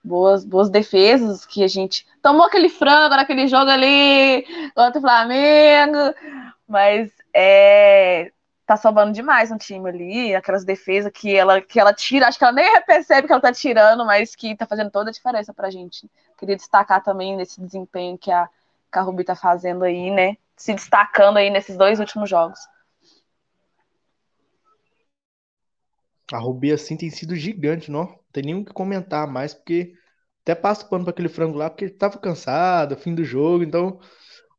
boas, 0.03 0.43
boas 0.43 0.67
defesas, 0.67 1.45
que 1.45 1.63
a 1.63 1.67
gente 1.67 2.07
tomou 2.23 2.47
aquele 2.47 2.69
frango 2.69 3.15
naquele 3.15 3.47
jogo 3.47 3.69
ali 3.69 4.43
contra 4.73 4.97
o 4.97 5.01
Flamengo, 5.01 6.15
mas 6.67 7.11
é, 7.31 8.31
tá 8.65 8.75
sobrando 8.77 9.11
demais 9.11 9.51
no 9.51 9.59
time 9.59 9.87
ali, 9.87 10.33
aquelas 10.33 10.65
defesas 10.65 11.11
que 11.13 11.35
ela, 11.35 11.61
que 11.61 11.79
ela 11.79 11.93
tira, 11.93 12.27
acho 12.27 12.39
que 12.39 12.43
ela 12.43 12.51
nem 12.51 12.81
percebe 12.81 13.27
que 13.27 13.31
ela 13.31 13.41
tá 13.43 13.53
tirando, 13.53 14.03
mas 14.03 14.35
que 14.35 14.55
tá 14.55 14.65
fazendo 14.65 14.89
toda 14.89 15.11
a 15.11 15.13
diferença 15.13 15.53
pra 15.53 15.69
gente. 15.69 16.09
Queria 16.35 16.55
destacar 16.55 17.03
também 17.03 17.37
nesse 17.37 17.61
desempenho 17.61 18.17
que 18.17 18.31
a 18.31 18.49
que 18.91 18.99
a 18.99 19.01
Ruby 19.01 19.23
tá 19.23 19.35
fazendo 19.35 19.83
aí, 19.83 20.11
né? 20.11 20.37
Se 20.55 20.73
destacando 20.73 21.37
aí 21.37 21.49
nesses 21.49 21.77
dois 21.77 21.99
últimos 21.99 22.29
jogos. 22.29 22.59
A 26.31 26.37
Ruby, 26.37 26.71
assim, 26.71 26.97
tem 26.97 27.09
sido 27.09 27.35
gigante, 27.35 27.91
não? 27.91 28.19
tem 28.35 28.43
nem 28.43 28.55
o 28.55 28.65
que 28.65 28.73
comentar 28.73 29.25
mais, 29.27 29.53
porque 29.53 29.93
até 30.43 30.53
passa 30.53 30.85
o 30.85 30.89
pano 30.89 31.05
pra 31.05 31.11
aquele 31.11 31.29
frango 31.29 31.57
lá, 31.57 31.69
porque 31.69 31.89
tava 31.89 32.17
cansado, 32.17 32.97
fim 32.97 33.15
do 33.15 33.23
jogo, 33.23 33.63
então. 33.63 33.99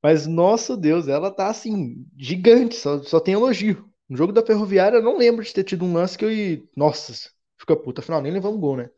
Mas, 0.02 0.26
nossa 0.26 0.76
Deus, 0.76 1.08
ela 1.08 1.30
tá, 1.30 1.48
assim, 1.48 2.06
gigante, 2.16 2.76
só, 2.76 3.02
só 3.02 3.20
tem 3.20 3.34
elogio. 3.34 3.90
No 4.08 4.16
jogo 4.16 4.32
da 4.32 4.44
Ferroviária, 4.44 4.98
eu 4.98 5.02
não 5.02 5.18
lembro 5.18 5.44
de 5.44 5.52
ter 5.52 5.64
tido 5.64 5.84
um 5.84 5.92
lance 5.92 6.16
que 6.16 6.24
eu. 6.24 6.68
Nossa, 6.76 7.12
fica 7.58 7.76
puta, 7.76 8.00
afinal, 8.00 8.22
nem 8.22 8.36
um 8.36 8.60
gol, 8.60 8.76
né? 8.76 8.88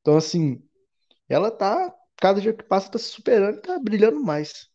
Então, 0.00 0.16
assim, 0.16 0.62
ela 1.28 1.50
tá 1.50 1.94
cada 2.22 2.40
dia 2.40 2.52
que 2.52 2.62
passa 2.62 2.88
tá 2.88 2.98
se 3.00 3.06
superando 3.06 3.56
e 3.56 3.60
tá 3.60 3.80
brilhando 3.80 4.22
mais. 4.22 4.68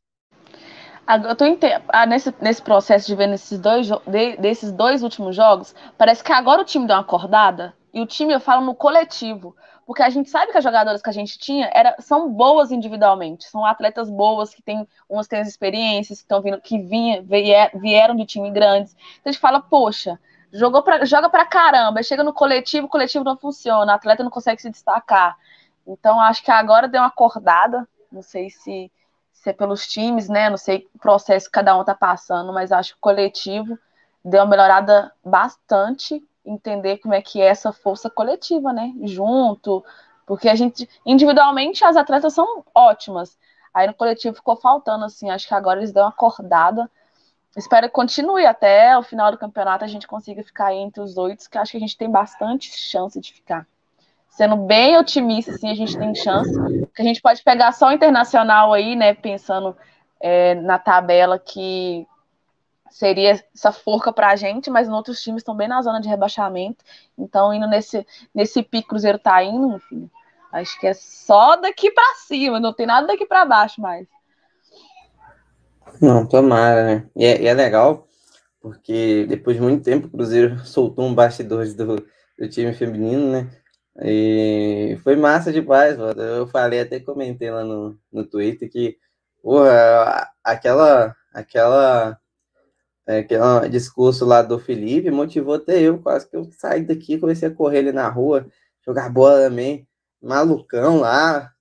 Eu 1.25 1.33
tô 1.37 1.45
ah, 1.87 2.05
nesse, 2.05 2.35
nesse 2.41 2.61
processo 2.61 3.07
de 3.07 3.15
ver 3.15 3.27
nesses 3.27 3.57
dois, 3.57 3.87
de, 3.87 4.35
desses 4.35 4.73
dois 4.73 5.01
últimos 5.01 5.33
jogos, 5.33 5.73
parece 5.97 6.21
que 6.21 6.33
agora 6.33 6.61
o 6.61 6.65
time 6.65 6.85
deu 6.85 6.97
uma 6.97 7.01
acordada, 7.01 7.73
e 7.93 8.01
o 8.01 8.05
time, 8.05 8.33
eu 8.33 8.41
falo 8.41 8.65
no 8.65 8.75
coletivo, 8.75 9.55
porque 9.85 10.03
a 10.03 10.09
gente 10.09 10.29
sabe 10.29 10.51
que 10.51 10.57
as 10.57 10.63
jogadoras 10.63 11.01
que 11.01 11.09
a 11.09 11.13
gente 11.13 11.39
tinha 11.39 11.71
era, 11.73 11.95
são 11.99 12.29
boas 12.29 12.69
individualmente, 12.69 13.45
são 13.45 13.63
atletas 13.63 14.09
boas, 14.09 14.53
que 14.53 14.61
tem, 14.61 14.85
umas 15.09 15.29
têm 15.29 15.39
as 15.39 15.47
experiências, 15.47 16.19
que 16.19 16.25
estão 16.25 16.41
vindo, 16.41 16.59
que 16.59 16.77
vinha, 16.77 17.21
vier, 17.21 17.71
vieram 17.73 18.13
de 18.13 18.25
time 18.25 18.51
grandes. 18.51 18.91
Então 18.91 19.29
a 19.29 19.31
gente 19.31 19.39
fala, 19.39 19.61
poxa, 19.61 20.19
jogou 20.51 20.83
pra, 20.83 21.05
joga 21.05 21.29
pra 21.29 21.45
caramba, 21.45 22.03
chega 22.03 22.25
no 22.25 22.33
coletivo, 22.33 22.87
o 22.87 22.89
coletivo 22.89 23.23
não 23.23 23.37
funciona, 23.37 23.93
o 23.93 23.95
atleta 23.95 24.23
não 24.23 24.29
consegue 24.29 24.61
se 24.61 24.69
destacar. 24.69 25.37
Então, 25.87 26.19
acho 26.19 26.43
que 26.43 26.51
agora 26.51 26.87
deu 26.87 27.01
uma 27.01 27.07
acordada. 27.07 27.87
Não 28.11 28.21
sei 28.21 28.49
se, 28.49 28.91
se 29.31 29.49
é 29.49 29.53
pelos 29.53 29.87
times, 29.87 30.27
né? 30.27 30.49
Não 30.49 30.57
sei 30.57 30.87
o 30.93 30.99
processo 30.99 31.45
que 31.45 31.53
cada 31.53 31.75
um 31.77 31.81
está 31.81 31.95
passando, 31.95 32.51
mas 32.51 32.71
acho 32.71 32.91
que 32.91 32.97
o 32.97 33.01
coletivo 33.01 33.79
deu 34.23 34.41
uma 34.41 34.49
melhorada 34.49 35.11
bastante, 35.23 36.21
entender 36.45 36.97
como 36.97 37.13
é 37.13 37.21
que 37.21 37.41
é 37.41 37.45
essa 37.45 37.71
força 37.71 38.09
coletiva, 38.09 38.73
né? 38.73 38.93
Junto, 39.03 39.83
porque 40.25 40.49
a 40.49 40.55
gente, 40.55 40.89
individualmente, 41.05 41.85
as 41.85 41.95
atletas 41.95 42.33
são 42.33 42.65
ótimas. 42.75 43.37
Aí 43.73 43.87
no 43.87 43.93
coletivo 43.93 44.35
ficou 44.35 44.57
faltando, 44.57 45.05
assim, 45.05 45.29
acho 45.29 45.47
que 45.47 45.53
agora 45.53 45.79
eles 45.79 45.93
dão 45.93 46.03
uma 46.03 46.09
acordada. 46.09 46.91
Espero 47.55 47.87
que 47.87 47.93
continue 47.93 48.45
até 48.45 48.97
o 48.97 49.03
final 49.03 49.31
do 49.31 49.37
campeonato, 49.37 49.85
a 49.85 49.87
gente 49.87 50.07
consiga 50.07 50.43
ficar 50.43 50.73
entre 50.73 51.01
os 51.01 51.17
oito, 51.17 51.49
que 51.49 51.57
acho 51.57 51.71
que 51.71 51.77
a 51.77 51.79
gente 51.79 51.97
tem 51.97 52.09
bastante 52.09 52.71
chance 52.71 53.19
de 53.19 53.33
ficar. 53.33 53.65
Sendo 54.37 54.55
bem 54.55 54.95
otimista, 54.95 55.49
assim, 55.49 55.71
a 55.71 55.73
gente 55.73 55.97
tem 55.97 56.13
chance. 56.13 56.53
Que 56.93 57.01
a 57.01 57.05
gente 57.05 57.19
pode 57.19 57.41
pegar 57.43 57.71
só 57.71 57.87
o 57.87 57.91
internacional 57.91 58.71
aí, 58.71 58.95
né? 58.95 59.15
Pensando 59.15 59.75
é, 60.19 60.53
na 60.53 60.77
tabela 60.77 61.39
que 61.39 62.05
seria 62.91 63.43
essa 63.51 63.71
forca 63.71 64.13
para 64.13 64.29
a 64.29 64.35
gente, 64.35 64.69
mas 64.69 64.87
outros 64.87 65.23
times 65.23 65.39
estão 65.39 65.55
bem 65.55 65.67
na 65.67 65.81
zona 65.81 65.99
de 65.99 66.07
rebaixamento. 66.07 66.85
Então, 67.17 67.51
indo 67.51 67.67
nesse, 67.67 68.05
nesse 68.31 68.61
pico, 68.61 68.89
Cruzeiro 68.89 69.17
tá 69.17 69.43
indo, 69.43 69.75
enfim. 69.75 70.07
Acho 70.51 70.79
que 70.79 70.85
é 70.85 70.93
só 70.93 71.55
daqui 71.55 71.89
para 71.89 72.15
cima, 72.27 72.59
não 72.59 72.73
tem 72.73 72.85
nada 72.85 73.07
daqui 73.07 73.25
para 73.25 73.43
baixo 73.43 73.81
mais. 73.81 74.07
Não, 75.99 76.27
tomara, 76.27 76.83
né? 76.83 77.09
E 77.15 77.25
é, 77.25 77.41
e 77.41 77.47
é, 77.47 77.53
legal, 77.55 78.07
porque 78.61 79.25
depois 79.27 79.55
de 79.55 79.63
muito 79.63 79.83
tempo 79.83 80.05
o 80.05 80.11
Cruzeiro 80.11 80.59
soltou 80.63 81.07
um 81.07 81.15
bastidores 81.15 81.73
do, 81.73 82.05
do 82.37 82.47
time 82.47 82.71
feminino, 82.71 83.31
né? 83.31 83.49
E 84.03 84.97
foi 85.03 85.15
massa 85.15 85.51
demais, 85.51 85.97
mano. 85.97 86.21
Eu 86.21 86.47
falei, 86.47 86.81
até 86.81 86.99
comentei 86.99 87.49
lá 87.51 87.63
no, 87.63 87.97
no 88.11 88.25
Twitter 88.25 88.69
que, 88.69 88.97
porra, 89.41 90.29
aquela, 90.43 91.15
aquela 91.33 92.19
que 93.27 93.37
um 93.39 93.69
discurso 93.69 94.25
lá 94.25 94.41
do 94.41 94.59
Felipe, 94.59 95.09
motivou 95.09 95.55
até 95.55 95.79
eu, 95.79 95.97
quase 95.99 96.29
que 96.29 96.35
eu 96.35 96.49
saí 96.51 96.83
daqui, 96.83 97.17
comecei 97.17 97.47
a 97.47 97.53
correr 97.53 97.79
ali 97.79 97.91
na 97.93 98.09
rua, 98.09 98.45
jogar 98.85 99.09
bola 99.09 99.47
também, 99.47 99.87
malucão 100.21 100.99
lá, 100.99 101.53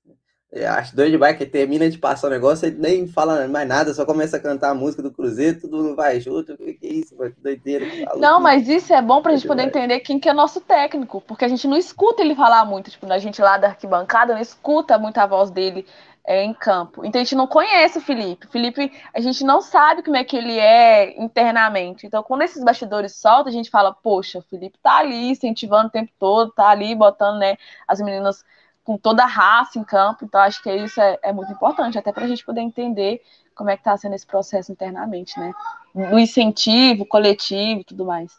acho 0.68 0.94
doido 0.94 1.12
de 1.12 1.18
bike, 1.18 1.46
termina 1.46 1.88
de 1.90 1.98
passar 1.98 2.28
o 2.28 2.30
negócio, 2.30 2.66
ele 2.66 2.78
nem 2.78 3.06
fala 3.06 3.46
mais 3.48 3.68
nada, 3.68 3.92
só 3.92 4.06
começa 4.06 4.36
a 4.36 4.40
cantar 4.40 4.70
a 4.70 4.74
música 4.74 5.02
do 5.02 5.10
Cruzeiro, 5.10 5.60
tudo 5.60 5.94
vai 5.94 6.20
junto, 6.20 6.56
que, 6.56 6.74
que 6.74 6.86
isso, 6.86 7.16
que 7.16 7.40
doideira. 7.40 7.84
Que 7.84 8.18
não, 8.18 8.40
mas 8.40 8.68
isso 8.68 8.92
é 8.92 9.02
bom 9.02 9.20
pra 9.20 9.34
gente 9.34 9.46
poder 9.46 9.64
entender 9.64 10.00
quem 10.00 10.18
que 10.18 10.28
é 10.28 10.32
nosso 10.32 10.60
técnico, 10.60 11.20
porque 11.26 11.44
a 11.44 11.48
gente 11.48 11.66
não 11.66 11.76
escuta 11.76 12.22
ele 12.22 12.34
falar 12.34 12.64
muito, 12.64 12.90
tipo, 12.90 13.10
a 13.12 13.18
gente 13.18 13.42
lá 13.42 13.58
da 13.58 13.68
arquibancada 13.68 14.34
não 14.34 14.40
escuta 14.40 14.96
muito 14.98 15.18
a 15.18 15.26
voz 15.26 15.50
dele, 15.50 15.84
é, 16.26 16.42
em 16.42 16.52
campo. 16.52 17.04
Então 17.04 17.20
a 17.20 17.24
gente 17.24 17.36
não 17.36 17.46
conhece 17.46 17.98
o 17.98 18.00
Felipe. 18.00 18.46
O 18.46 18.50
Felipe, 18.50 18.92
a 19.14 19.20
gente 19.20 19.44
não 19.44 19.62
sabe 19.62 20.02
como 20.02 20.16
é 20.16 20.24
que 20.24 20.36
ele 20.36 20.58
é 20.58 21.22
internamente. 21.22 22.04
Então, 22.04 22.22
quando 22.22 22.42
esses 22.42 22.64
bastidores 22.64 23.14
soltam, 23.14 23.48
a 23.48 23.52
gente 23.52 23.70
fala, 23.70 23.94
poxa, 23.94 24.40
o 24.40 24.42
Felipe 24.42 24.76
tá 24.82 24.98
ali 24.98 25.30
incentivando 25.30 25.86
o 25.86 25.90
tempo 25.90 26.10
todo, 26.18 26.52
tá 26.52 26.68
ali 26.68 26.94
botando 26.96 27.38
né, 27.38 27.56
as 27.86 28.00
meninas 28.00 28.44
com 28.86 28.96
toda 28.96 29.24
a 29.24 29.26
raça 29.26 29.78
em 29.78 29.84
campo. 29.84 30.24
Então, 30.24 30.40
acho 30.40 30.62
que 30.62 30.72
isso 30.72 31.00
é, 31.00 31.18
é 31.22 31.32
muito 31.32 31.52
importante, 31.52 31.98
até 31.98 32.10
para 32.12 32.24
a 32.24 32.28
gente 32.28 32.44
poder 32.44 32.62
entender 32.62 33.20
como 33.54 33.68
é 33.68 33.76
que 33.76 33.80
está 33.80 33.96
sendo 33.96 34.14
esse 34.14 34.26
processo 34.26 34.72
internamente, 34.72 35.38
né? 35.38 35.52
No 35.94 36.18
incentivo, 36.18 37.04
coletivo 37.04 37.80
e 37.80 37.84
tudo 37.84 38.04
mais. 38.04 38.32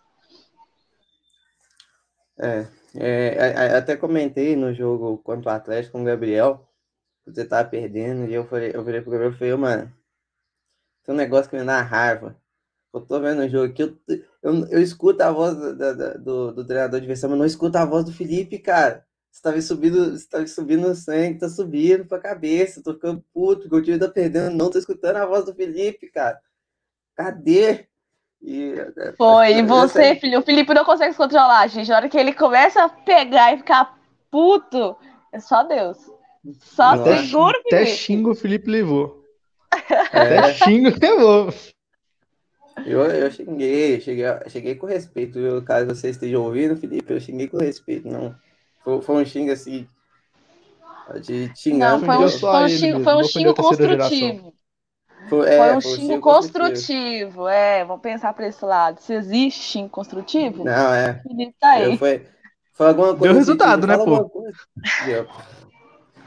É, 2.39 2.67
é, 2.95 3.77
até 3.77 3.95
comentei 3.95 4.55
no 4.55 4.73
jogo 4.73 5.17
contra 5.19 5.51
o 5.51 5.53
Atlético 5.53 5.93
com 5.93 6.01
o 6.01 6.05
Gabriel 6.05 6.67
você 7.31 7.45
tava 7.45 7.69
perdendo, 7.69 8.29
e 8.29 8.33
eu 8.33 8.45
falei, 8.45 8.71
eu 8.73 8.83
virei 8.83 9.01
pro 9.01 9.11
Gabriel 9.11 9.33
e 9.33 9.37
falei, 9.37 9.55
mano, 9.55 9.93
tem 11.03 11.13
um 11.13 11.17
negócio 11.17 11.49
que 11.49 11.57
me 11.57 11.65
dá 11.65 11.81
raiva. 11.81 12.35
Eu 12.93 13.01
tô 13.01 13.19
vendo 13.19 13.43
o 13.43 13.49
jogo 13.49 13.71
aqui, 13.71 13.83
eu, 13.83 13.97
eu, 14.41 14.67
eu 14.67 14.81
escuto 14.81 15.21
a 15.21 15.31
voz 15.31 15.55
do, 15.55 15.75
do, 15.75 16.23
do, 16.23 16.53
do 16.53 16.65
treinador 16.65 16.99
de 17.01 17.07
versão, 17.07 17.29
mas 17.29 17.39
não 17.39 17.45
escuto 17.45 17.77
a 17.77 17.85
voz 17.85 18.05
do 18.05 18.13
Felipe, 18.13 18.57
cara. 18.59 19.05
Você 19.37 19.43
tá 19.43 19.61
subindo, 19.61 20.17
você 20.17 20.27
tá 20.27 20.47
subindo 20.47 20.87
o 20.87 20.95
sangue, 20.95 21.37
tá 21.37 21.47
subindo 21.47 22.05
pra 22.05 22.17
cabeça, 22.17 22.81
tô 22.81 22.95
ficando 22.95 23.23
puto, 23.31 23.69
porque 23.69 23.75
o 23.75 23.83
time 23.83 23.99
tá 23.99 24.09
perdendo, 24.09 24.55
não 24.55 24.71
tô 24.71 24.79
escutando 24.79 25.17
a 25.17 25.27
voz 25.27 25.45
do 25.45 25.53
Felipe, 25.53 26.09
cara. 26.09 26.39
Cadê? 27.15 27.85
E, 28.41 28.73
é, 28.97 29.13
Foi, 29.15 29.53
e 29.53 29.61
você, 29.61 30.15
filho, 30.15 30.39
o 30.39 30.41
Felipe 30.41 30.73
não 30.73 30.83
consegue 30.83 31.11
se 31.11 31.17
controlar, 31.17 31.67
gente. 31.67 31.87
Na 31.87 31.97
hora 31.97 32.09
que 32.09 32.17
ele 32.17 32.33
começa 32.33 32.83
a 32.83 32.89
pegar 32.89 33.53
e 33.53 33.57
ficar 33.57 33.99
puto, 34.31 34.97
é 35.31 35.39
só 35.39 35.61
Deus. 35.63 35.99
Só 36.59 36.95
até, 36.95 37.17
seguro, 37.17 37.59
Até 37.67 37.85
xingo 37.85 38.31
o 38.31 38.35
Felipe 38.35 38.71
levou. 38.71 39.23
É. 40.13 40.37
Até 40.39 40.53
xingo 40.53 40.89
levou. 40.99 41.53
Eu, 42.85 43.05
eu 43.05 43.29
xinguei, 43.29 44.01
cheguei, 44.01 44.25
cheguei 44.47 44.75
com 44.75 44.87
respeito, 44.87 45.39
viu? 45.39 45.63
Caso 45.63 45.93
você 45.93 46.09
esteja 46.09 46.39
ouvindo, 46.39 46.75
Felipe, 46.75 47.13
eu 47.13 47.19
xinguei 47.19 47.47
com 47.47 47.57
respeito, 47.57 48.07
não. 48.07 48.35
Foi, 48.87 49.01
foi 49.01 49.21
um 49.21 49.25
xingo 49.25 49.51
assim. 49.51 49.85
De 51.21 51.51
xingar. 51.53 51.99
Não, 51.99 52.05
foi 52.05 52.25
um, 52.25 52.29
foi 52.29 52.63
um 52.63 52.69
xingo, 52.69 53.03
foi 53.03 53.15
um 53.15 53.23
xingo 53.23 53.53
construtivo. 53.53 54.53
Foi, 55.27 55.49
é, 55.49 55.57
foi, 55.57 55.75
um 55.75 55.81
xingo, 55.81 55.95
xingo 55.97 56.21
construtivo. 56.21 56.63
construtivo. 56.63 57.47
é, 57.49 57.83
vamos 57.83 58.01
pensar 58.01 58.33
para 58.33 58.47
esse 58.47 58.63
lado. 58.63 59.01
Se 59.01 59.13
existe 59.13 59.61
xingo 59.61 59.89
construtivo, 59.89 60.63
não, 60.63 60.93
é. 60.93 61.21
Felipe 61.21 61.53
tá 61.59 61.71
aí. 61.71 61.97
Foi, 61.97 62.25
foi 62.71 62.87
alguma 62.87 63.09
coisa. 63.09 63.23
Deu 63.25 63.33
resultado, 63.33 63.85
né, 63.85 63.97
pô? 63.97 64.31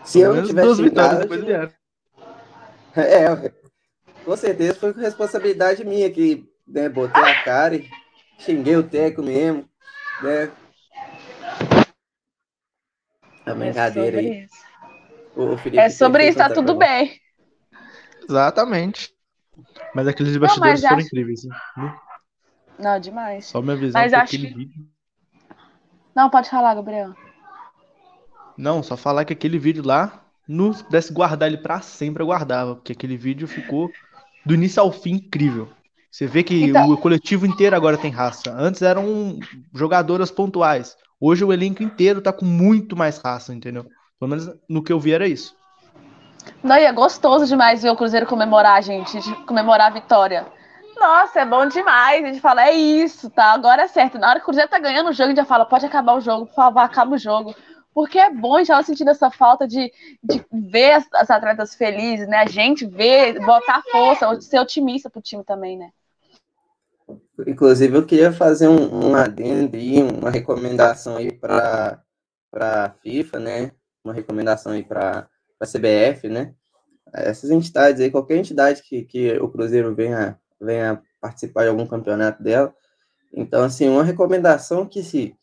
Se 0.05 0.20
eu 0.20 0.35
não 0.35 0.44
tivesse 0.44 0.83
xingado. 0.83 1.73
É, 2.94 3.53
com 4.23 4.37
certeza 4.37 4.75
foi 4.75 4.92
responsabilidade 4.92 5.83
minha 5.83 6.11
que 6.11 6.46
né, 6.68 6.90
botei 6.90 7.23
a 7.23 7.42
cara 7.42 7.77
e 7.77 7.88
xinguei 8.38 8.77
o 8.77 8.83
Teco 8.83 9.23
mesmo. 9.23 9.64
Né? 10.23 10.51
A 13.46 13.55
brincadeira 13.55 14.16
é 14.16 14.20
aí. 14.20 14.46
O, 15.37 15.57
é 15.72 15.88
sobre 15.88 16.29
isso, 16.29 16.38
tá 16.38 16.50
tudo 16.50 16.76
bem. 16.76 17.18
Exatamente. 18.29 19.12
Mas 19.94 20.07
aqueles 20.07 20.37
bastidores 20.37 20.81
foram 20.81 20.96
acho... 20.96 21.07
incríveis. 21.07 21.44
Hein? 21.44 21.94
Não, 22.79 23.00
demais. 23.00 23.46
Só 23.46 23.61
minha 23.61 23.76
visão 23.76 24.00
mas 24.00 24.12
acho 24.12 24.31
que... 24.31 24.46
vídeo. 24.46 24.88
Não, 26.14 26.29
pode 26.29 26.48
falar, 26.50 26.74
Gabriel. 26.74 27.14
Não, 28.57 28.83
só 28.83 28.96
falar 28.96 29.24
que 29.24 29.33
aquele 29.33 29.59
vídeo 29.59 29.83
lá, 29.85 30.24
no, 30.46 30.72
se 30.74 30.85
pudesse 30.85 31.12
guardar 31.12 31.48
ele 31.48 31.59
para 31.59 31.81
sempre, 31.81 32.22
eu 32.22 32.26
guardava, 32.26 32.74
porque 32.74 32.92
aquele 32.92 33.16
vídeo 33.16 33.48
ficou 33.48 33.90
do 34.44 34.55
início 34.55 34.83
ao 34.83 34.92
fim 34.92 35.12
incrível. 35.12 35.68
Você 36.11 36.27
vê 36.27 36.42
que 36.42 36.64
então... 36.64 36.90
o 36.90 36.96
coletivo 36.96 37.46
inteiro 37.46 37.77
agora 37.77 37.96
tem 37.96 38.11
raça. 38.11 38.53
Antes 38.57 38.83
eram 38.83 39.38
jogadoras 39.75 40.31
pontuais. 40.31 40.96
Hoje 41.20 41.44
o 41.44 41.53
elenco 41.53 41.83
inteiro 41.83 42.20
tá 42.20 42.33
com 42.33 42.44
muito 42.44 42.96
mais 42.96 43.18
raça, 43.18 43.55
entendeu? 43.55 43.87
Pelo 44.18 44.31
menos 44.31 44.51
no 44.68 44.83
que 44.83 44.92
eu 44.92 44.99
vi 44.99 45.12
era 45.12 45.29
isso. 45.29 45.55
Não, 46.62 46.77
e 46.77 46.85
é 46.85 46.92
gostoso 46.92 47.46
demais 47.46 47.83
ver 47.83 47.90
o 47.90 47.96
Cruzeiro 47.96 48.27
comemorar, 48.27 48.83
gente, 48.83 49.20
de 49.20 49.35
comemorar 49.44 49.88
a 49.88 49.94
vitória. 49.94 50.46
Nossa, 50.99 51.40
é 51.40 51.46
bom 51.46 51.66
demais. 51.66 52.25
A 52.25 52.29
gente 52.29 52.40
fala, 52.40 52.66
é 52.66 52.73
isso, 52.73 53.31
tá? 53.31 53.53
Agora 53.53 53.83
é 53.83 53.88
certo. 53.88 54.18
Na 54.18 54.31
hora 54.31 54.38
que 54.40 54.44
o 54.44 54.46
Cruzeiro 54.46 54.70
tá 54.70 54.79
ganhando 54.79 55.11
o 55.11 55.12
jogo, 55.12 55.25
a 55.25 55.29
gente 55.29 55.37
já 55.37 55.44
fala, 55.44 55.64
pode 55.64 55.87
acabar 55.87 56.14
o 56.14 56.20
jogo, 56.20 56.46
por 56.46 56.55
favor, 56.55 56.81
acaba 56.81 57.14
o 57.14 57.18
jogo 57.18 57.55
porque 57.94 58.18
é 58.18 58.31
bom 58.31 58.55
a 58.55 58.59
gente 58.59 58.68
tava 58.68 58.83
sentindo 58.83 59.11
essa 59.11 59.31
falta 59.31 59.66
de, 59.66 59.92
de 60.23 60.44
ver 60.53 60.92
as, 60.92 61.07
as, 61.14 61.31
atletas 61.31 61.75
felizes, 61.75 62.29
né? 62.29 62.38
A 62.38 62.46
gente 62.46 62.87
ver, 62.87 63.38
botar 63.44 63.83
força, 63.90 64.40
ser 64.40 64.61
otimista 64.61 65.11
pro 65.11 65.20
time 65.20 65.44
também, 65.44 65.77
né? 65.77 65.90
Inclusive, 67.46 67.96
eu 67.96 68.07
queria 68.07 68.33
fazer 68.33 68.68
um, 68.68 69.11
um 69.11 69.14
adendo 69.14 69.76
e 69.76 70.03
uma 70.03 70.31
recomendação 70.31 71.16
aí 71.16 71.33
para 71.33 72.03
a 72.55 72.90
FIFA, 73.03 73.38
né? 73.38 73.72
Uma 74.05 74.14
recomendação 74.14 74.72
aí 74.72 74.83
para 74.83 75.29
a 75.61 75.66
CBF, 75.66 76.29
né? 76.29 76.55
Essas 77.12 77.50
entidades 77.50 78.00
aí, 78.00 78.11
qualquer 78.11 78.37
entidade 78.37 78.83
que, 78.83 79.05
que 79.05 79.33
o 79.38 79.48
Cruzeiro 79.48 79.94
venha, 79.94 80.38
venha 80.61 81.03
participar 81.20 81.64
de 81.64 81.68
algum 81.68 81.87
campeonato 81.87 82.42
dela. 82.42 82.74
Então, 83.33 83.64
assim, 83.64 83.88
uma 83.88 84.05
recomendação 84.05 84.87
que 84.87 85.03
se 85.03 85.37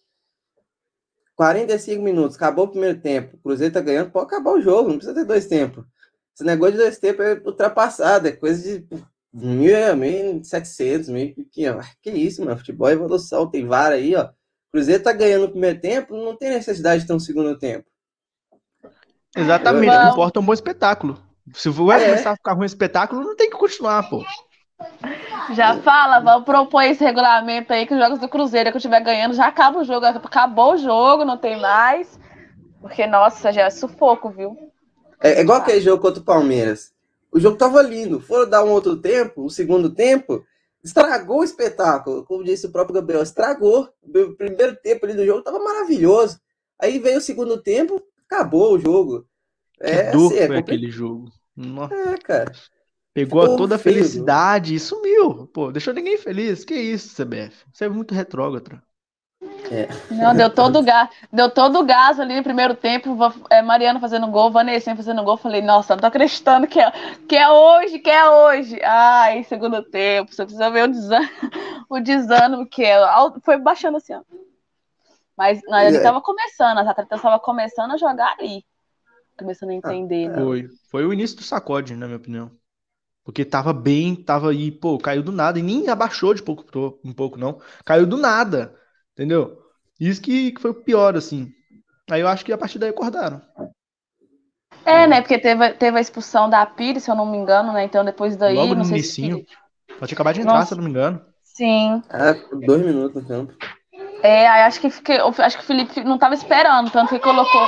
45 1.36 2.02
minutos, 2.02 2.36
acabou 2.36 2.66
o 2.66 2.70
primeiro 2.70 3.00
tempo, 3.00 3.36
o 3.36 3.40
Cruzeiro 3.40 3.74
tá 3.74 3.80
ganhando, 3.80 4.10
pode 4.10 4.26
acabar 4.26 4.52
o 4.52 4.62
jogo, 4.62 4.90
não 4.90 4.98
precisa 4.98 5.14
ter 5.14 5.24
dois 5.26 5.46
tempos. 5.46 5.86
Esse 6.34 6.44
negócio 6.44 6.74
de 6.74 6.80
dois 6.80 6.98
tempos 6.98 7.26
é 7.26 7.42
ultrapassado, 7.46 8.28
é 8.28 8.32
coisa 8.32 8.62
de 8.62 8.88
1.700, 9.38 11.10
1.500. 11.10 11.86
Que 12.02 12.10
isso, 12.10 12.44
mano, 12.44 12.58
futebol 12.58 12.90
é 12.90 12.94
evolução, 12.94 13.50
tem 13.50 13.66
VAR 13.66 13.92
aí, 13.92 14.16
ó. 14.16 14.24
O 14.26 14.72
Cruzeiro 14.72 15.04
tá 15.04 15.14
ganhando 15.14 15.44
no 15.44 15.52
primeiro 15.52 15.80
tempo, 15.80 16.16
não 16.16 16.36
tem 16.36 16.50
necessidade 16.50 17.02
de 17.02 17.08
ter 17.08 17.14
um 17.14 17.20
segundo 17.20 17.58
tempo. 17.58 17.86
Exatamente, 19.36 19.96
o 19.96 20.02
que 20.02 20.10
importa 20.10 20.40
é 20.40 20.42
um 20.42 20.46
bom 20.46 20.54
espetáculo. 20.54 21.22
Se 21.54 21.70
vai 21.70 22.04
é. 22.04 22.06
começar 22.10 22.32
a 22.32 22.36
ficar 22.36 22.54
ruim 22.54 22.66
espetáculo, 22.66 23.22
não 23.22 23.36
tem 23.36 23.50
que 23.50 23.58
continuar, 23.58 24.10
pô. 24.10 24.26
Já 25.54 25.78
fala, 25.78 26.20
vamos 26.20 26.44
propor 26.44 26.82
esse 26.84 27.04
regulamento 27.04 27.72
aí 27.72 27.86
que 27.86 27.94
os 27.94 28.00
jogos 28.00 28.20
do 28.20 28.28
Cruzeiro 28.28 28.70
que 28.70 28.76
eu 28.76 28.80
estiver 28.80 29.00
ganhando 29.02 29.34
já 29.34 29.48
acaba 29.48 29.80
o 29.80 29.84
jogo. 29.84 30.06
Acabou 30.06 30.74
o 30.74 30.78
jogo, 30.78 31.24
não 31.24 31.38
tem 31.38 31.60
mais. 31.60 32.20
Porque, 32.82 33.08
nossa, 33.08 33.52
já 33.52 33.64
é 33.64 33.70
sufoco, 33.70 34.30
viu? 34.30 34.58
É, 35.22 35.34
é 35.34 35.42
igual 35.42 35.60
aquele 35.60 35.82
jogo 35.82 36.02
contra 36.02 36.22
o 36.22 36.26
Palmeiras. 36.26 36.94
O 37.38 37.40
jogo 37.40 37.56
tava 37.56 37.84
lindo. 37.84 38.20
Foram 38.20 38.50
dar 38.50 38.64
um 38.64 38.72
outro 38.72 38.98
tempo, 38.98 39.44
o 39.44 39.46
um 39.46 39.50
segundo 39.50 39.94
tempo. 39.94 40.44
estragou 40.84 41.42
o 41.42 41.44
espetáculo, 41.44 42.26
como 42.26 42.44
disse 42.44 42.66
o 42.66 42.72
próprio 42.72 42.96
Gabriel, 42.96 43.22
estragou. 43.22 43.88
O 44.04 44.36
primeiro 44.36 44.76
tempo 44.78 45.06
ali 45.06 45.14
do 45.14 45.24
jogo 45.24 45.44
tava 45.44 45.60
maravilhoso. 45.60 46.40
Aí 46.80 46.98
veio 46.98 47.20
o 47.20 47.22
segundo 47.22 47.62
tempo, 47.62 48.02
acabou 48.26 48.74
o 48.74 48.80
jogo. 48.80 49.28
Que 49.76 49.86
é, 49.86 50.12
dor 50.12 50.32
assim, 50.32 50.40
é 50.40 50.48
foi 50.48 50.58
aquele 50.58 50.90
jogo. 50.90 51.32
Nossa. 51.56 51.94
É, 51.94 52.18
cara. 52.18 52.52
Pegou 53.14 53.56
toda 53.56 53.76
a 53.76 53.80
felicidade 53.80 54.74
e 54.74 54.80
sumiu. 54.80 55.46
Pô, 55.48 55.72
deixou 55.72 55.94
ninguém 55.94 56.18
feliz. 56.18 56.66
Que 56.66 56.74
isso, 56.74 57.16
CBF? 57.16 57.66
Você 57.72 57.86
é 57.86 57.90
muito 57.90 58.16
retrógrado. 58.16 58.82
É. 59.72 59.88
Não, 60.12 60.36
deu 60.36 60.50
todo 60.50 60.82
gás, 60.82 61.10
deu 61.32 61.50
todo 61.50 61.80
o 61.80 61.84
gás 61.86 62.20
ali 62.20 62.36
no 62.36 62.44
primeiro 62.44 62.76
tempo. 62.76 63.18
É, 63.50 63.62
Mariana 63.62 64.00
fazendo 64.00 64.28
gol, 64.28 64.52
Vanessa 64.52 64.96
fazendo 64.96 65.24
gol. 65.24 65.38
Falei, 65.38 65.62
nossa, 65.62 65.96
não 65.96 66.02
tô 66.02 66.08
acreditando 66.08 66.68
que 66.68 66.80
é, 66.80 66.92
que 67.28 67.36
é 67.36 67.50
hoje, 67.50 68.00
que 68.00 68.10
é 68.10 68.30
hoje. 68.30 68.80
Ai, 68.84 69.44
segundo 69.44 69.84
tempo, 69.84 70.34
você 70.34 70.44
precisa 70.44 70.70
ver 70.70 70.86
o 70.86 70.88
desânimo, 70.88 71.32
o 71.90 72.00
desânimo 72.00 72.68
que 72.68 72.84
é. 72.84 72.98
Foi 73.44 73.58
baixando 73.58 73.98
assim, 73.98 74.14
ó. 74.14 74.22
Mas 75.38 75.62
não, 75.68 75.80
ele 75.80 75.98
é. 75.98 76.02
tava 76.02 76.20
começando, 76.22 76.80
as 76.80 76.88
atletas 76.88 77.20
estavam 77.20 77.40
começando 77.40 77.92
a 77.92 77.98
jogar 77.98 78.36
ali. 78.40 78.66
Começando 79.38 79.70
a 79.70 79.74
entender, 79.76 80.30
né? 80.30 80.42
Foi. 80.42 80.68
Foi 80.90 81.06
o 81.06 81.14
início 81.14 81.38
do 81.38 81.44
sacode, 81.44 81.96
na 81.96 82.08
minha 82.08 82.18
opinião. 82.18 82.52
Porque 83.24 83.44
tava 83.44 83.74
bem, 83.74 84.16
tava 84.16 84.50
aí, 84.50 84.72
pô, 84.72 84.98
caiu 84.98 85.22
do 85.22 85.34
nada 85.34 85.60
e 85.60 85.62
nem 85.62 85.90
abaixou 85.90 86.34
de 86.34 86.42
pouco, 86.42 86.64
um 87.04 87.14
pouco, 87.14 87.38
não. 87.38 87.60
Caiu 87.84 88.08
do 88.08 88.16
nada, 88.16 88.74
entendeu? 89.18 89.58
Isso 90.00 90.22
que, 90.22 90.52
que 90.52 90.62
foi 90.62 90.70
o 90.70 90.76
pior, 90.76 91.18
assim. 91.18 91.52
Aí 92.10 92.22
eu 92.22 92.28
acho 92.28 92.46
que 92.46 92.54
a 92.54 92.58
partir 92.58 92.78
daí 92.78 92.92
acordaram. 92.92 93.42
É, 94.86 95.08
né? 95.08 95.22
Porque 95.22 95.40
teve, 95.40 95.72
teve 95.72 95.98
a 95.98 96.02
expulsão 96.02 96.50
da 96.50 96.66
Pires, 96.66 97.04
se 97.04 97.12
eu 97.12 97.16
não 97.16 97.26
me 97.26 97.38
engano, 97.38 97.74
né? 97.74 97.84
Então 97.84 98.06
depois 98.06 98.38
daí. 98.38 98.56
Logo 98.56 98.76
no 98.76 98.86
inicinho. 98.86 99.40
Se... 99.40 99.98
Pode 100.00 100.14
acabar 100.14 100.34
de 100.34 100.42
entrar, 100.42 100.54
Nossa. 100.54 100.68
se 100.68 100.74
eu 100.74 100.78
não 100.78 100.84
me 100.84 100.92
engano. 100.92 101.22
Sim. 101.44 102.04
Ah, 102.10 102.36
dois 102.66 102.86
minutos 102.86 103.22
no 103.22 103.28
campo. 103.28 103.54
É, 104.22 104.48
aí 104.48 104.62
acho 104.62 104.80
que, 104.80 104.90
fiquei, 104.90 105.18
acho 105.18 105.58
que 105.58 105.64
o 105.64 105.68
Felipe 105.68 106.04
não 106.04 106.18
tava 106.18 106.36
esperando, 106.36 106.92
tanto 106.92 107.10
que 107.10 107.20
colocou. 107.20 107.68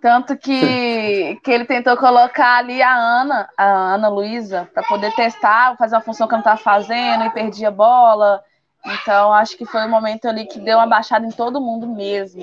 Tanto 0.00 0.36
que, 0.36 1.38
que 1.42 1.50
ele 1.50 1.64
tentou 1.64 1.96
colocar 1.96 2.58
ali 2.58 2.82
a 2.82 2.94
Ana, 2.94 3.48
a 3.56 3.94
Ana 3.94 4.08
Luísa, 4.08 4.68
para 4.72 4.82
poder 4.84 5.14
testar, 5.14 5.76
fazer 5.76 5.96
uma 5.96 6.02
função 6.02 6.26
que 6.26 6.32
não 6.32 6.40
estava 6.40 6.60
fazendo 6.60 7.24
e 7.24 7.30
perdia 7.30 7.68
a 7.68 7.72
bola. 7.72 8.42
Então, 8.84 9.32
acho 9.32 9.56
que 9.56 9.66
foi 9.66 9.86
o 9.86 9.90
momento 9.90 10.26
ali 10.26 10.46
que 10.46 10.58
deu 10.58 10.78
uma 10.78 10.86
baixada 10.86 11.26
em 11.26 11.30
todo 11.30 11.60
mundo 11.60 11.86
mesmo. 11.86 12.42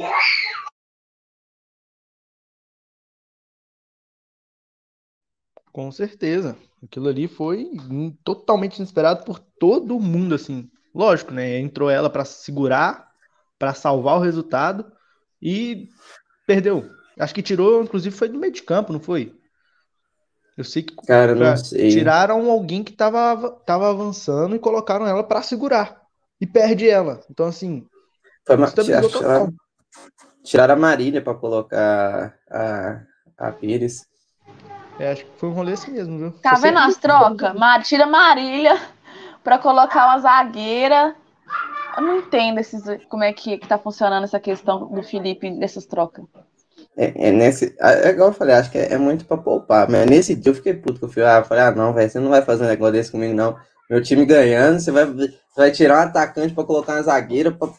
Com 5.71 5.91
certeza. 5.91 6.58
Aquilo 6.84 7.08
ali 7.08 7.28
foi 7.28 7.71
totalmente 8.23 8.78
inesperado 8.78 9.23
por 9.23 9.39
todo 9.39 10.00
mundo, 10.00 10.36
assim. 10.36 10.69
Lógico, 10.93 11.32
né? 11.32 11.60
Entrou 11.60 11.89
ela 11.89 12.10
para 12.10 12.26
segurar, 12.26 13.12
para 13.58 13.73
salvar 13.73 14.17
o 14.17 14.21
resultado 14.21 14.91
e 15.41 15.89
perdeu. 16.45 16.89
Acho 17.19 17.34
que 17.34 17.41
tirou, 17.41 17.84
inclusive, 17.84 18.15
foi 18.15 18.30
do 18.30 18.39
meio 18.39 18.54
de 18.54 18.62
campo, 18.62 18.93
não 18.93 19.00
foi? 19.00 19.36
Eu 20.56 20.63
sei 20.63 20.82
que 20.82 20.95
Cara, 20.95 21.36
não 21.36 21.58
sei. 21.58 21.89
tiraram 21.89 22.50
alguém 22.50 22.84
que 22.84 22.91
tava, 22.91 23.52
tava 23.63 23.89
avançando 23.89 24.56
e 24.56 24.60
colocaram 24.60 25.06
ela 25.06 25.23
para 25.23 25.43
segurar. 25.43 25.97
E 26.39 26.45
perde 26.45 26.89
ela. 26.89 27.21
Então, 27.30 27.47
assim. 27.47 27.86
Foi 28.45 28.56
uma... 28.56 28.67
tiraram, 28.71 29.54
tiraram 30.43 30.73
a 30.73 30.78
Marília 30.78 31.21
para 31.21 31.34
colocar 31.34 32.38
a, 32.50 33.02
a 33.38 33.52
Pires. 33.52 34.06
É, 35.00 35.12
acho 35.12 35.26
que 35.26 35.32
foi 35.38 35.50
um 35.50 35.54
rolê 35.54 35.73
assim 35.73 35.91
mesmo, 35.91 36.17
viu? 36.17 36.32
Tá 36.41 36.56
vendo 36.56 36.80
as 36.80 36.97
trocas? 36.97 37.54
Tira 37.84 38.06
Marília 38.08 38.80
para 39.43 39.60
colocar 39.60 40.08
uma 40.08 40.19
zagueira. 40.19 41.15
Eu 41.95 42.04
não 42.04 42.17
entendo 42.17 42.60
esses, 42.60 42.84
como 43.10 43.23
é 43.23 43.32
que, 43.34 43.58
que 43.58 43.67
tá 43.67 43.78
funcionando 43.78 44.23
essa 44.23 44.39
questão 44.39 44.88
do 44.88 45.04
Felipe 45.04 45.50
dessas 45.52 45.86
trocas. 45.86 46.26
É, 46.95 47.30
é, 47.30 47.32
nesse, 47.32 47.76
é 47.80 48.10
igual 48.10 48.30
eu 48.30 48.34
falei, 48.34 48.56
acho 48.56 48.71
que 48.71 48.78
é, 48.78 48.93
é 48.93 48.97
muito 48.97 49.26
pra 49.26 49.38
poupar. 49.38 49.89
Mas 49.89 50.06
nesse 50.08 50.36
dia 50.36 50.52
eu 50.52 50.56
fiquei 50.56 50.73
puto, 50.73 51.00
que 51.00 51.06
eu 51.06 51.10
fui, 51.10 51.23
ah, 51.23 51.43
falei, 51.43 51.63
ah, 51.63 51.71
não, 51.71 51.93
velho, 51.93 52.10
você 52.10 52.19
não 52.19 52.30
vai 52.30 52.41
fazer 52.41 52.63
um 52.63 52.67
negócio 52.67 52.93
desse 52.93 53.12
comigo, 53.12 53.34
não. 53.34 53.56
Meu 53.89 54.02
time 54.02 54.26
ganhando, 54.26 54.80
você 54.80 54.91
vai, 54.91 55.06
você 55.06 55.34
vai 55.56 55.71
tirar 55.71 56.00
um 56.00 56.10
atacante 56.10 56.54
pra 56.54 56.63
colocar 56.63 56.93
uma 56.93 57.04
zagueira 57.04 57.52
pra, 57.52 57.69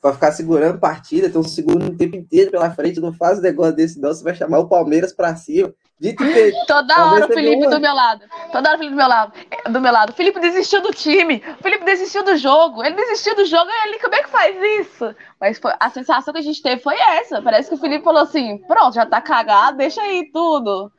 pra 0.00 0.12
ficar 0.14 0.32
segurando 0.32 0.78
partida, 0.78 1.28
tem 1.28 1.40
um 1.40 1.44
segundo 1.44 1.86
o 1.86 1.96
tempo 1.96 2.16
inteiro 2.16 2.50
pela 2.50 2.70
frente, 2.70 3.00
não 3.00 3.12
faz 3.12 3.38
um 3.38 3.42
negócio 3.42 3.76
desse, 3.76 4.00
não. 4.00 4.08
Você 4.08 4.24
vai 4.24 4.34
chamar 4.34 4.58
o 4.60 4.68
Palmeiras 4.68 5.12
pra 5.12 5.36
cima. 5.36 5.72
Dito 6.00 6.24
e 6.24 6.32
feito. 6.32 6.56
Toda 6.66 7.12
hora 7.12 7.26
o 7.26 7.28
Felipe 7.28 7.68
do 7.68 7.78
meu 7.78 7.94
lado. 7.94 8.24
Toda 8.50 8.70
hora 8.70 8.76
o 8.76 8.78
Felipe 8.78 8.94
do 8.94 8.96
meu 8.96 9.08
lado. 9.08 9.32
Do 9.70 9.80
meu 9.82 9.92
lado. 9.92 10.10
O 10.10 10.14
Felipe 10.14 10.40
desistiu 10.40 10.80
do 10.80 10.92
time. 10.92 11.42
O 11.58 11.62
Felipe 11.62 11.84
desistiu 11.84 12.24
do 12.24 12.38
jogo. 12.38 12.82
Ele 12.82 12.96
desistiu 12.96 13.36
do 13.36 13.44
jogo. 13.44 13.70
E 13.70 13.88
ele, 13.88 13.98
como 13.98 14.14
é 14.14 14.22
que 14.22 14.30
faz 14.30 14.56
isso? 14.80 15.14
Mas 15.38 15.58
foi, 15.58 15.74
a 15.78 15.90
sensação 15.90 16.32
que 16.32 16.40
a 16.40 16.42
gente 16.42 16.62
teve 16.62 16.80
foi 16.80 16.96
essa. 16.98 17.42
Parece 17.42 17.68
que 17.68 17.74
o 17.74 17.78
Felipe 17.78 18.02
falou 18.02 18.22
assim: 18.22 18.56
pronto, 18.66 18.94
já 18.94 19.04
tá 19.04 19.20
cagado, 19.20 19.76
deixa 19.76 20.00
aí 20.00 20.30
tudo. 20.32 20.90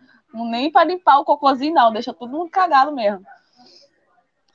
Nem 0.51 0.71
para 0.71 0.85
limpar 0.85 1.17
o 1.17 1.25
cocôzinho, 1.25 1.73
não. 1.73 1.91
Deixa 1.91 2.13
todo 2.13 2.31
mundo 2.31 2.51
cagado 2.51 2.93
mesmo. 2.93 3.25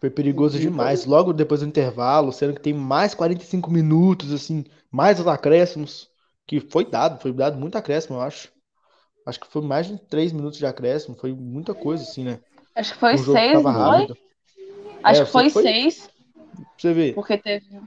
Foi 0.00 0.10
perigoso 0.10 0.58
demais. 0.58 1.06
Logo 1.06 1.32
depois 1.32 1.60
do 1.60 1.66
intervalo, 1.66 2.32
sendo 2.32 2.54
que 2.54 2.60
tem 2.60 2.74
mais 2.74 3.14
45 3.14 3.70
minutos, 3.70 4.32
assim, 4.32 4.64
mais 4.90 5.18
os 5.18 5.26
acréscimos, 5.26 6.10
que 6.46 6.60
foi 6.60 6.84
dado, 6.84 7.20
foi 7.20 7.32
dado 7.32 7.58
muito 7.58 7.76
acréscimo, 7.76 8.16
eu 8.16 8.22
acho. 8.22 8.52
Acho 9.26 9.40
que 9.40 9.46
foi 9.48 9.62
mais 9.62 9.86
de 9.86 9.98
3 9.98 10.32
minutos 10.32 10.58
de 10.58 10.66
acréscimo, 10.66 11.16
foi 11.16 11.32
muita 11.32 11.74
coisa, 11.74 12.04
assim, 12.04 12.24
né? 12.24 12.40
Acho 12.74 12.92
que 12.92 13.00
foi 13.00 13.16
6, 13.16 13.62
não 13.62 13.74
foi? 13.74 14.16
Acho 15.02 15.22
é, 15.22 15.24
que 15.24 15.30
foi 15.30 15.50
6. 15.50 16.10
Você 16.76 16.92
vê. 16.92 17.12
Porque 17.12 17.38
teve. 17.38 17.80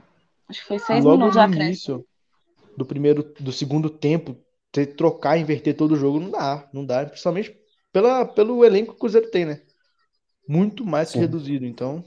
Acho 0.48 0.60
que 0.60 0.66
foi 0.66 0.78
6 0.78 1.04
minutos 1.04 1.32
de 1.32 1.38
acréscimo. 1.38 1.64
Início 1.64 2.06
do 2.76 2.84
primeiro, 2.84 3.34
do 3.38 3.52
segundo 3.52 3.90
tempo, 3.90 4.36
ter, 4.72 4.86
trocar, 4.86 5.38
inverter 5.38 5.76
todo 5.76 5.92
o 5.92 5.96
jogo, 5.96 6.18
não 6.18 6.30
dá. 6.30 6.68
Não 6.72 6.84
dá, 6.84 7.04
principalmente 7.04 7.54
pela, 7.92 8.24
pelo 8.24 8.64
elenco 8.64 8.92
que 8.92 8.96
o 8.96 9.00
Cruzeiro 9.00 9.30
tem, 9.30 9.44
né? 9.44 9.60
Muito 10.50 10.84
mais 10.84 11.12
Sim. 11.12 11.20
reduzido, 11.20 11.64
então. 11.64 12.04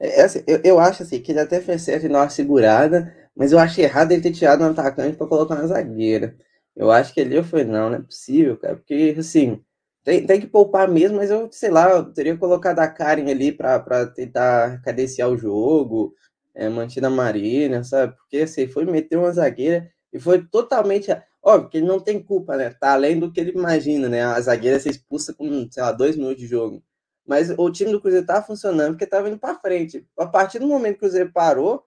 É, 0.00 0.22
assim, 0.22 0.42
eu, 0.48 0.60
eu 0.64 0.80
acho 0.80 1.04
assim, 1.04 1.20
que 1.20 1.30
ele 1.30 1.38
até 1.38 1.60
fez 1.60 1.82
certo 1.82 2.06
em 2.06 2.08
dar 2.08 2.22
uma 2.22 2.28
segurada, 2.28 3.14
mas 3.36 3.52
eu 3.52 3.58
acho 3.60 3.80
errado 3.80 4.10
ele 4.10 4.20
ter 4.22 4.32
tirado 4.32 4.62
um 4.64 4.70
atacante 4.70 5.16
para 5.16 5.28
colocar 5.28 5.54
na 5.54 5.66
zagueira. 5.68 6.36
Eu 6.74 6.90
acho 6.90 7.14
que 7.14 7.20
ali 7.20 7.36
eu 7.36 7.44
falei, 7.44 7.64
não, 7.64 7.90
não 7.90 7.98
é 7.98 8.02
possível, 8.02 8.56
cara, 8.58 8.74
porque 8.76 9.14
assim, 9.16 9.62
tem, 10.04 10.26
tem 10.26 10.40
que 10.40 10.46
poupar 10.48 10.88
mesmo, 10.88 11.16
mas 11.18 11.30
eu, 11.30 11.48
sei 11.52 11.70
lá, 11.70 11.88
eu 11.90 12.12
teria 12.12 12.36
colocado 12.36 12.80
a 12.80 12.88
Karen 12.88 13.30
ali 13.30 13.52
para 13.52 14.06
tentar 14.08 14.82
cadenciar 14.82 15.30
o 15.30 15.38
jogo, 15.38 16.14
é, 16.54 16.68
mantido 16.68 17.06
a 17.06 17.10
Marina, 17.10 17.84
sabe? 17.84 18.14
Porque 18.16 18.38
assim, 18.38 18.66
foi 18.66 18.84
meter 18.84 19.16
uma 19.16 19.30
zagueira 19.32 19.88
e 20.12 20.18
foi 20.18 20.44
totalmente. 20.44 21.10
Óbvio 21.46 21.70
que 21.70 21.76
ele 21.78 21.86
não 21.86 22.00
tem 22.00 22.20
culpa, 22.22 22.56
né? 22.56 22.70
Tá 22.70 22.92
além 22.94 23.20
do 23.20 23.32
que 23.32 23.40
ele 23.40 23.52
imagina, 23.52 24.08
né? 24.08 24.24
A 24.24 24.40
zagueira 24.40 24.80
ser 24.80 24.90
expulsa 24.90 25.32
com, 25.32 25.70
sei 25.70 25.82
lá, 25.82 25.92
dois 25.92 26.16
minutos 26.16 26.40
de 26.40 26.46
jogo. 26.48 26.82
Mas 27.24 27.50
o 27.50 27.70
time 27.70 27.92
do 27.92 28.00
Cruzeiro 28.00 28.26
tá 28.26 28.42
funcionando 28.42 28.92
porque 28.94 29.06
tava 29.06 29.28
indo 29.28 29.38
para 29.38 29.58
frente. 29.58 30.04
A 30.18 30.26
partir 30.26 30.58
do 30.58 30.66
momento 30.66 30.94
que 30.94 30.98
o 30.98 31.00
Cruzeiro 31.08 31.32
parou, 31.32 31.84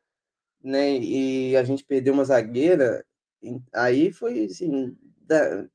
né, 0.64 0.98
e 0.98 1.58
a 1.58 1.64
gente 1.64 1.84
perdeu 1.86 2.14
uma 2.14 2.26
zagueira, 2.26 3.06
Aí 3.74 4.12
foi, 4.12 4.46
assim, 4.46 4.96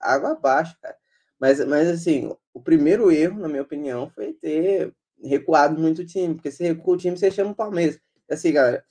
água 0.01 0.33
abaixo, 0.33 0.77
cara. 0.81 0.97
Mas, 1.39 1.65
mas, 1.67 1.89
assim, 1.89 2.31
o 2.53 2.61
primeiro 2.61 3.11
erro, 3.11 3.41
na 3.41 3.49
minha 3.49 3.63
opinião, 3.63 4.11
foi 4.11 4.33
ter 4.35 4.95
recuado 5.23 5.81
muito 5.81 6.03
o 6.03 6.07
time, 6.07 6.35
porque 6.35 6.51
se 6.51 6.63
recua 6.65 6.95
o 6.95 6.99
time, 6.99 7.17
você 7.17 7.31
chama 7.31 7.53
o 7.53 7.55
Palmeiras. 7.55 7.99
Assim, 8.31 8.53
galera, 8.53 8.85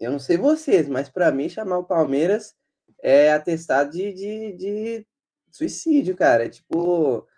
eu 0.00 0.12
não 0.12 0.18
sei 0.18 0.36
vocês, 0.36 0.88
mas 0.88 1.08
para 1.08 1.30
mim, 1.32 1.48
chamar 1.48 1.78
o 1.78 1.84
Palmeiras 1.84 2.54
é 3.04 3.34
atestado 3.34 3.90
de, 3.90 4.14
de, 4.14 4.52
de 4.52 5.06
suicídio, 5.50 6.16
cara. 6.16 6.46
É 6.46 6.48
tipo, 6.48 7.28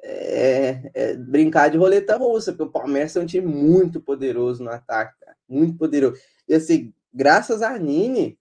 é, 0.00 0.90
é, 0.94 1.16
brincar 1.16 1.68
de 1.68 1.76
roleta 1.76 2.16
russa, 2.16 2.52
porque 2.52 2.62
o 2.62 2.70
Palmeiras 2.70 3.16
é 3.16 3.20
um 3.20 3.26
time 3.26 3.46
muito 3.52 4.00
poderoso 4.00 4.62
no 4.62 4.70
ataque, 4.70 5.18
cara, 5.20 5.36
muito 5.48 5.76
poderoso. 5.76 6.20
E 6.48 6.54
assim, 6.54 6.94
graças 7.12 7.62
a 7.62 7.76
Nini, 7.76 8.38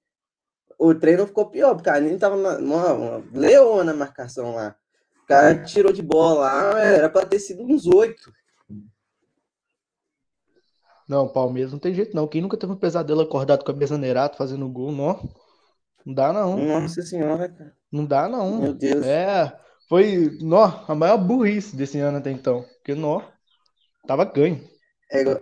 o 0.77 0.93
treino 0.93 1.25
ficou 1.25 1.49
pior, 1.49 1.73
porque 1.73 1.89
a 1.89 1.99
Nini 1.99 2.19
tava 2.19 2.35
numa, 2.35 2.93
uma 2.93 3.23
leona 3.33 3.91
na 3.91 3.97
marcação 3.97 4.53
lá. 4.53 4.75
O 5.23 5.27
cara 5.27 5.63
tirou 5.63 5.91
de 5.91 6.03
bola 6.03 6.41
lá, 6.41 6.79
era 6.79 7.09
para 7.09 7.25
ter 7.25 7.39
sido 7.39 7.63
uns 7.63 7.87
oito. 7.87 8.31
Não, 11.09 11.27
Palmeiras 11.27 11.71
não 11.71 11.79
tem 11.79 11.93
jeito 11.93 12.15
não. 12.15 12.27
Quem 12.27 12.41
nunca 12.41 12.55
teve 12.55 12.71
um 12.71 12.77
pesadelo 12.77 13.21
acordado 13.21 13.65
com 13.65 13.71
a 13.71 13.75
mesa 13.75 13.97
Nerato 13.97 14.37
fazendo 14.37 14.69
gol, 14.69 14.91
não. 14.91 15.27
Não 16.07 16.13
dá 16.13 16.31
não. 16.31 16.57
Nossa 16.57 17.01
senhora, 17.01 17.49
cara. 17.49 17.75
Não 17.91 18.05
dá 18.05 18.29
não. 18.29 18.61
Meu 18.61 18.73
Deus. 18.73 19.05
É, 19.05 19.59
foi, 19.89 20.37
nó, 20.39 20.85
a 20.87 20.95
maior 20.95 21.17
burrice 21.17 21.75
desse 21.75 21.99
ano 21.99 22.19
até 22.19 22.31
então. 22.31 22.63
Porque, 22.77 22.95
nó, 22.95 23.21
tava 24.07 24.23
ganho. 24.23 24.65
É 25.11 25.19
igual, 25.19 25.41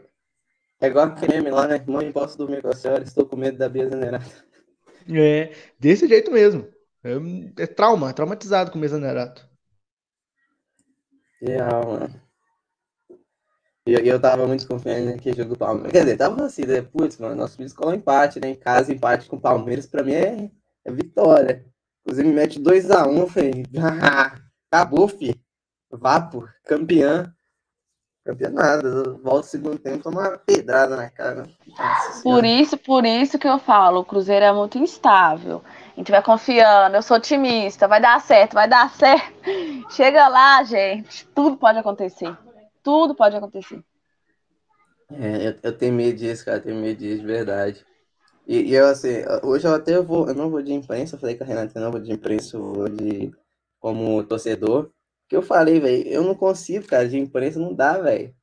é 0.81 0.87
igual 0.87 1.05
a 1.05 1.11
creme 1.11 1.51
lá, 1.51 1.67
né? 1.67 1.83
Mãe, 1.85 2.11
posso 2.11 2.35
dormir 2.35 2.63
com 2.63 2.69
a 2.69 2.75
senhora? 2.75 3.03
Estou 3.03 3.27
com 3.27 3.35
medo 3.35 3.59
da 3.59 3.69
mesa 3.69 3.95
Nerato. 3.95 4.43
É, 5.07 5.53
desse 5.79 6.07
jeito 6.07 6.31
mesmo. 6.31 6.67
É, 7.03 7.61
é 7.61 7.67
trauma, 7.67 8.11
traumatizado 8.11 8.71
com 8.71 8.79
o 8.79 8.81
Mesa 8.81 8.97
Nerato. 8.97 9.47
Real, 11.39 11.85
mano. 11.85 12.24
E 13.87 13.93
eu, 13.93 14.19
tava 14.19 14.47
muito 14.47 14.67
confiante 14.67 15.05
naquele 15.05 15.37
jogo 15.37 15.51
do 15.51 15.57
Palmeiras. 15.59 15.91
Quer 15.91 15.99
dizer, 15.99 16.17
tava 16.17 16.43
assim, 16.43 16.65
né? 16.65 16.81
Putz, 16.81 17.19
mano, 17.19 17.35
nosso 17.35 17.55
time 17.55 17.67
escola 17.67 17.95
empate, 17.95 18.39
né? 18.39 18.49
Em 18.49 18.55
casa, 18.55 18.91
empate 18.91 19.29
com 19.29 19.35
o 19.35 19.41
Palmeiras, 19.41 19.85
pra 19.85 20.03
mim 20.03 20.13
é, 20.13 20.49
é 20.83 20.91
vitória. 20.91 21.63
Inclusive, 22.01 22.27
me 22.27 22.33
mete 22.33 22.59
2x1, 22.59 23.07
um, 23.07 23.27
falei, 23.27 23.63
ah, 24.01 24.35
acabou, 24.71 25.07
fi. 25.07 25.39
Vapo, 25.91 26.49
campeã. 26.63 27.31
Campeã 28.25 28.49
nada. 28.49 29.13
Volta 29.21 29.41
o 29.41 29.49
segundo 29.51 29.77
tempo, 29.77 30.01
toma 30.01 30.21
uma 30.21 30.37
pedrada 30.39 30.95
na 30.95 31.07
cara. 31.11 31.47
Nossa, 31.67 32.23
por 32.23 32.43
isso, 32.43 32.77
por 32.77 33.05
isso 33.05 33.37
que 33.37 33.47
eu 33.47 33.59
falo, 33.59 33.99
o 33.99 34.05
Cruzeiro 34.05 34.45
é 34.45 34.51
muito 34.51 34.79
instável. 34.79 35.63
A 35.95 35.99
gente 35.99 36.09
vai 36.11 36.23
confiando, 36.23 36.95
eu 36.95 37.03
sou 37.03 37.17
otimista, 37.17 37.87
vai 37.87 38.01
dar 38.01 38.19
certo, 38.19 38.55
vai 38.55 38.67
dar 38.67 38.89
certo. 38.89 39.31
Chega 39.93 40.27
lá, 40.27 40.63
gente, 40.63 41.27
tudo 41.35 41.55
pode 41.55 41.77
acontecer. 41.77 42.35
Tudo 42.85 43.15
pode 43.15 43.35
acontecer. 43.35 43.83
É, 45.09 45.47
eu, 45.47 45.59
eu 45.63 45.77
tenho 45.77 45.93
medo 45.93 46.15
disso, 46.19 46.45
cara, 46.45 46.57
eu 46.57 46.63
tenho 46.63 46.75
medo 46.79 46.99
disso, 46.99 47.21
de 47.21 47.25
verdade. 47.25 47.83
E, 48.47 48.59
e, 48.61 48.75
eu, 48.75 48.85
assim, 48.87 49.23
hoje 49.43 49.65
eu 49.67 49.73
até 49.73 49.99
vou, 49.99 50.27
eu 50.27 50.35
não 50.35 50.51
vou 50.51 50.61
de 50.61 50.71
imprensa, 50.71 51.15
eu 51.15 51.19
falei 51.19 51.35
com 51.35 51.43
a 51.43 51.47
Renata, 51.47 51.79
eu 51.79 51.83
não 51.83 51.91
vou 51.91 51.99
de 51.99 52.11
imprensa, 52.11 52.57
eu 52.57 52.73
vou 52.73 52.87
de 52.87 53.31
como 53.79 54.23
torcedor. 54.23 54.91
Que 55.27 55.35
eu 55.35 55.41
falei, 55.41 55.79
velho, 55.79 56.07
eu 56.07 56.23
não 56.23 56.35
consigo, 56.35 56.85
cara, 56.85 57.09
de 57.09 57.17
imprensa 57.17 57.59
não 57.59 57.73
dá, 57.73 57.97
velho. 57.97 58.35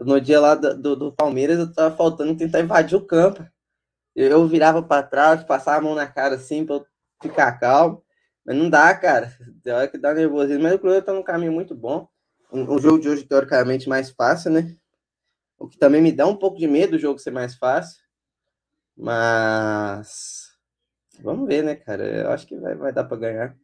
No 0.00 0.20
dia 0.20 0.40
lá 0.40 0.56
do, 0.56 0.76
do, 0.76 0.96
do, 0.96 1.12
Palmeiras, 1.12 1.60
eu 1.60 1.72
tava 1.72 1.96
faltando 1.96 2.36
tentar 2.36 2.60
invadir 2.60 2.96
o 2.96 3.06
campo. 3.06 3.46
Eu, 4.16 4.28
eu 4.30 4.48
virava 4.48 4.82
para 4.82 5.04
trás, 5.04 5.44
passava 5.44 5.78
a 5.78 5.82
mão 5.82 5.94
na 5.94 6.06
cara 6.08 6.36
assim 6.36 6.66
pra 6.66 6.76
eu 6.76 6.86
ficar 7.22 7.52
calmo. 7.60 8.04
Mas 8.44 8.56
não 8.56 8.70
dá, 8.70 8.94
cara. 8.96 9.32
Tem 9.62 9.72
hora 9.72 9.88
que 9.88 9.98
dá 9.98 10.14
nervosismo. 10.14 10.64
Mas 10.64 10.74
o 10.74 10.78
Cruzeiro 10.78 11.06
tá 11.06 11.12
num 11.12 11.22
caminho 11.22 11.52
muito 11.52 11.74
bom 11.76 12.08
um, 12.54 12.74
um 12.74 12.78
jogo 12.78 13.00
de 13.00 13.08
hoje, 13.08 13.24
teoricamente, 13.24 13.88
mais 13.88 14.10
fácil, 14.10 14.52
né? 14.52 14.76
O 15.58 15.68
que 15.68 15.76
também 15.76 16.00
me 16.00 16.12
dá 16.12 16.26
um 16.26 16.36
pouco 16.36 16.58
de 16.58 16.66
medo 16.66 16.96
o 16.96 16.98
jogo 16.98 17.18
ser 17.18 17.32
mais 17.32 17.56
fácil. 17.56 18.02
Mas. 18.96 20.52
Vamos 21.20 21.48
ver, 21.48 21.64
né, 21.64 21.74
cara? 21.74 22.04
Eu 22.04 22.30
acho 22.30 22.46
que 22.46 22.56
vai, 22.56 22.74
vai 22.74 22.92
dar 22.92 23.04
para 23.04 23.16
ganhar. 23.16 23.56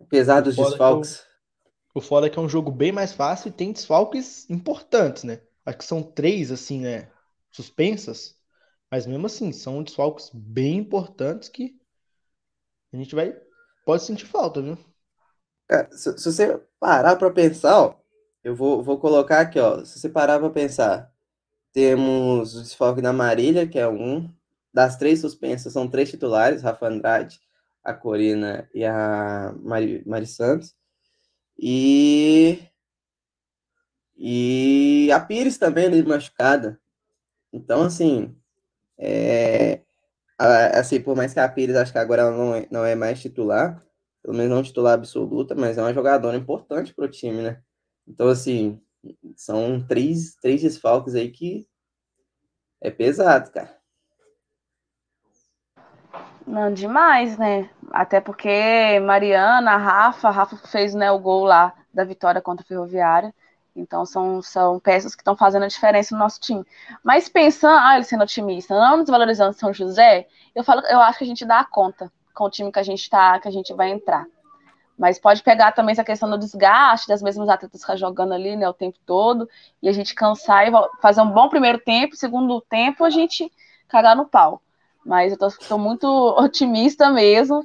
Apesar 0.00 0.40
dos 0.40 0.56
desfalques. 0.56 1.26
O 1.94 2.00
foda 2.00 2.26
é 2.26 2.30
que 2.30 2.38
é 2.38 2.42
um 2.42 2.48
jogo 2.48 2.70
bem 2.70 2.92
mais 2.92 3.12
fácil 3.12 3.48
e 3.48 3.52
tem 3.52 3.72
desfalques 3.72 4.48
importantes, 4.48 5.24
né? 5.24 5.40
Acho 5.64 5.78
que 5.78 5.84
são 5.84 6.02
três, 6.02 6.52
assim, 6.52 6.80
né? 6.80 7.10
Suspensas. 7.50 8.36
Mas 8.90 9.06
mesmo 9.06 9.26
assim, 9.26 9.52
são 9.52 9.82
desfalques 9.82 10.30
bem 10.32 10.78
importantes 10.78 11.48
que 11.48 11.78
a 12.92 12.96
gente 12.96 13.14
vai. 13.14 13.36
Pode 13.84 14.02
sentir 14.02 14.26
falta, 14.26 14.62
viu? 14.62 14.78
Cara, 15.68 15.88
se, 15.92 16.18
se, 16.18 16.24
você 16.32 16.60
parar 16.80 17.16
para 17.16 17.30
pensar, 17.30 17.78
ó, 17.78 17.94
eu 18.42 18.56
vou, 18.56 18.82
vou 18.82 18.98
colocar 18.98 19.40
aqui, 19.40 19.60
ó. 19.60 19.84
Se 19.84 19.98
você 20.00 20.08
parar 20.08 20.38
para 20.38 20.50
pensar, 20.50 21.12
temos 21.72 22.56
o 22.56 22.62
desfalque 22.62 23.02
da 23.02 23.12
Marília, 23.12 23.68
que 23.68 23.78
é 23.78 23.88
um. 23.88 24.32
Das 24.72 24.96
três 24.96 25.20
suspensas, 25.20 25.72
são 25.72 25.88
três 25.88 26.10
titulares: 26.10 26.62
Rafa 26.62 26.86
Andrade, 26.88 27.40
a 27.84 27.94
Corina 27.94 28.68
e 28.74 28.84
a 28.84 29.54
Mari, 29.62 30.02
Mari 30.06 30.26
Santos. 30.26 30.74
E. 31.58 32.60
E 34.16 35.10
a 35.12 35.20
Pires 35.20 35.58
também 35.58 35.86
ali 35.86 36.02
machucada. 36.02 36.80
Então, 37.52 37.82
assim. 37.82 38.36
É, 38.98 39.82
assim, 40.38 41.00
por 41.00 41.16
mais 41.16 41.32
que 41.34 41.40
a 41.40 41.48
Pires, 41.48 41.76
acho 41.76 41.92
que 41.92 41.98
agora 41.98 42.22
ela 42.22 42.32
não 42.32 42.54
é, 42.54 42.68
não 42.70 42.84
é 42.84 42.94
mais 42.94 43.20
titular, 43.20 43.84
pelo 44.22 44.36
menos 44.36 44.50
não 44.50 44.62
titular 44.62 44.94
absoluta, 44.94 45.54
mas 45.54 45.78
é 45.78 45.82
uma 45.82 45.94
jogadora 45.94 46.36
importante 46.36 46.94
para 46.94 47.04
o 47.04 47.10
time, 47.10 47.42
né? 47.42 47.62
Então, 48.06 48.28
assim, 48.28 48.80
são 49.36 49.84
três, 49.86 50.34
três 50.36 50.62
desfalques 50.62 51.14
aí 51.14 51.30
que 51.30 51.66
é 52.80 52.90
pesado, 52.90 53.50
cara. 53.50 53.76
Não, 56.46 56.72
demais, 56.72 57.36
né? 57.36 57.68
Até 57.90 58.20
porque 58.20 58.98
Mariana, 59.00 59.76
Rafa, 59.76 60.30
Rafa 60.30 60.56
fez 60.68 60.94
né, 60.94 61.10
o 61.10 61.18
gol 61.18 61.44
lá 61.44 61.74
da 61.92 62.04
vitória 62.04 62.40
contra 62.40 62.64
a 62.64 62.66
Ferroviária. 62.66 63.34
Então 63.76 64.04
são, 64.06 64.42
são 64.42 64.80
peças 64.80 65.14
que 65.14 65.20
estão 65.20 65.36
fazendo 65.36 65.64
a 65.64 65.68
diferença 65.68 66.14
no 66.14 66.20
nosso 66.20 66.40
time. 66.40 66.64
Mas 67.04 67.28
pensando, 67.28 67.78
ah, 67.78 67.96
ele 67.96 68.04
sendo 68.04 68.24
otimista, 68.24 68.74
não 68.74 69.00
desvalorizando 69.02 69.52
São 69.52 69.72
José, 69.72 70.26
eu 70.54 70.64
falo, 70.64 70.80
eu 70.86 71.00
acho 71.00 71.18
que 71.18 71.24
a 71.24 71.26
gente 71.28 71.44
dá 71.44 71.64
conta 71.64 72.10
com 72.38 72.44
o 72.44 72.50
time 72.50 72.70
que 72.70 72.78
a 72.78 72.84
gente 72.84 73.00
está, 73.00 73.36
que 73.40 73.48
a 73.48 73.50
gente 73.50 73.74
vai 73.74 73.90
entrar. 73.90 74.24
Mas 74.96 75.18
pode 75.18 75.42
pegar 75.42 75.72
também 75.72 75.92
essa 75.92 76.04
questão 76.04 76.30
do 76.30 76.38
desgaste 76.38 77.08
das 77.08 77.20
mesmas 77.20 77.48
atletas 77.48 77.80
ficar 77.80 77.96
jogando 77.96 78.32
ali, 78.32 78.54
né, 78.54 78.68
o 78.68 78.72
tempo 78.72 78.96
todo, 79.04 79.48
e 79.82 79.88
a 79.88 79.92
gente 79.92 80.14
cansar 80.14 80.68
e 80.68 80.70
fazer 81.02 81.20
um 81.20 81.30
bom 81.30 81.48
primeiro 81.48 81.80
tempo, 81.80 82.14
segundo 82.14 82.60
tempo 82.60 83.04
a 83.04 83.10
gente 83.10 83.50
cagar 83.88 84.14
no 84.14 84.24
pau. 84.24 84.62
Mas 85.04 85.32
eu 85.32 85.38
tô 85.68 85.78
muito 85.78 86.06
otimista 86.38 87.10
mesmo 87.10 87.64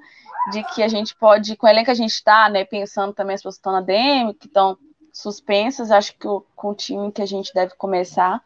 de 0.51 0.63
que 0.63 0.81
a 0.81 0.87
gente 0.87 1.15
pode, 1.15 1.55
com 1.55 1.67
o 1.67 1.69
elenco 1.69 1.85
que 1.85 1.91
a 1.91 1.95
gente 1.95 2.11
está, 2.11 2.49
né, 2.49 2.65
pensando 2.65 3.13
também 3.13 3.35
as 3.35 3.41
pessoas 3.41 3.55
que 3.55 3.59
estão 3.59 3.73
na 3.73 3.81
DM, 3.81 4.33
que 4.33 4.47
estão 4.47 4.75
suspensas, 5.11 5.91
acho 5.91 6.17
que 6.17 6.27
o, 6.27 6.43
com 6.55 6.69
o 6.69 6.75
time 6.75 7.11
que 7.11 7.21
a 7.21 7.27
gente 7.27 7.53
deve 7.53 7.75
começar, 7.75 8.41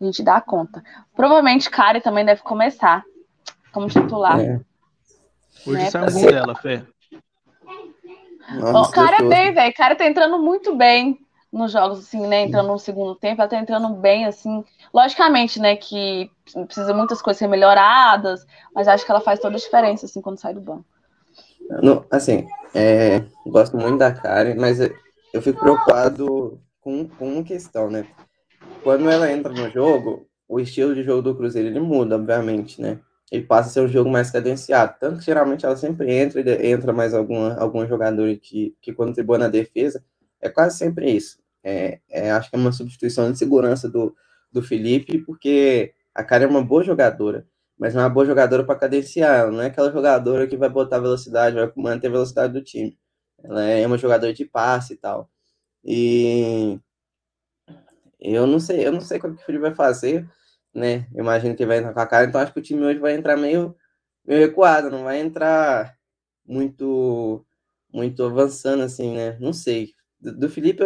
a 0.00 0.04
gente 0.04 0.22
dá 0.22 0.40
conta. 0.40 0.84
Provavelmente 1.16 1.68
Kari 1.68 2.00
também 2.00 2.24
deve 2.24 2.42
começar 2.42 3.04
como 3.72 3.88
titular. 3.88 4.38
É. 4.38 4.60
Hoje 5.66 5.82
né? 5.82 5.90
sai 5.90 6.08
um 6.08 6.12
gol 6.12 6.26
dela, 6.26 6.54
Fé. 6.56 6.84
o 8.74 8.88
cara 8.90 9.18
é 9.18 9.28
bem, 9.28 9.52
velho. 9.52 9.70
O 9.70 9.74
cara 9.74 9.94
tá 9.96 10.06
entrando 10.06 10.38
muito 10.38 10.74
bem 10.76 11.18
nos 11.52 11.70
jogos, 11.72 12.00
assim, 12.00 12.26
né? 12.26 12.42
Entrando 12.42 12.68
no 12.68 12.78
segundo 12.78 13.14
tempo, 13.14 13.40
ela 13.40 13.48
tá 13.48 13.56
entrando 13.56 13.88
bem, 13.94 14.26
assim. 14.26 14.64
Logicamente, 14.92 15.60
né, 15.60 15.76
que 15.76 16.30
precisa 16.66 16.92
muitas 16.92 17.22
coisas 17.22 17.38
ser 17.38 17.46
melhoradas, 17.46 18.44
mas 18.74 18.88
acho 18.88 19.04
que 19.04 19.10
ela 19.10 19.20
faz 19.20 19.38
toda 19.38 19.56
a 19.56 19.58
diferença, 19.58 20.06
assim, 20.06 20.20
quando 20.20 20.40
sai 20.40 20.52
do 20.52 20.60
banco. 20.60 20.84
Não, 21.82 22.04
assim, 22.10 22.46
é, 22.74 23.24
gosto 23.46 23.76
muito 23.76 23.98
da 23.98 24.12
Karen, 24.12 24.56
mas 24.56 24.80
eu 24.80 25.40
fico 25.40 25.60
preocupado 25.60 26.60
com, 26.80 27.08
com 27.08 27.34
uma 27.34 27.42
questão, 27.42 27.90
né? 27.90 28.06
Quando 28.82 29.08
ela 29.08 29.30
entra 29.30 29.52
no 29.52 29.70
jogo, 29.70 30.26
o 30.48 30.60
estilo 30.60 30.94
de 30.94 31.02
jogo 31.02 31.22
do 31.22 31.34
Cruzeiro 31.34 31.68
ele 31.68 31.80
muda, 31.80 32.16
obviamente, 32.16 32.80
né? 32.80 32.98
Ele 33.30 33.44
passa 33.44 33.68
a 33.68 33.72
ser 33.72 33.80
um 33.80 33.88
jogo 33.88 34.10
mais 34.10 34.30
cadenciado. 34.30 34.96
Tanto 35.00 35.18
que 35.18 35.24
geralmente 35.26 35.64
ela 35.64 35.76
sempre 35.76 36.12
entra 36.12 36.40
e 36.40 36.70
entra 36.70 36.92
mais 36.92 37.14
alguma, 37.14 37.54
algum 37.56 37.86
jogador 37.86 38.36
que, 38.38 38.76
que 38.80 38.92
contribua 38.92 39.38
na 39.38 39.48
defesa. 39.48 40.04
É 40.40 40.48
quase 40.48 40.78
sempre 40.78 41.10
isso. 41.10 41.38
É, 41.62 42.00
é, 42.10 42.30
acho 42.30 42.50
que 42.50 42.56
é 42.56 42.58
uma 42.58 42.72
substituição 42.72 43.32
de 43.32 43.38
segurança 43.38 43.88
do, 43.88 44.14
do 44.52 44.62
Felipe, 44.62 45.18
porque 45.18 45.94
a 46.14 46.22
cara 46.22 46.44
é 46.44 46.46
uma 46.46 46.62
boa 46.62 46.84
jogadora, 46.84 47.46
mas 47.78 47.94
não 47.94 48.02
é 48.02 48.04
uma 48.04 48.10
boa 48.10 48.26
jogadora 48.26 48.64
para 48.64 48.78
cadenciar. 48.78 49.50
Não 49.50 49.62
é 49.62 49.66
aquela 49.66 49.90
jogadora 49.90 50.46
que 50.46 50.56
vai 50.56 50.68
botar 50.68 50.98
velocidade, 50.98 51.56
vai 51.56 51.72
manter 51.76 52.08
a 52.08 52.10
velocidade 52.10 52.52
do 52.52 52.62
time. 52.62 52.98
Ela 53.42 53.64
é 53.64 53.86
uma 53.86 53.98
jogadora 53.98 54.32
de 54.32 54.44
passe 54.44 54.94
e 54.94 54.96
tal. 54.96 55.30
E 55.82 56.78
eu 58.20 58.46
não 58.46 58.58
sei, 58.60 58.86
eu 58.86 58.92
não 58.92 59.00
sei 59.00 59.18
como 59.18 59.34
que 59.36 59.42
o 59.42 59.46
Felipe 59.46 59.62
vai 59.62 59.74
fazer 59.74 60.26
né? 60.74 61.06
Eu 61.14 61.22
imagino 61.22 61.54
que 61.54 61.64
vai 61.64 61.78
entrar 61.78 61.94
com 61.94 62.00
a 62.00 62.06
cara, 62.06 62.26
então 62.26 62.40
acho 62.40 62.52
que 62.52 62.58
o 62.58 62.62
time 62.62 62.84
hoje 62.84 62.98
vai 62.98 63.14
entrar 63.14 63.36
meio, 63.36 63.76
meio 64.26 64.40
recuado, 64.40 64.90
não 64.90 65.04
vai 65.04 65.20
entrar 65.20 65.94
muito 66.44 67.46
muito 67.92 68.24
avançando 68.24 68.82
assim, 68.82 69.14
né? 69.14 69.36
Não 69.38 69.52
sei. 69.52 69.92
Do, 70.20 70.36
do 70.36 70.50
Felipe, 70.50 70.82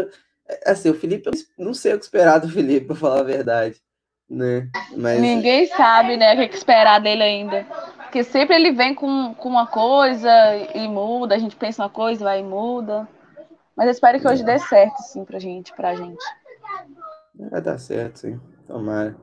é, 0.47 0.71
assim, 0.71 0.91
o 0.91 0.95
Felipe, 0.95 1.31
eu 1.31 1.65
não 1.65 1.73
sei 1.73 1.95
o 1.95 1.99
que 1.99 2.05
esperar 2.05 2.39
do 2.39 2.51
Felipe, 2.51 2.87
para 2.87 2.97
falar 2.97 3.21
a 3.21 3.25
verdade, 3.25 3.81
né? 4.29 4.69
Mas... 4.95 5.19
Ninguém 5.19 5.67
sabe, 5.69 6.19
né, 6.19 6.35
o 6.35 6.49
que 6.49 6.57
esperar 6.57 7.01
dele 7.01 7.23
ainda. 7.23 7.67
Porque 8.03 8.23
sempre 8.23 8.57
ele 8.57 8.73
vem 8.73 8.95
com, 8.95 9.35
com 9.35 9.49
uma 9.49 9.67
coisa 9.67 10.31
e 10.75 10.87
muda, 10.87 11.35
a 11.35 11.39
gente 11.39 11.57
pensa 11.57 11.83
uma 11.83 11.91
coisa, 11.91 12.25
vai 12.25 12.41
e 12.41 12.45
muda. 12.45 13.09
Mas 13.75 13.87
eu 13.87 13.93
espero 13.93 14.21
que 14.21 14.29
hoje 14.29 14.45
dê 14.45 14.59
certo, 14.59 14.99
sim, 14.99 15.25
pra 15.25 15.39
gente, 15.39 15.73
pra 15.73 15.95
gente. 15.95 16.25
Vai 17.35 17.63
dar 17.63 17.79
certo, 17.79 18.19
sim. 18.19 18.41
Tomara 18.67 19.17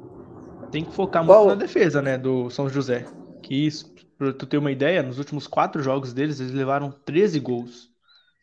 tem 0.71 0.85
que 0.85 0.91
focar 0.93 1.23
Qual? 1.25 1.45
muito 1.45 1.47
na 1.47 1.55
defesa, 1.55 2.01
né, 2.01 2.17
do 2.17 2.49
São 2.49 2.69
José. 2.69 3.07
Que 3.41 3.55
isso, 3.67 3.93
pra 4.17 4.33
tu 4.33 4.45
ter 4.45 4.57
uma 4.57 4.71
ideia, 4.71 5.03
nos 5.03 5.19
últimos 5.19 5.47
quatro 5.47 5.81
jogos 5.81 6.13
deles, 6.13 6.39
eles 6.39 6.53
levaram 6.53 6.91
13 6.91 7.39
gols. 7.39 7.89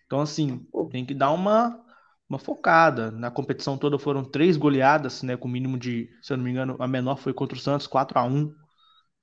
Então, 0.06 0.20
assim, 0.20 0.66
tem 0.90 1.04
que 1.04 1.14
dar 1.14 1.30
uma, 1.32 1.80
uma 2.28 2.38
focada. 2.38 3.10
Na 3.10 3.30
competição 3.30 3.78
toda 3.78 3.98
foram 3.98 4.24
três 4.24 4.56
goleadas, 4.56 5.22
né, 5.22 5.36
com 5.36 5.48
mínimo 5.48 5.78
de, 5.78 6.08
se 6.22 6.32
eu 6.32 6.36
não 6.36 6.44
me 6.44 6.50
engano, 6.50 6.76
a 6.78 6.88
menor 6.88 7.16
foi 7.16 7.32
contra 7.34 7.56
o 7.56 7.60
Santos, 7.60 7.86
4 7.86 8.18
a 8.18 8.24
1 8.24 8.54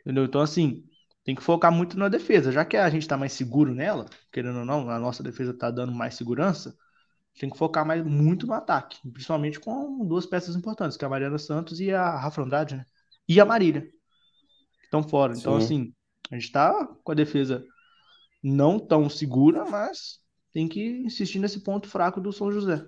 Entendeu? 0.01 0.25
Então, 0.25 0.41
assim, 0.41 0.83
tem 1.23 1.35
que 1.35 1.43
focar 1.43 1.71
muito 1.71 1.97
na 1.97 2.09
defesa. 2.09 2.51
Já 2.51 2.65
que 2.65 2.77
a 2.77 2.89
gente 2.89 3.07
tá 3.07 3.17
mais 3.17 3.33
seguro 3.33 3.73
nela, 3.75 4.05
querendo 4.31 4.59
ou 4.59 4.65
não, 4.65 4.89
a 4.89 4.99
nossa 4.99 5.21
defesa 5.23 5.53
tá 5.53 5.69
dando 5.69 5.91
mais 5.91 6.15
segurança, 6.15 6.75
tem 7.39 7.49
que 7.49 7.57
focar 7.57 7.85
mais 7.85 8.03
muito 8.03 8.45
no 8.45 8.53
ataque, 8.53 8.99
principalmente 9.13 9.59
com 9.59 10.05
duas 10.05 10.25
peças 10.25 10.55
importantes, 10.57 10.97
que 10.97 11.05
é 11.05 11.07
a 11.07 11.09
Mariana 11.09 11.37
Santos 11.37 11.79
e 11.79 11.91
a 11.91 12.17
Rafa 12.17 12.41
Andrade, 12.41 12.75
né? 12.75 12.85
e 13.29 13.39
a 13.39 13.45
Marília. 13.45 13.87
Estão 14.83 15.01
fora. 15.01 15.33
Então, 15.37 15.57
Sim. 15.59 15.65
assim, 15.65 15.93
a 16.31 16.35
gente 16.35 16.45
está 16.45 16.87
com 17.03 17.11
a 17.11 17.15
defesa 17.15 17.63
não 18.43 18.77
tão 18.77 19.09
segura, 19.09 19.63
mas 19.65 20.19
tem 20.51 20.67
que 20.67 21.03
insistir 21.05 21.39
nesse 21.39 21.63
ponto 21.63 21.87
fraco 21.87 22.19
do 22.19 22.33
São 22.33 22.51
José. 22.51 22.83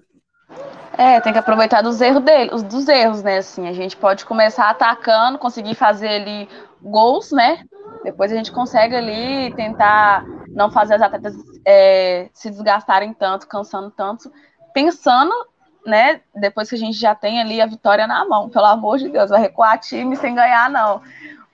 É, 0.97 1.21
tem 1.21 1.31
que 1.31 1.39
aproveitar 1.39 1.81
dos 1.81 2.01
erros 2.01 2.23
dele, 2.23 2.53
os 2.53 2.63
dos 2.63 2.87
erros, 2.87 3.23
né? 3.23 3.37
Assim, 3.37 3.67
a 3.67 3.73
gente 3.73 3.95
pode 3.95 4.25
começar 4.25 4.69
atacando, 4.69 5.39
conseguir 5.39 5.75
fazer 5.75 6.09
ali 6.09 6.49
gols, 6.81 7.31
né? 7.31 7.63
Depois 8.03 8.31
a 8.31 8.35
gente 8.35 8.51
consegue 8.51 8.95
ali 8.95 9.53
tentar 9.55 10.25
não 10.49 10.71
fazer 10.71 10.95
as 10.95 11.01
atletas 11.01 11.35
é, 11.65 12.29
se 12.33 12.49
desgastarem 12.49 13.13
tanto, 13.13 13.47
cansando 13.47 13.91
tanto, 13.91 14.31
pensando, 14.73 15.33
né? 15.85 16.21
Depois 16.35 16.69
que 16.69 16.75
a 16.75 16.77
gente 16.79 16.97
já 16.97 17.15
tem 17.15 17.39
ali 17.39 17.61
a 17.61 17.65
vitória 17.65 18.07
na 18.07 18.25
mão, 18.25 18.49
pelo 18.49 18.65
amor 18.65 18.97
de 18.97 19.09
Deus, 19.09 19.29
vai 19.29 19.41
recuar 19.41 19.79
time 19.79 20.15
sem 20.15 20.35
ganhar, 20.35 20.69
não. 20.69 21.01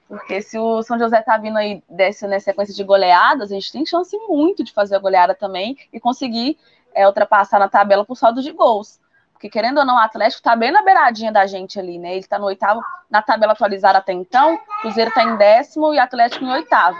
Porque 0.07 0.41
se 0.41 0.57
o 0.57 0.81
São 0.83 0.97
José 0.97 1.21
tá 1.21 1.37
vindo 1.37 1.57
aí 1.57 1.83
dessa 1.89 2.27
né, 2.27 2.39
sequência 2.39 2.73
de 2.73 2.83
goleadas, 2.83 3.51
a 3.51 3.55
gente 3.55 3.71
tem 3.71 3.85
chance 3.85 4.17
muito 4.27 4.63
de 4.63 4.71
fazer 4.71 4.95
a 4.95 4.99
goleada 4.99 5.35
também 5.35 5.77
e 5.91 5.99
conseguir 5.99 6.57
é, 6.95 7.05
ultrapassar 7.05 7.59
na 7.59 7.67
tabela 7.67 8.05
por 8.05 8.15
saldo 8.15 8.41
de 8.41 8.51
gols. 8.51 8.99
Porque, 9.33 9.49
querendo 9.49 9.77
ou 9.77 9.85
não, 9.85 9.95
o 9.95 9.99
Atlético 9.99 10.41
tá 10.41 10.55
bem 10.55 10.71
na 10.71 10.81
beiradinha 10.81 11.31
da 11.31 11.45
gente 11.45 11.77
ali, 11.77 11.99
né? 11.99 12.15
Ele 12.15 12.25
tá 12.25 12.39
no 12.39 12.45
oitavo, 12.45 12.81
na 13.07 13.21
tabela 13.21 13.53
atualizada 13.53 13.99
até 13.99 14.11
então, 14.11 14.55
o 14.55 14.81
Cruzeiro 14.81 15.11
tá 15.11 15.23
em 15.23 15.35
décimo 15.35 15.93
e 15.93 15.97
o 15.97 16.01
Atlético 16.01 16.43
em 16.43 16.51
oitavo. 16.51 16.97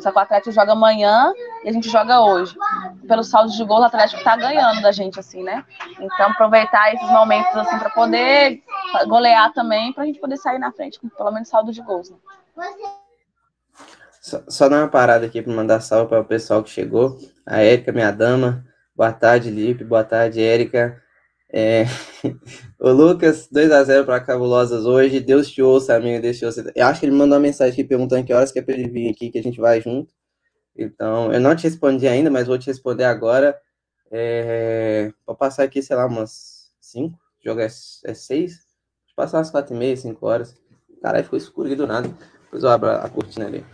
Só 0.00 0.10
que 0.10 0.18
o 0.18 0.20
Atlético 0.20 0.50
joga 0.50 0.72
amanhã 0.72 1.32
e 1.66 1.68
a 1.68 1.72
gente 1.72 1.90
joga 1.90 2.20
hoje. 2.20 2.54
Pelo 3.08 3.24
saldo 3.24 3.50
de 3.50 3.64
gols, 3.64 3.80
o 3.80 3.86
Atlético 3.86 4.22
tá 4.22 4.36
ganhando 4.36 4.80
da 4.80 4.92
gente, 4.92 5.18
assim, 5.18 5.42
né? 5.42 5.64
Então, 5.98 6.30
aproveitar 6.30 6.94
esses 6.94 7.10
momentos, 7.10 7.54
assim, 7.56 7.76
para 7.76 7.90
poder 7.90 8.62
golear 9.08 9.52
também, 9.52 9.92
pra 9.92 10.06
gente 10.06 10.20
poder 10.20 10.36
sair 10.36 10.60
na 10.60 10.70
frente 10.70 11.00
com 11.00 11.08
pelo 11.08 11.32
menos 11.32 11.48
saldo 11.48 11.72
de 11.72 11.82
gols, 11.82 12.10
né? 12.10 12.16
Só, 14.22 14.42
só 14.48 14.68
dar 14.68 14.78
uma 14.78 14.88
parada 14.88 15.26
aqui 15.26 15.42
para 15.42 15.52
mandar 15.52 15.80
salve 15.80 16.08
para 16.08 16.20
o 16.20 16.24
pessoal 16.24 16.62
que 16.62 16.70
chegou. 16.70 17.18
A 17.44 17.58
Érica, 17.58 17.90
minha 17.90 18.12
dama. 18.12 18.64
Boa 18.94 19.12
tarde, 19.12 19.50
Lipe. 19.50 19.82
Boa 19.82 20.04
tarde, 20.04 20.40
Érica. 20.40 21.02
É... 21.52 21.84
o 22.78 22.90
Lucas, 22.90 23.48
2x0 23.52 24.04
para 24.04 24.20
Cabulosas 24.20 24.86
hoje. 24.86 25.18
Deus 25.18 25.50
te 25.50 25.60
ouça, 25.62 25.96
amigo. 25.96 26.22
Deus 26.22 26.38
te 26.38 26.44
ouça. 26.44 26.72
Eu 26.76 26.86
acho 26.86 27.00
que 27.00 27.06
ele 27.06 27.14
mandou 27.14 27.36
uma 27.36 27.42
mensagem 27.42 27.72
aqui 27.72 27.82
perguntando 27.82 28.24
que 28.24 28.32
horas 28.32 28.52
que 28.52 28.60
é 28.60 28.62
para 28.62 28.74
ele 28.74 28.88
vir 28.88 29.10
aqui, 29.10 29.30
que 29.30 29.38
a 29.38 29.42
gente 29.42 29.60
vai 29.60 29.80
junto. 29.80 30.15
Então, 30.76 31.32
eu 31.32 31.40
não 31.40 31.56
te 31.56 31.64
respondi 31.64 32.06
ainda, 32.06 32.30
mas 32.30 32.46
vou 32.46 32.58
te 32.58 32.66
responder 32.66 33.04
agora. 33.04 33.58
É... 34.10 35.12
Vou 35.26 35.34
passar 35.34 35.62
aqui, 35.62 35.82
sei 35.82 35.96
lá, 35.96 36.06
umas 36.06 36.70
5. 36.80 37.16
O 37.16 37.44
jogo 37.44 37.60
é 37.60 37.68
6. 37.68 38.54
Vou 38.54 39.16
passar 39.16 39.38
umas 39.38 39.50
4 39.50 39.74
e 39.74 39.78
meia, 39.78 39.96
5 39.96 40.26
horas. 40.26 40.56
Caralho, 41.02 41.24
ficou 41.24 41.38
escuro 41.38 41.66
aqui 41.68 41.76
do 41.76 41.86
nada. 41.86 42.08
Depois 42.44 42.62
eu 42.62 42.68
abro 42.68 42.90
a 42.90 43.08
cortina 43.08 43.46
ali. 43.46 43.64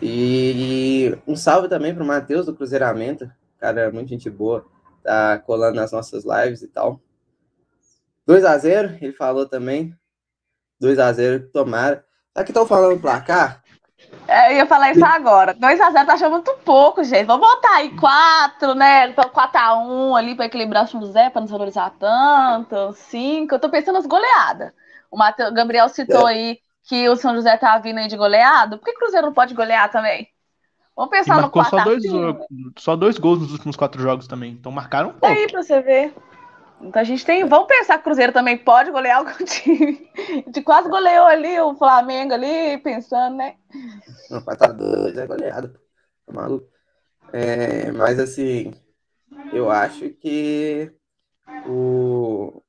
E 0.00 1.16
um 1.26 1.34
salve 1.34 1.68
também 1.68 1.94
para 1.94 2.04
o 2.04 2.06
Matheus 2.06 2.46
do 2.46 2.54
Cruzeiramento. 2.54 3.30
Cara, 3.58 3.82
é 3.82 3.90
muito 3.90 4.08
gente 4.08 4.28
boa. 4.28 4.66
Tá 5.02 5.38
colando 5.38 5.76
nas 5.76 5.92
nossas 5.92 6.24
lives 6.24 6.62
e 6.62 6.68
tal. 6.68 7.00
2 8.26 8.44
a 8.44 8.58
0 8.58 8.98
ele 9.00 9.12
falou 9.12 9.46
também. 9.48 9.96
2 10.78 10.98
a 10.98 11.12
0 11.12 11.48
tomara. 11.48 12.04
Que 12.44 12.50
estão 12.50 12.66
falando 12.66 13.00
placar. 13.00 13.62
É, 14.28 14.52
eu 14.52 14.56
ia 14.56 14.66
falar 14.66 14.92
isso 14.92 15.04
agora. 15.04 15.54
2x0 15.54 16.06
tá 16.06 16.12
achando 16.14 16.32
muito 16.32 16.52
pouco, 16.64 17.04
gente. 17.04 17.26
Vamos 17.26 17.46
botar 17.46 17.76
aí 17.76 17.90
4, 17.96 18.74
né? 18.74 19.12
4x1 19.12 20.16
ali 20.16 20.34
pra 20.34 20.46
equilibrar 20.46 20.84
o 20.84 20.86
José, 20.88 21.30
pra 21.30 21.40
não 21.40 21.48
valorizar 21.48 21.92
tanto. 21.98 22.92
5. 22.92 23.54
Eu 23.54 23.58
tô 23.58 23.68
pensando 23.68 23.94
nas 23.94 24.06
goleadas. 24.06 24.72
O 25.10 25.16
Mateus, 25.16 25.52
Gabriel 25.52 25.88
citou 25.88 26.28
é. 26.28 26.32
aí 26.32 26.58
que 26.88 27.08
o 27.08 27.16
São 27.16 27.34
José 27.34 27.56
tá 27.56 27.78
vindo 27.78 27.98
aí 27.98 28.08
de 28.08 28.16
goleado. 28.16 28.78
Por 28.78 28.84
que 28.84 28.92
o 28.92 28.98
Cruzeiro 28.98 29.26
não 29.26 29.34
pode 29.34 29.54
golear 29.54 29.90
também? 29.90 30.28
Vamos 30.96 31.10
pensar 31.10 31.42
no 31.42 31.50
quarto. 31.50 31.76
Só 31.76 31.84
dois, 31.84 32.02
só 32.78 32.96
dois 32.96 33.18
gols 33.18 33.40
nos 33.40 33.52
últimos 33.52 33.76
quatro 33.76 34.00
jogos 34.00 34.26
também. 34.26 34.52
Então 34.52 34.72
marcaram 34.72 35.10
um 35.10 35.12
pouco. 35.12 35.26
Aí 35.26 35.46
pra 35.50 35.62
você 35.62 35.80
ver. 35.82 36.14
Então 36.80 37.00
a 37.00 37.04
gente 37.04 37.24
tem. 37.24 37.44
Vamos 37.44 37.66
pensar 37.66 37.94
que 37.94 38.00
o 38.00 38.04
Cruzeiro 38.04 38.32
também 38.32 38.56
pode 38.58 38.90
golear 38.90 39.18
algum 39.18 39.32
time. 39.44 40.10
A 40.16 40.32
gente 40.32 40.62
quase 40.62 40.88
goleou 40.88 41.26
ali 41.26 41.58
o 41.60 41.74
Flamengo 41.74 42.34
ali, 42.34 42.78
pensando, 42.78 43.36
né? 43.36 43.56
Não, 44.30 44.42
tá 44.42 44.68
doido, 44.68 45.20
é 45.20 45.26
goleado. 45.26 45.78
Tá 46.26 46.32
maluco. 46.32 46.68
É, 47.32 47.90
mas 47.92 48.18
assim, 48.18 48.72
eu 49.52 49.70
acho 49.70 50.10
que 50.10 50.92
o. 51.66 52.62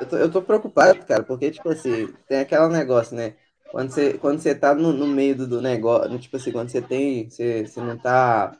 Eu 0.00 0.06
tô, 0.06 0.16
eu 0.16 0.30
tô 0.30 0.42
preocupado, 0.42 1.04
cara, 1.04 1.24
porque, 1.24 1.50
tipo 1.50 1.68
assim, 1.70 2.06
tem 2.28 2.40
aquele 2.40 2.68
negócio, 2.68 3.16
né? 3.16 3.34
Quando 3.70 3.90
você, 3.90 4.14
quando 4.14 4.40
você 4.40 4.54
tá 4.54 4.74
no, 4.74 4.92
no 4.92 5.06
meio 5.06 5.36
do, 5.36 5.46
do 5.46 5.60
negócio, 5.60 6.18
tipo 6.18 6.36
assim, 6.36 6.52
quando 6.52 6.70
você 6.70 6.80
tem. 6.80 7.28
Você, 7.28 7.66
você 7.66 7.80
não 7.80 7.98
tá. 7.98 8.56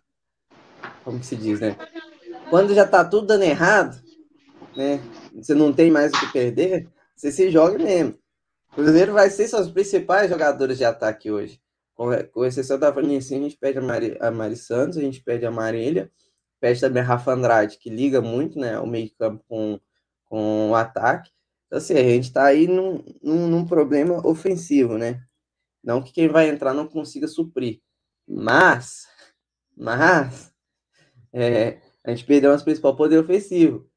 Como 1.04 1.20
que 1.20 1.26
se 1.26 1.36
diz, 1.36 1.60
né? 1.60 1.76
Quando 2.50 2.74
já 2.74 2.86
tá 2.86 3.04
tudo 3.04 3.26
dando 3.26 3.44
errado, 3.44 4.00
né? 4.76 5.00
Você 5.34 5.54
não 5.54 5.72
tem 5.72 5.90
mais 5.90 6.12
o 6.12 6.20
que 6.20 6.32
perder, 6.32 6.88
você 7.16 7.32
se 7.32 7.50
joga 7.50 7.78
mesmo. 7.78 8.18
O 8.72 8.74
Cruzeiro 8.76 9.12
vai 9.12 9.30
ser 9.30 9.48
seus 9.48 9.70
principais 9.70 10.30
jogadores 10.30 10.78
de 10.78 10.84
ataque 10.84 11.30
hoje. 11.30 11.60
Com, 11.94 12.44
exceção 12.44 12.78
da 12.78 12.92
Vanicinha, 12.92 13.40
a 13.40 13.42
gente 13.42 13.58
pede 13.58 13.78
a 13.78 13.82
Mari, 13.82 14.16
a 14.20 14.30
Mari 14.30 14.56
Santos, 14.56 14.98
a 14.98 15.00
gente 15.00 15.20
pede 15.20 15.44
a 15.44 15.50
Marília, 15.50 16.12
pede 16.60 16.80
também 16.80 17.02
a 17.02 17.06
Rafa 17.06 17.32
Andrade, 17.32 17.78
que 17.78 17.90
liga 17.90 18.20
muito 18.20 18.56
né, 18.58 18.78
o 18.78 18.86
meio-campo 18.86 19.44
com, 19.48 19.80
com 20.26 20.70
o 20.70 20.74
ataque. 20.76 21.30
Então, 21.66 21.78
assim, 21.78 21.94
a 21.94 22.02
gente 22.02 22.24
está 22.24 22.44
aí 22.44 22.68
num, 22.68 23.04
num, 23.20 23.48
num, 23.48 23.66
problema 23.66 24.24
ofensivo, 24.24 24.96
né? 24.96 25.20
Não 25.82 26.00
que 26.00 26.12
quem 26.12 26.28
vai 26.28 26.48
entrar 26.48 26.72
não 26.72 26.86
consiga 26.86 27.26
suprir. 27.26 27.80
Mas, 28.26 29.06
mas, 29.76 30.52
é, 31.32 31.80
a 32.04 32.10
gente 32.10 32.24
perdeu 32.24 32.52
nosso 32.52 32.64
principal 32.64 32.96
poder 32.96 33.18
ofensivo. 33.18 33.87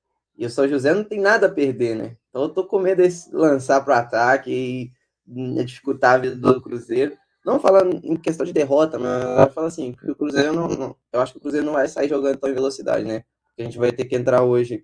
E 0.41 0.45
o 0.47 0.49
São 0.49 0.67
José 0.67 0.91
não 0.91 1.03
tem 1.03 1.19
nada 1.19 1.45
a 1.45 1.51
perder, 1.51 1.95
né? 1.95 2.17
Então 2.27 2.41
eu 2.41 2.49
tô 2.49 2.65
com 2.65 2.79
medo 2.79 3.07
de 3.07 3.15
lançar 3.31 3.79
para 3.85 3.93
o 3.93 3.99
ataque 3.99 4.51
e 4.51 4.91
hum, 5.27 5.63
dificultar 5.63 6.15
a 6.15 6.17
vida 6.17 6.35
do 6.35 6.59
Cruzeiro. 6.59 7.15
Não 7.45 7.59
falando 7.59 8.01
em 8.03 8.17
questão 8.17 8.43
de 8.43 8.51
derrota, 8.51 8.97
mas 8.97 9.53
fala 9.53 9.67
assim, 9.67 9.91
que 9.93 10.09
o 10.09 10.15
Cruzeiro 10.15 10.51
não, 10.51 10.67
não, 10.67 10.95
Eu 11.13 11.21
acho 11.21 11.33
que 11.33 11.37
o 11.37 11.41
Cruzeiro 11.41 11.63
não 11.63 11.73
vai 11.73 11.87
sair 11.87 12.09
jogando 12.09 12.39
tão 12.39 12.49
em 12.49 12.55
velocidade, 12.55 13.05
né? 13.05 13.23
A 13.55 13.61
gente 13.61 13.77
vai 13.77 13.91
ter 13.91 14.05
que 14.05 14.15
entrar 14.15 14.41
hoje 14.41 14.83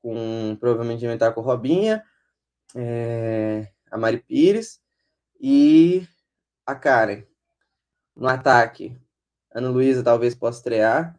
com. 0.00 0.56
Provavelmente 0.60 1.04
entrar 1.04 1.32
com 1.32 1.40
Robinha, 1.40 2.04
é, 2.76 3.66
a 3.90 3.98
Mari 3.98 4.18
Pires 4.18 4.78
e 5.40 6.06
a 6.64 6.76
Karen. 6.76 7.24
No 8.14 8.28
ataque, 8.28 8.96
Ana 9.52 9.70
Luísa 9.70 10.04
talvez 10.04 10.36
possa 10.36 10.58
estrear. 10.58 11.18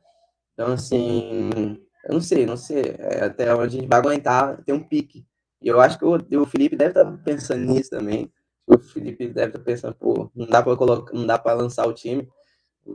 Então, 0.54 0.72
assim, 0.72 1.85
eu 2.06 2.14
não 2.14 2.22
sei, 2.22 2.46
não 2.46 2.58
sei 2.58 2.96
é, 3.00 3.26
até 3.26 3.54
onde 3.54 3.78
a 3.78 3.80
gente 3.80 3.88
vai 3.88 4.00
aguentar 4.00 4.64
ter 4.64 4.74
um 4.74 4.84
pique. 4.84 5.26
E 5.62 5.68
eu 5.68 5.82
acho 5.82 5.98
que 5.98 6.06
o, 6.06 6.16
o 6.42 6.46
Felipe 6.46 6.76
deve 6.76 6.92
estar 6.92 7.06
tá 7.06 7.20
pensando 7.24 7.66
nisso 7.66 7.90
também. 7.90 8.32
O 8.68 8.78
Felipe 8.78 9.28
deve 9.28 9.48
estar 9.48 9.60
tá 9.60 9.66
pensando, 9.66 9.96
pô, 9.96 10.30
não 10.36 10.46
dá 10.46 10.62
para 10.62 10.76
colocar, 10.76 11.14
não 11.14 11.26
dá 11.26 11.38
para 11.38 11.54
lançar 11.54 11.88
o 11.88 11.94
time. 11.94 12.28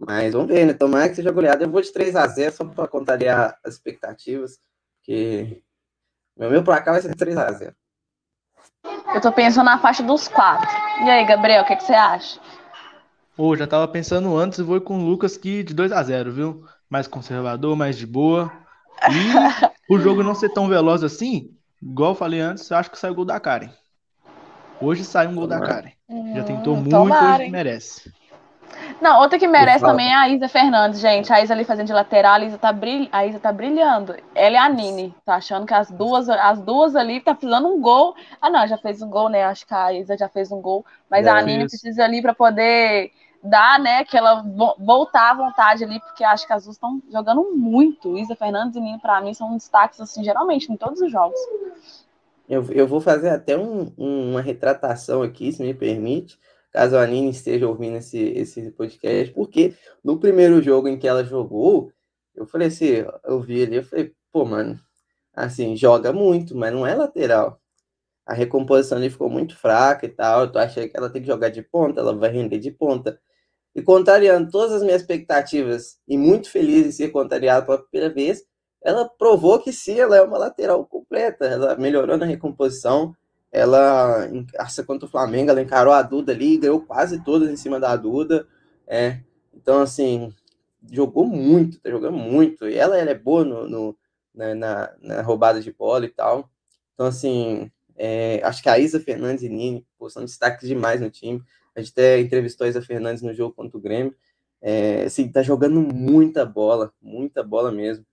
Mas 0.06 0.32
vamos 0.32 0.48
ver, 0.48 0.66
né? 0.66 0.72
Tomara 0.72 1.08
que 1.08 1.16
seja 1.16 1.32
goleado. 1.32 1.64
Eu 1.64 1.70
vou 1.70 1.82
de 1.82 1.92
3 1.92 2.14
a 2.14 2.26
0 2.26 2.54
só 2.54 2.64
para 2.64 2.86
contrariar 2.86 3.58
as 3.64 3.74
expectativas. 3.74 4.60
Porque 4.98 5.62
meu, 6.36 6.50
meu 6.50 6.62
placar 6.64 6.94
vai 6.94 7.02
ser 7.02 7.14
3 7.14 7.36
a 7.36 7.52
0 7.52 7.74
Eu 9.14 9.20
tô 9.20 9.32
pensando 9.32 9.66
na 9.66 9.78
faixa 9.78 10.02
dos 10.02 10.28
quatro. 10.28 10.68
E 11.04 11.10
aí, 11.10 11.26
Gabriel, 11.26 11.62
o 11.62 11.66
que, 11.66 11.76
que 11.76 11.84
você 11.84 11.92
acha? 11.92 12.40
Pô, 13.36 13.56
já 13.56 13.66
tava 13.66 13.86
pensando 13.88 14.36
antes 14.36 14.58
e 14.58 14.62
vou 14.62 14.80
com 14.80 14.98
o 14.98 15.04
Lucas 15.04 15.36
que 15.36 15.62
de 15.62 15.74
2 15.74 15.92
a 15.92 16.02
0 16.02 16.32
viu? 16.32 16.64
Mais 16.88 17.06
conservador, 17.06 17.76
mais 17.76 17.96
de 17.98 18.06
boa. 18.06 18.52
E 19.08 19.92
o 19.92 19.98
jogo 19.98 20.22
não 20.22 20.34
ser 20.34 20.50
tão 20.50 20.68
veloz 20.68 21.02
assim, 21.02 21.50
igual 21.82 22.10
eu 22.10 22.14
falei 22.14 22.40
antes, 22.40 22.70
eu 22.70 22.76
acho 22.76 22.90
que 22.90 22.98
sai 22.98 23.10
o 23.10 23.14
gol 23.14 23.24
da 23.24 23.40
Karen. 23.40 23.70
Hoje 24.80 25.04
sai 25.04 25.26
um 25.26 25.34
gol 25.34 25.46
da 25.46 25.60
Karen. 25.60 25.92
Já 26.34 26.44
tentou 26.44 26.74
hum, 26.74 26.80
muito, 26.80 26.90
tomara, 26.90 27.42
hoje 27.42 27.50
merece. 27.50 28.12
Não, 29.00 29.20
outra 29.20 29.38
que 29.38 29.46
merece 29.46 29.84
também 29.84 30.10
é 30.10 30.14
a 30.14 30.28
Isa 30.28 30.48
Fernandes, 30.48 31.00
gente. 31.00 31.32
A 31.32 31.42
Isa 31.42 31.54
ali 31.54 31.64
fazendo 31.64 31.86
de 31.86 31.92
lateral, 31.92 32.34
a 32.34 32.44
Isa 32.44 32.58
tá, 32.58 32.72
brilh... 32.72 33.08
a 33.12 33.26
Isa 33.26 33.38
tá 33.38 33.52
brilhando. 33.52 34.16
Ela 34.34 34.54
e 34.54 34.58
a 34.58 34.68
Nini. 34.68 35.14
Tá 35.24 35.36
achando 35.36 35.66
que 35.66 35.74
as 35.74 35.90
duas, 35.90 36.28
as 36.28 36.60
duas 36.60 36.96
ali 36.96 37.20
tá 37.20 37.34
precisando 37.34 37.68
um 37.68 37.80
gol. 37.80 38.14
Ah, 38.40 38.50
não, 38.50 38.66
já 38.66 38.78
fez 38.78 39.02
um 39.02 39.08
gol, 39.08 39.28
né? 39.28 39.44
Acho 39.44 39.66
que 39.66 39.74
a 39.74 39.92
Isa 39.92 40.16
já 40.16 40.28
fez 40.28 40.52
um 40.52 40.60
gol. 40.60 40.84
Mas 41.10 41.26
é 41.26 41.30
a 41.30 41.40
Nini 41.42 41.64
isso. 41.64 41.70
precisa 41.70 42.04
ali 42.04 42.22
para 42.22 42.34
poder 42.34 43.10
dar, 43.42 43.78
né, 43.78 43.98
aquela 43.98 44.42
voltar 44.78 45.30
à 45.30 45.34
vontade 45.34 45.84
ali, 45.84 45.98
porque 46.00 46.22
acho 46.22 46.46
que 46.46 46.52
as 46.52 46.64
duas 46.64 46.76
estão 46.76 47.02
jogando 47.10 47.56
muito. 47.56 48.18
Isa 48.18 48.36
Fernandes 48.36 48.76
e 48.76 48.80
Nino, 48.80 49.00
para 49.00 49.20
mim, 49.20 49.32
são 49.32 49.56
destaques, 49.56 50.00
assim, 50.00 50.22
geralmente, 50.22 50.70
em 50.70 50.76
todos 50.76 51.00
os 51.00 51.10
jogos. 51.10 51.38
Eu, 52.48 52.64
eu 52.72 52.86
vou 52.86 53.00
fazer 53.00 53.30
até 53.30 53.56
um, 53.56 53.92
uma 53.96 54.40
retratação 54.40 55.22
aqui, 55.22 55.52
se 55.52 55.62
me 55.62 55.72
permite, 55.72 56.38
caso 56.72 56.96
a 56.96 57.06
Nini 57.06 57.30
esteja 57.30 57.66
ouvindo 57.66 57.96
esse, 57.96 58.18
esse 58.18 58.70
podcast, 58.72 59.32
porque 59.32 59.74
no 60.02 60.18
primeiro 60.18 60.60
jogo 60.60 60.88
em 60.88 60.98
que 60.98 61.08
ela 61.08 61.24
jogou, 61.24 61.92
eu 62.34 62.46
falei 62.46 62.68
assim, 62.68 63.04
eu 63.24 63.40
vi 63.40 63.62
ali, 63.62 63.76
eu 63.76 63.84
falei, 63.84 64.12
pô, 64.32 64.44
mano, 64.44 64.78
assim, 65.32 65.76
joga 65.76 66.12
muito, 66.12 66.56
mas 66.56 66.72
não 66.72 66.86
é 66.86 66.94
lateral. 66.94 67.60
A 68.26 68.34
recomposição 68.34 68.98
ali 68.98 69.10
ficou 69.10 69.28
muito 69.28 69.56
fraca 69.56 70.06
e 70.06 70.08
tal. 70.08 70.42
Eu 70.42 70.52
tô 70.52 70.58
achando 70.58 70.88
que 70.88 70.96
ela 70.96 71.10
tem 71.10 71.20
que 71.20 71.26
jogar 71.26 71.48
de 71.48 71.62
ponta, 71.62 72.00
ela 72.00 72.14
vai 72.14 72.30
render 72.30 72.58
de 72.58 72.70
ponta. 72.70 73.20
E 73.74 73.82
contrariando 73.82 74.50
todas 74.50 74.72
as 74.72 74.82
minhas 74.82 75.02
expectativas, 75.02 75.98
e 76.06 76.18
muito 76.18 76.50
feliz 76.50 76.86
em 76.86 76.90
ser 76.92 77.08
contrariado 77.10 77.66
pela 77.66 77.78
primeira 77.78 78.12
vez, 78.12 78.44
ela 78.82 79.08
provou 79.08 79.58
que 79.60 79.72
sim, 79.72 80.00
ela 80.00 80.16
é 80.16 80.22
uma 80.22 80.38
lateral 80.38 80.84
completa. 80.86 81.44
Ela 81.44 81.76
melhorou 81.76 82.16
na 82.16 82.26
recomposição. 82.26 83.14
Ela, 83.52 84.28
essa 84.54 84.82
contra 84.82 85.06
o 85.06 85.10
Flamengo, 85.10 85.50
ela 85.50 85.60
encarou 85.60 85.92
a 85.92 86.02
Duda 86.02 86.32
ali, 86.32 86.56
ganhou 86.56 86.80
quase 86.80 87.22
todas 87.22 87.50
em 87.50 87.56
cima 87.56 87.78
da 87.78 87.94
Duda. 87.96 88.46
É, 88.86 89.20
então, 89.52 89.80
assim, 89.80 90.32
jogou 90.90 91.26
muito, 91.26 91.80
tá 91.80 91.90
jogando 91.90 92.16
muito. 92.16 92.68
E 92.68 92.76
ela, 92.76 92.96
ela 92.96 93.10
é 93.10 93.14
boa 93.14 93.44
no, 93.44 93.68
no 93.68 93.98
na, 94.34 94.54
na, 94.54 94.92
na, 95.00 95.22
roubada 95.22 95.60
de 95.60 95.72
bola 95.72 96.06
e 96.06 96.08
tal. 96.08 96.48
Então, 96.94 97.06
assim, 97.06 97.70
é, 97.96 98.40
acho 98.44 98.62
que 98.62 98.68
a 98.68 98.78
Isa 98.78 99.00
Fernandes 99.00 99.42
e 99.42 99.48
Nini 99.48 99.86
pô, 99.98 100.08
são 100.08 100.24
destaques 100.24 100.66
demais 100.66 101.00
no 101.00 101.10
time. 101.10 101.42
A 101.74 101.80
gente 101.80 101.92
até 101.92 102.20
entrevistou 102.20 102.66
a 102.66 102.70
Isa 102.70 102.82
Fernandes 102.82 103.22
no 103.22 103.32
jogo 103.32 103.54
contra 103.54 103.78
o 103.78 103.80
Grêmio. 103.80 104.14
É, 104.60 105.04
assim, 105.04 105.30
tá 105.30 105.42
jogando 105.42 105.80
muita 105.80 106.44
bola, 106.44 106.92
muita 107.00 107.42
bola 107.42 107.72
mesmo. 107.72 108.04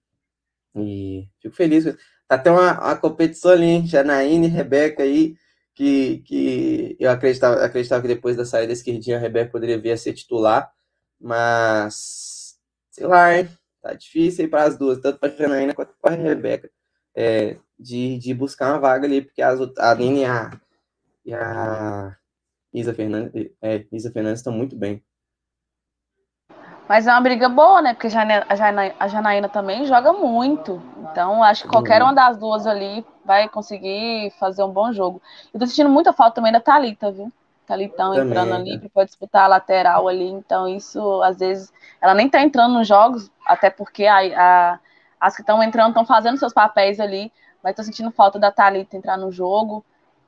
E 0.76 1.28
fico 1.42 1.56
feliz. 1.56 1.86
Tá 2.28 2.36
até 2.36 2.52
uma, 2.52 2.74
uma 2.74 2.96
competição 2.96 3.52
ali, 3.52 3.66
hein? 3.66 3.88
Janaíne 3.88 4.48
e 4.48 4.50
Rebeca 4.50 5.04
aí, 5.04 5.36
que, 5.74 6.20
que 6.20 6.98
eu 7.00 7.10
acreditava, 7.12 7.64
acreditava 7.64 8.02
que 8.02 8.08
depois 8.08 8.36
da 8.36 8.46
saída 8.46 8.68
da 8.68 8.74
esquerdinha 8.74 9.18
a 9.18 9.20
Rebeca 9.20 9.52
poderia 9.52 9.80
vir 9.80 9.92
a 9.92 9.98
ser 9.98 10.14
titular, 10.14 10.72
mas 11.20 12.58
sei 12.92 13.08
lá, 13.08 13.38
hein? 13.38 13.48
Tá 13.82 13.94
difícil 13.94 14.46
aí 14.46 14.50
para 14.50 14.64
as 14.64 14.78
duas, 14.78 15.00
tanto 15.00 15.20
para 15.20 15.32
a 15.32 15.36
Janaína 15.36 15.74
quanto 15.74 15.94
para 16.02 16.16
a 16.16 16.18
Rebeca, 16.18 16.70
é, 17.16 17.58
de, 17.80 18.18
de 18.20 18.34
buscar 18.34 18.72
uma 18.74 18.80
vaga 18.80 19.06
ali, 19.06 19.22
porque 19.22 19.42
as, 19.42 19.60
a 19.78 19.96
Nini 19.96 20.22
e 20.22 20.26
a, 20.26 20.62
e 21.26 21.34
a 21.34 22.18
Isa 22.80 22.94
Fernandes, 22.94 23.52
é, 23.62 23.86
Isa 23.92 24.12
Fernandes 24.12 24.40
estão 24.40 24.54
muito 24.54 24.76
bem. 24.76 25.04
Mas 26.88 27.06
é 27.06 27.12
uma 27.12 27.20
briga 27.20 27.50
boa, 27.50 27.82
né? 27.82 27.94
Porque 27.94 28.08
a 28.08 28.10
Janaína, 28.10 28.96
a 28.98 29.08
Janaína 29.08 29.50
também 29.50 29.86
joga 29.86 30.14
muito. 30.14 30.82
Então, 31.12 31.44
acho 31.44 31.64
que 31.64 31.70
qualquer 31.70 32.02
uma 32.02 32.14
das 32.14 32.38
duas 32.38 32.66
ali 32.66 33.06
vai 33.26 33.50
conseguir 33.50 34.32
fazer 34.40 34.64
um 34.64 34.72
bom 34.72 34.94
jogo. 34.94 35.22
Eu 35.54 35.60
tô 35.60 35.66
sentindo 35.66 35.90
muita 35.90 36.14
falta 36.14 36.36
também 36.36 36.52
da 36.52 36.62
Thalita, 36.62 37.12
viu? 37.12 37.32
Thalitão 37.66 38.16
entrando 38.16 38.54
ali 38.54 38.78
né? 38.78 38.88
para 38.94 39.04
disputar 39.04 39.44
a 39.44 39.48
lateral 39.48 40.08
ali. 40.08 40.30
Então, 40.30 40.66
isso, 40.66 41.22
às 41.24 41.40
vezes, 41.40 41.74
ela 42.00 42.14
nem 42.14 42.30
tá 42.30 42.42
entrando 42.42 42.76
nos 42.76 42.88
jogos, 42.88 43.30
até 43.46 43.70
porque 43.70 44.06
a, 44.06 44.20
a 44.74 44.80
as 45.20 45.36
que 45.36 45.42
estão 45.42 45.62
entrando 45.62 45.90
estão 45.90 46.06
fazendo 46.06 46.38
seus 46.38 46.54
papéis 46.54 47.00
ali. 47.00 47.32
Mas 47.62 47.76
tô 47.76 47.84
sentindo 47.84 48.12
falta 48.12 48.40
da 48.40 48.52
Thalita 48.52 48.96
entrar 48.96 49.18
no 49.18 49.30
jogo 49.30 49.84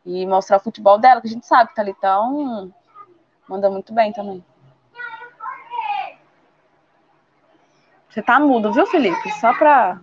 e 0.06 0.26
mostrar 0.26 0.58
o 0.58 0.62
futebol 0.62 0.98
dela, 0.98 1.22
que 1.22 1.28
a 1.28 1.32
gente 1.32 1.46
sabe 1.46 1.70
que 1.70 1.76
Thalitão 1.76 2.74
manda 3.48 3.70
muito 3.70 3.94
bem 3.94 4.14
também. 4.14 4.44
Você 8.10 8.24
tá 8.24 8.40
mudo, 8.40 8.74
viu, 8.74 8.88
Felipe? 8.88 9.32
Só 9.40 9.54
pra. 9.54 10.02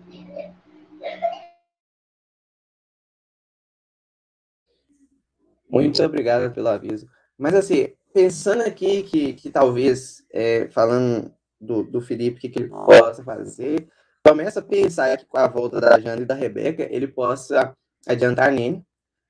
Muito 5.69 6.01
obrigado 6.01 6.53
pelo 6.53 6.69
aviso. 6.69 7.05
Mas 7.37 7.53
assim, 7.53 7.93
pensando 8.13 8.63
aqui 8.63 9.03
que, 9.03 9.33
que 9.33 9.49
talvez, 9.49 10.25
é, 10.31 10.69
falando 10.69 11.33
do, 11.59 11.83
do 11.83 11.99
Felipe, 11.99 12.37
o 12.37 12.39
que, 12.39 12.49
que 12.49 12.59
ele 12.59 12.69
possa 12.69 13.23
fazer, 13.23 13.89
começa 14.25 14.61
a 14.61 14.63
pensar 14.63 15.17
que 15.17 15.25
com 15.25 15.37
a 15.37 15.47
volta 15.47 15.81
da 15.81 15.99
Jana 15.99 16.21
e 16.21 16.25
da 16.25 16.33
Rebeca, 16.33 16.87
ele 16.89 17.07
possa 17.07 17.75
adiantar 18.07 18.51
nele, 18.51 18.81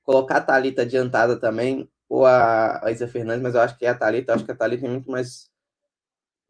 colocar 0.08 0.38
a 0.38 0.40
Thalita 0.40 0.80
adiantada 0.80 1.36
também, 1.36 1.86
ou 2.08 2.24
a, 2.24 2.82
a 2.82 2.90
Isa 2.90 3.06
Fernandes, 3.06 3.42
mas 3.42 3.54
eu 3.54 3.60
acho 3.60 3.76
que 3.76 3.84
é 3.84 3.90
a 3.90 3.94
Thalita, 3.94 4.32
acho 4.32 4.42
que 4.42 4.50
a 4.50 4.54
Thalita 4.54 4.86
é 4.86 4.88
muito 4.88 5.10
mais 5.10 5.50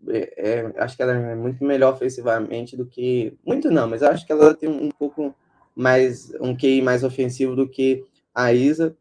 é, 0.06 0.50
é, 0.61 0.74
acho 0.76 0.96
que 0.96 1.02
ela 1.02 1.12
é 1.12 1.34
muito 1.34 1.64
melhor 1.64 1.92
ofensivamente 1.92 2.76
do 2.76 2.86
que. 2.86 3.36
Muito 3.44 3.68
não, 3.68 3.88
mas 3.88 4.00
acho 4.04 4.24
que 4.24 4.30
ela 4.30 4.54
tem 4.54 4.68
um, 4.68 4.92
pouco 4.92 5.34
mais. 5.74 6.32
um 6.40 6.56
QI 6.56 6.80
mais 6.80 7.02
ofensivo 7.02 7.56
do 7.56 7.68
que 7.68 8.04
a 8.32 8.52
Isa. 8.52 8.96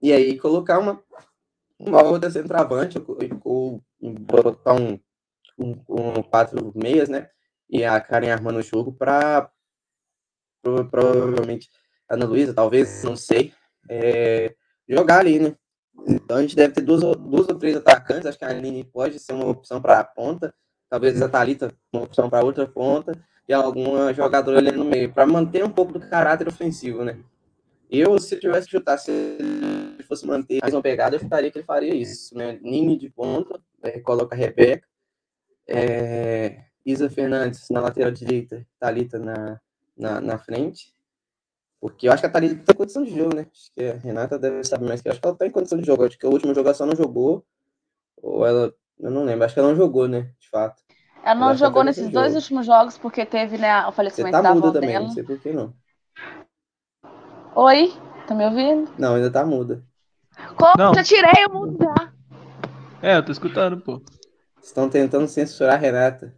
E 0.00 0.12
aí 0.12 0.38
colocar 0.38 0.78
uma, 0.78 1.02
uma 1.76 2.00
outra 2.04 2.30
centroavante, 2.30 2.96
ou, 2.98 3.18
ou 3.44 3.82
botar 4.00 4.74
um, 4.74 5.00
um, 5.58 5.72
um, 5.88 6.22
quatro 6.22 6.72
meias, 6.76 7.08
né? 7.08 7.28
E 7.68 7.84
a 7.84 8.00
Karen 8.00 8.30
armando 8.30 8.60
o 8.60 8.62
jogo 8.62 8.92
para 8.92 9.50
provavelmente 10.62 11.68
Ana 12.08 12.24
Luísa, 12.24 12.54
talvez, 12.54 13.02
não 13.02 13.16
sei, 13.16 13.52
é, 13.88 14.54
jogar 14.88 15.20
ali, 15.20 15.38
né? 15.38 15.54
Então 16.06 16.38
a 16.38 16.42
gente 16.42 16.56
deve 16.56 16.74
ter 16.74 16.82
duas, 16.82 17.00
duas 17.00 17.48
ou 17.48 17.54
três 17.56 17.76
atacantes. 17.76 18.26
Acho 18.26 18.38
que 18.38 18.44
a 18.44 18.48
Aline 18.48 18.84
pode 18.84 19.18
ser 19.18 19.32
uma 19.32 19.46
opção 19.46 19.80
para 19.80 20.00
a 20.00 20.04
ponta, 20.04 20.54
talvez 20.88 21.20
a 21.20 21.28
Thalita 21.28 21.72
uma 21.92 22.04
opção 22.04 22.28
para 22.30 22.44
outra 22.44 22.66
ponta, 22.66 23.12
e 23.48 23.52
alguma 23.52 24.12
jogadora 24.14 24.58
ali 24.58 24.70
no 24.70 24.84
meio, 24.84 25.12
para 25.12 25.26
manter 25.26 25.64
um 25.64 25.70
pouco 25.70 25.92
do 25.92 26.00
caráter 26.00 26.48
ofensivo, 26.48 27.04
né? 27.04 27.18
Eu, 27.90 28.16
se 28.20 28.36
eu 28.36 28.40
tivesse 28.40 28.66
que 28.66 28.76
chutar, 28.76 28.96
se 28.98 29.10
ele 29.10 30.02
fosse 30.04 30.24
manter 30.24 30.60
mais 30.62 30.72
uma 30.72 30.80
pegada, 30.80 31.16
eu 31.16 31.20
chutaria 31.20 31.50
que 31.50 31.58
ele 31.58 31.64
faria 31.64 31.92
isso, 31.92 32.36
né? 32.36 32.58
Nini 32.62 32.96
de 32.96 33.10
ponta, 33.10 33.60
é, 33.82 33.98
coloca 33.98 34.36
a 34.36 34.38
Rebeca, 34.38 34.86
é, 35.66 36.64
Isa 36.86 37.10
Fernandes 37.10 37.66
na 37.70 37.80
lateral 37.80 38.12
direita, 38.12 38.64
Thalita 38.78 39.18
na, 39.18 39.60
na, 39.96 40.20
na 40.20 40.38
frente, 40.38 40.94
porque 41.80 42.08
eu 42.08 42.12
acho 42.12 42.20
que 42.20 42.26
a 42.26 42.30
Thalita 42.30 42.62
tem 42.62 42.76
condição 42.76 43.02
de 43.02 43.16
jogo, 43.16 43.34
né? 43.34 43.46
Acho 43.50 43.72
que 43.74 43.84
a 43.84 43.94
Renata 43.94 44.38
deve 44.38 44.62
saber 44.64 44.86
mais 44.86 45.00
que 45.00 45.08
eu. 45.08 45.12
Acho 45.12 45.20
que 45.20 45.26
ela 45.26 45.36
tá 45.36 45.46
em 45.46 45.50
condição 45.50 45.78
de 45.78 45.86
jogo. 45.86 46.04
Acho 46.04 46.18
que 46.18 46.26
a 46.26 46.28
última 46.28 46.54
jogação 46.54 46.86
não 46.86 46.94
jogou. 46.94 47.44
Ou 48.22 48.46
ela. 48.46 48.74
Eu 48.98 49.10
não 49.10 49.24
lembro. 49.24 49.44
Acho 49.44 49.54
que 49.54 49.60
ela 49.60 49.70
não 49.70 49.76
jogou, 49.76 50.06
né? 50.06 50.30
De 50.38 50.48
fato. 50.50 50.82
Ela 51.24 51.34
não 51.34 51.54
jogou 51.54 51.82
nesses 51.82 52.10
dois 52.10 52.28
jogo. 52.28 52.36
últimos 52.36 52.66
jogos 52.66 52.98
porque 52.98 53.24
teve, 53.24 53.58
né, 53.58 53.86
o 53.86 53.92
falecimento 53.92 54.36
Você 54.36 54.42
tá 54.42 54.48
da 54.48 54.54
muda 54.54 54.72
também, 54.72 54.90
dela. 54.90 55.06
não 55.06 55.12
sei 55.12 55.22
por 55.22 55.38
que 55.38 55.52
não. 55.52 55.74
Oi? 57.54 57.92
Tá 58.26 58.34
me 58.34 58.44
ouvindo? 58.44 58.90
Não, 58.98 59.16
ainda 59.16 59.30
tá 59.30 59.44
muda. 59.44 59.82
Como? 60.56 60.72
Não. 60.78 60.94
Já 60.94 61.02
tirei 61.04 61.46
o 61.46 61.52
mudo 61.52 61.78
já. 61.78 62.12
É, 63.02 63.16
eu 63.16 63.24
tô 63.24 63.32
escutando, 63.32 63.80
pô. 63.80 64.00
Estão 64.62 64.88
tentando 64.88 65.28
censurar 65.28 65.74
a 65.74 65.78
Renata. 65.78 66.34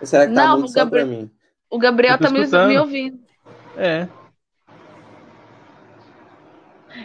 Ou 0.00 0.06
será 0.06 0.26
que 0.26 0.34
tá 0.34 0.46
não, 0.46 0.56
mudo 0.56 0.68
só 0.68 0.80
Gabriel... 0.80 1.06
pra 1.06 1.16
mim? 1.16 1.30
O 1.70 1.78
Gabriel 1.78 2.18
tá 2.18 2.30
me, 2.30 2.46
me 2.46 2.78
ouvindo. 2.78 3.18
É. 3.76 4.08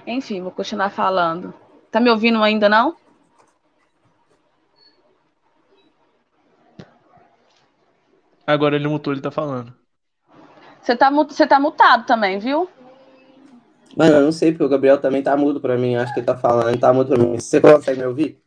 Enfim, 0.05 0.41
vou 0.41 0.51
continuar 0.51 0.89
falando. 0.89 1.53
Tá 1.91 1.99
me 1.99 2.09
ouvindo 2.09 2.41
ainda 2.43 2.69
não? 2.69 2.95
Agora 8.45 8.75
ele 8.75 8.87
mutou, 8.87 9.13
ele 9.13 9.21
tá 9.21 9.29
falando. 9.29 9.73
Você 10.81 10.95
tá, 10.95 11.09
você 11.11 11.45
tá 11.45 11.59
mutado 11.59 12.05
também, 12.05 12.39
viu? 12.39 12.67
Mano, 13.95 14.15
eu 14.15 14.21
não 14.21 14.31
sei, 14.31 14.51
porque 14.51 14.63
o 14.63 14.69
Gabriel 14.69 14.99
também 14.99 15.21
tá 15.21 15.35
mudo 15.35 15.59
pra 15.59 15.77
mim. 15.77 15.95
Acho 15.95 16.13
que 16.13 16.19
ele 16.19 16.25
tá 16.25 16.37
falando, 16.37 16.69
ele 16.69 16.77
tá 16.77 16.91
mudo 16.93 17.15
pra 17.15 17.23
mim. 17.23 17.39
Você 17.39 17.59
consegue 17.61 17.99
me 17.99 18.07
ouvir? 18.07 18.41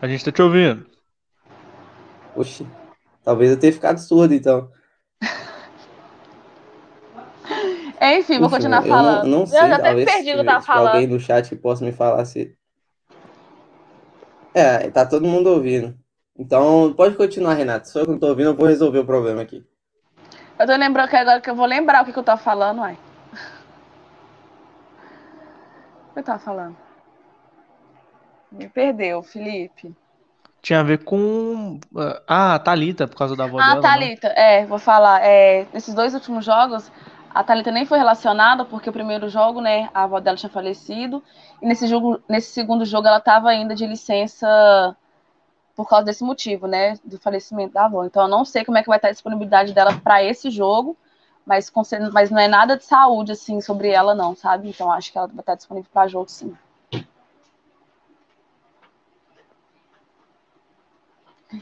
A 0.00 0.08
gente 0.08 0.24
tá 0.24 0.32
te 0.32 0.40
ouvindo. 0.40 0.86
Oxi. 2.34 2.66
Talvez 3.24 3.50
eu 3.50 3.58
tenha 3.58 3.72
ficado 3.72 3.98
surdo, 3.98 4.32
então. 4.32 4.70
Enfim, 8.00 8.38
vou 8.38 8.48
continuar 8.48 8.82
falando. 8.82 9.24
Eu 9.24 9.30
não, 9.30 9.38
não 9.40 9.46
sei, 9.46 9.60
eu 9.60 9.68
já 9.68 9.76
até 9.76 9.94
perdi 10.04 10.30
o 10.30 10.34
que 10.34 10.40
eu 10.40 10.44
tava 10.44 10.64
falando. 10.64 10.88
alguém 10.88 11.06
no 11.06 11.20
chat 11.20 11.48
que 11.48 11.56
possa 11.56 11.84
me 11.84 11.92
falar 11.92 12.24
se. 12.24 12.56
É, 14.54 14.90
tá 14.90 15.04
todo 15.04 15.26
mundo 15.26 15.50
ouvindo. 15.50 15.94
Então, 16.36 16.94
pode 16.96 17.14
continuar, 17.14 17.54
Renato. 17.54 17.88
Se 17.88 17.98
eu 17.98 18.06
não 18.06 18.18
tô 18.18 18.28
ouvindo, 18.28 18.50
eu 18.50 18.56
vou 18.56 18.66
resolver 18.66 19.00
o 19.00 19.04
problema 19.04 19.42
aqui. 19.42 19.62
Eu 20.58 20.66
tô 20.66 20.74
lembrando 20.76 21.08
que 21.08 21.16
agora 21.16 21.40
que 21.40 21.50
eu 21.50 21.54
vou 21.54 21.66
lembrar 21.66 22.02
o 22.02 22.06
que, 22.06 22.12
que 22.12 22.18
eu 22.18 22.22
tô 22.22 22.36
falando, 22.36 22.80
uai. 22.80 22.98
O 26.08 26.14
que 26.14 26.20
eu 26.20 26.24
tava 26.24 26.38
falando? 26.38 26.76
Me 28.50 28.68
perdeu, 28.68 29.22
Felipe. 29.22 29.94
Tinha 30.62 30.80
a 30.80 30.82
ver 30.82 31.04
com. 31.04 31.78
Ah, 32.26 32.54
a 32.54 32.58
Thalita, 32.58 33.06
por 33.06 33.16
causa 33.16 33.36
da 33.36 33.44
avó 33.44 33.58
ah, 33.60 33.74
dela. 33.74 33.78
Ah, 33.78 33.82
Thalita, 33.82 34.28
é, 34.28 34.66
vou 34.66 34.78
falar. 34.78 35.22
É, 35.22 35.66
nesses 35.72 35.94
dois 35.94 36.12
últimos 36.14 36.44
jogos, 36.44 36.90
a 37.32 37.44
Thalita 37.44 37.70
nem 37.70 37.86
foi 37.86 37.98
relacionada, 37.98 38.64
porque 38.64 38.90
o 38.90 38.92
primeiro 38.92 39.28
jogo, 39.28 39.60
né, 39.60 39.88
a 39.94 40.04
avó 40.04 40.20
dela 40.20 40.36
tinha 40.36 40.50
falecido. 40.50 41.22
E 41.62 41.66
nesse, 41.66 41.86
jogo, 41.86 42.20
nesse 42.28 42.50
segundo 42.52 42.84
jogo 42.84 43.06
ela 43.06 43.18
estava 43.18 43.48
ainda 43.50 43.74
de 43.74 43.86
licença 43.86 44.96
por 45.76 45.88
causa 45.88 46.04
desse 46.04 46.24
motivo, 46.24 46.66
né, 46.66 46.94
do 47.04 47.18
falecimento 47.18 47.74
da 47.74 47.86
avó. 47.86 48.04
Então 48.04 48.22
eu 48.22 48.28
não 48.28 48.44
sei 48.44 48.64
como 48.64 48.78
é 48.78 48.82
que 48.82 48.88
vai 48.88 48.98
estar 48.98 49.08
a 49.08 49.12
disponibilidade 49.12 49.72
dela 49.72 49.98
para 50.02 50.22
esse 50.22 50.50
jogo, 50.50 50.96
mas, 51.46 51.72
mas 52.12 52.30
não 52.30 52.38
é 52.40 52.48
nada 52.48 52.76
de 52.76 52.84
saúde, 52.84 53.32
assim, 53.32 53.60
sobre 53.60 53.88
ela, 53.90 54.14
não, 54.14 54.34
sabe? 54.34 54.68
Então 54.68 54.90
acho 54.90 55.12
que 55.12 55.18
ela 55.18 55.28
vai 55.28 55.40
estar 55.40 55.54
disponível 55.54 55.90
para 55.92 56.08
jogo, 56.08 56.28
sim. 56.28 56.54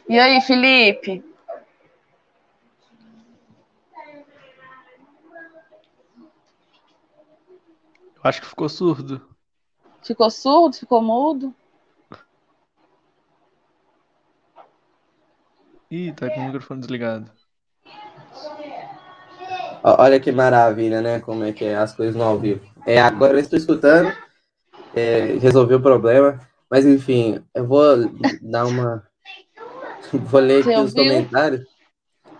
E 0.08 0.18
aí, 0.18 0.40
Felipe? 0.40 1.27
Acho 8.22 8.40
que 8.40 8.48
ficou 8.48 8.68
surdo. 8.68 9.20
Ficou 10.02 10.30
surdo? 10.30 10.76
Ficou 10.76 11.02
mudo? 11.02 11.54
Ih, 15.90 16.12
tá 16.12 16.28
com 16.28 16.40
o 16.40 16.44
microfone 16.44 16.80
desligado. 16.80 17.30
Olha 19.82 20.20
que 20.20 20.30
maravilha, 20.32 21.00
né? 21.00 21.20
Como 21.20 21.44
é 21.44 21.52
que 21.52 21.64
é 21.64 21.76
as 21.76 21.94
coisas 21.94 22.14
no 22.14 22.24
ao 22.24 22.38
vivo. 22.38 22.60
É, 22.86 23.00
agora 23.00 23.34
eu 23.34 23.38
estou 23.38 23.58
escutando, 23.58 24.12
é, 24.94 25.38
resolvi 25.40 25.74
o 25.74 25.80
problema, 25.80 26.40
mas 26.70 26.84
enfim, 26.84 27.42
eu 27.54 27.66
vou 27.66 27.96
dar 28.42 28.66
uma. 28.66 29.06
Vou 30.10 30.40
ler 30.40 30.60
aqui 30.62 30.74
os 30.74 30.94
comentários. 30.94 31.66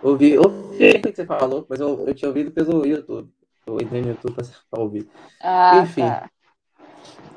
Ouvi, 0.01 0.35
ouvi 0.39 0.89
o 0.89 1.01
que 1.01 1.13
você 1.13 1.23
falou, 1.23 1.67
mas 1.69 1.79
eu, 1.79 2.07
eu 2.07 2.15
tinha 2.15 2.27
ouvido 2.27 2.49
pelo 2.49 2.83
YouTube. 2.83 3.31
Eu 3.77 3.81
entrei 3.81 4.01
no 4.01 4.09
YouTube 4.09 4.35
para 4.69 4.81
ouvir. 4.81 5.09
Ah, 5.41 5.81
enfim. 5.83 6.01
Tá. 6.01 6.29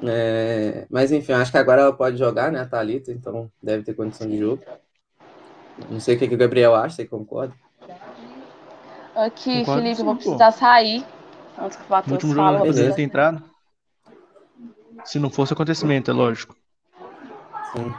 É, 0.04 0.86
mas 0.90 1.12
enfim, 1.12 1.32
acho 1.32 1.52
que 1.52 1.58
agora 1.58 1.82
ela 1.82 1.92
pode 1.92 2.16
jogar, 2.16 2.50
né, 2.50 2.60
a 2.60 2.66
Thalita, 2.66 3.12
então 3.12 3.50
deve 3.62 3.84
ter 3.84 3.94
condição 3.94 4.28
de 4.28 4.38
jogo. 4.38 4.62
Não 5.88 6.00
sei 6.00 6.16
o 6.16 6.18
que, 6.18 6.28
que 6.28 6.34
o 6.34 6.38
Gabriel 6.38 6.74
acha, 6.74 6.96
você 6.96 7.04
concorda? 7.06 7.54
Aqui, 9.14 9.60
concordo 9.60 9.82
Felipe, 9.82 9.96
sim, 9.96 10.04
vou 10.04 10.16
precisar 10.16 10.52
pô. 10.52 10.58
sair. 10.58 11.04
Antes 11.58 11.76
que 11.76 11.84
o 11.84 11.90
Matheus 11.90 12.12
último 12.12 12.34
jogo 12.34 12.50
não 12.50 12.66
poderia 12.66 12.94
ter 12.94 13.02
entrado. 13.02 13.42
Se 15.04 15.18
não 15.18 15.30
fosse 15.30 15.52
acontecimento, 15.52 16.10
é 16.10 16.14
lógico. 16.14 16.56
Sim. 17.72 17.92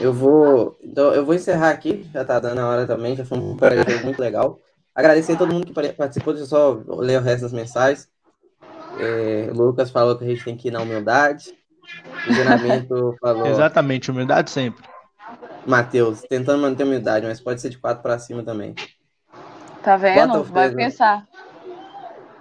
Eu 0.00 0.12
vou. 0.12 0.76
Então, 0.82 1.12
eu 1.12 1.24
vou 1.24 1.34
encerrar 1.34 1.70
aqui, 1.70 2.08
já 2.12 2.24
tá 2.24 2.40
dando 2.40 2.58
a 2.60 2.66
hora 2.66 2.86
também, 2.86 3.14
já 3.14 3.24
foi 3.24 3.38
um 3.38 3.56
muito 4.04 4.18
legal. 4.18 4.58
Agradecer 5.00 5.32
a 5.32 5.36
todo 5.36 5.54
mundo 5.54 5.66
que 5.66 5.92
participou, 5.94 6.34
deixa 6.34 6.44
eu 6.44 6.48
só 6.48 6.78
ler 6.98 7.18
o 7.18 7.22
resto 7.22 7.40
das 7.40 7.54
mensagens. 7.54 8.06
É, 8.98 9.50
Lucas 9.50 9.90
falou 9.90 10.14
que 10.18 10.24
a 10.24 10.28
gente 10.28 10.44
tem 10.44 10.54
que 10.54 10.68
ir 10.68 10.70
na 10.70 10.82
humildade. 10.82 11.54
O 12.28 12.34
treinamento 12.34 13.16
falou. 13.18 13.46
Exatamente, 13.46 14.10
humildade 14.10 14.50
sempre. 14.50 14.84
Matheus, 15.66 16.20
tentando 16.28 16.60
manter 16.60 16.82
a 16.82 16.86
humildade, 16.86 17.26
mas 17.26 17.40
pode 17.40 17.62
ser 17.62 17.70
de 17.70 17.78
quatro 17.78 18.02
para 18.02 18.18
cima 18.18 18.42
também. 18.42 18.74
Tá 19.82 19.96
vendo? 19.96 20.44
Vai 20.44 20.70
pensar. 20.70 21.26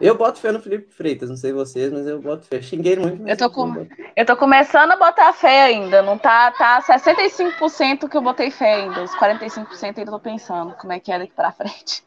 Eu 0.02 0.18
boto 0.18 0.40
fé 0.40 0.52
no 0.52 0.62
Felipe 0.62 0.92
Freitas, 0.94 1.30
não 1.30 1.38
sei 1.38 1.54
vocês, 1.54 1.94
mas 1.94 2.06
eu 2.08 2.22
boto 2.22 2.46
fé. 2.46 2.62
Xinguei 2.62 2.98
muito. 2.98 3.26
Eu 3.26 3.38
tô, 3.38 3.50
com... 3.50 3.88
eu 4.18 4.26
tô 4.26 4.36
começando 4.36 4.92
a 4.92 4.98
botar 4.98 5.32
fé 5.32 5.64
ainda. 5.64 6.02
Não 6.02 6.18
tá, 6.18 6.52
tá 6.52 6.82
65% 6.82 8.10
que 8.10 8.18
eu 8.18 8.22
botei 8.22 8.52
fé 8.52 8.76
ainda. 8.76 9.04
Os 9.04 9.12
45% 9.12 9.98
ainda 9.98 10.12
tô 10.12 10.20
pensando 10.20 10.74
como 10.74 10.92
é 10.92 11.00
que 11.00 11.10
é 11.10 11.20
daqui 11.20 11.34
pra 11.34 11.54
frente. 11.54 12.04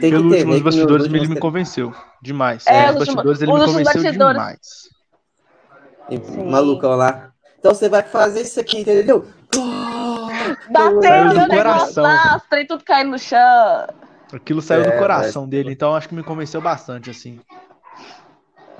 Pelos 0.00 0.32
últimos 0.32 0.62
bastidores, 0.62 1.06
ele 1.06 1.28
me 1.28 1.38
convenceu 1.38 1.94
demais. 2.20 2.66
É, 2.66 2.86
é 2.86 2.90
os 2.90 2.98
bastidores, 2.98 3.40
ele 3.40 3.52
me 3.52 3.58
convenceu 3.58 4.02
bastidores. 4.02 4.16
demais. 4.16 4.60
E, 6.10 6.18
malucão 6.42 6.96
lá. 6.96 7.32
Então 7.58 7.74
você 7.74 7.88
vai 7.88 8.02
fazer 8.02 8.40
isso 8.42 8.58
aqui, 8.58 8.80
entendeu? 8.80 9.26
Bateu 10.70 11.24
no 11.24 11.46
negócio 11.46 12.02
lá, 12.02 12.40
trem 12.48 12.66
tudo 12.66 12.84
caindo 12.84 13.10
no 13.10 13.18
chão. 13.18 13.38
Aquilo 14.32 14.62
saiu 14.62 14.82
é, 14.82 14.90
do 14.90 14.98
coração 14.98 15.42
mas... 15.42 15.50
dele, 15.50 15.72
então 15.72 15.94
acho 15.94 16.08
que 16.08 16.14
me 16.14 16.22
convenceu 16.22 16.60
bastante, 16.60 17.10
assim. 17.10 17.40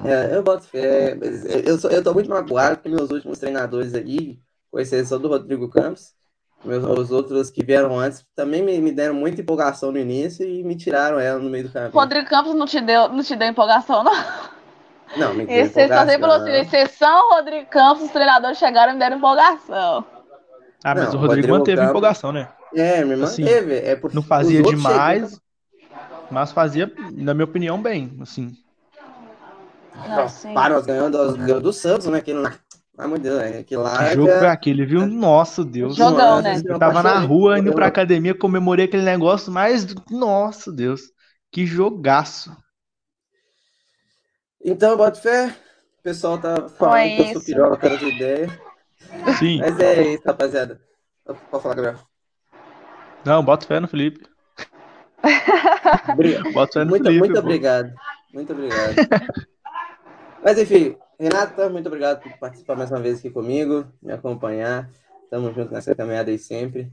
É, 0.05 0.35
eu 0.35 0.43
boto 0.43 0.67
fé. 0.67 1.19
Eu, 1.65 1.79
sou, 1.79 1.91
eu 1.91 2.03
tô 2.03 2.15
muito 2.15 2.31
magoado 2.31 2.79
com 2.79 2.89
meus 2.89 3.11
últimos 3.11 3.39
treinadores 3.39 3.95
aí, 3.95 4.39
com 4.71 4.81
exceção 4.81 5.21
do 5.21 5.29
Rodrigo 5.29 5.69
Campos. 5.69 6.15
Meus, 6.63 6.85
os 6.85 7.11
outros 7.11 7.51
que 7.51 7.65
vieram 7.65 7.99
antes 7.99 8.25
também 8.37 8.63
me, 8.63 8.79
me 8.81 8.93
deram 8.93 9.15
muita 9.15 9.41
empolgação 9.41 9.91
no 9.91 9.99
início 9.99 10.47
e 10.47 10.63
me 10.63 10.77
tiraram 10.77 11.19
ela 11.19 11.39
no 11.39 11.49
meio 11.49 11.65
do 11.65 11.73
caminho. 11.73 11.93
Rodrigo 11.93 12.29
Campos 12.29 12.55
não 12.55 12.67
te 12.67 12.81
deu, 12.81 13.09
não 13.09 13.23
te 13.23 13.35
deu 13.35 13.49
empolgação, 13.49 14.05
não? 14.05 14.13
Não, 15.17 15.35
me 15.35 15.47
deu 15.47 15.57
Exceção, 15.57 16.03
empolgação. 16.11 16.47
Assim, 16.47 16.53
exceção 16.53 17.31
Rodrigo 17.31 17.67
Campos, 17.67 18.05
os 18.05 18.11
treinadores 18.11 18.59
chegaram 18.59 18.91
e 18.91 18.95
me 18.95 19.01
deram 19.01 19.17
empolgação. 19.17 20.05
Ah, 20.85 20.95
mas 20.95 20.97
não, 20.97 21.15
o 21.15 21.17
Rodrigo, 21.17 21.27
Rodrigo 21.27 21.49
manteve 21.49 21.77
Campos... 21.77 21.91
empolgação, 21.91 22.33
né? 22.33 22.49
É, 22.75 23.05
me 23.05 23.15
assim, 23.15 23.43
manteve. 23.43 23.79
Assim, 23.79 23.89
é 23.89 23.97
porque 23.97 24.15
não 24.15 24.23
fazia 24.23 24.63
demais, 24.63 25.31
chegam... 25.31 25.99
mas 26.31 26.53
fazia, 26.53 26.93
na 27.13 27.33
minha 27.33 27.45
opinião, 27.45 27.81
bem, 27.81 28.17
assim. 28.21 28.55
Não, 29.97 30.55
para, 30.55 30.75
nós 30.75 30.87
ganhamos 30.87 31.11
do, 31.11 31.61
do 31.61 31.73
Santos, 31.73 32.07
né? 32.07 32.21
Que 32.21 32.33
não 32.33 32.51
ah, 33.03 33.09
meu 33.09 33.19
Deus, 33.19 33.41
é 33.41 33.63
que 33.63 33.75
lá. 33.77 34.11
Que 34.11 34.15
jogo 34.15 34.31
foi 34.31 34.49
aquele, 34.49 34.85
viu? 34.85 35.07
Nossa, 35.07 35.65
Deus. 35.65 35.97
Jogão, 35.97 36.43
né? 36.43 36.61
Eu 36.63 36.79
tava 36.79 37.03
na 37.03 37.19
rua 37.19 37.59
indo 37.59 37.73
pra 37.73 37.87
academia, 37.87 38.35
comemorei 38.35 38.85
aquele 38.85 39.03
negócio, 39.03 39.51
mas. 39.51 39.87
Nossa, 40.11 40.71
Deus. 40.71 41.01
Que 41.51 41.65
jogaço. 41.65 42.55
Então, 44.63 44.99
bota 44.99 45.19
fé. 45.19 45.47
O 45.99 46.03
pessoal 46.03 46.37
tá 46.39 46.69
falando 46.69 46.97
é 46.97 47.17
que 47.17 47.23
eu 47.23 47.33
sou 47.33 47.43
piroca, 47.43 47.77
cara 47.79 47.97
de 47.97 48.07
ideia. 48.07 48.61
Sim. 49.39 49.61
Mas 49.61 49.81
é 49.81 50.03
isso, 50.13 50.23
rapaziada. 50.27 50.81
Pode 51.25 51.63
falar, 51.63 51.75
Gabriel. 51.75 51.99
Não, 53.25 53.43
bota 53.43 53.67
fé 53.67 53.81
no 53.81 53.89
Felipe. 53.89 54.27
bota 56.53 56.73
fé 56.73 56.85
no 56.85 56.91
muito, 56.91 57.05
Felipe. 57.05 57.21
Muito 57.21 57.33
pô. 57.33 57.41
obrigado. 57.41 57.93
Muito 58.33 58.53
obrigado. 58.53 58.95
Mas 60.43 60.59
enfim, 60.59 60.97
Renata, 61.21 61.69
muito 61.69 61.87
obrigado 61.87 62.23
por 62.23 62.33
participar 62.39 62.75
mais 62.75 62.91
uma 62.91 62.99
vez 62.99 63.19
aqui 63.19 63.29
comigo, 63.29 63.87
me 64.01 64.11
acompanhar. 64.11 64.89
Tamo 65.31 65.53
junto 65.53 65.71
nessa 65.71 65.95
caminhada 65.95 66.31
aí 66.31 66.39
sempre. 66.39 66.91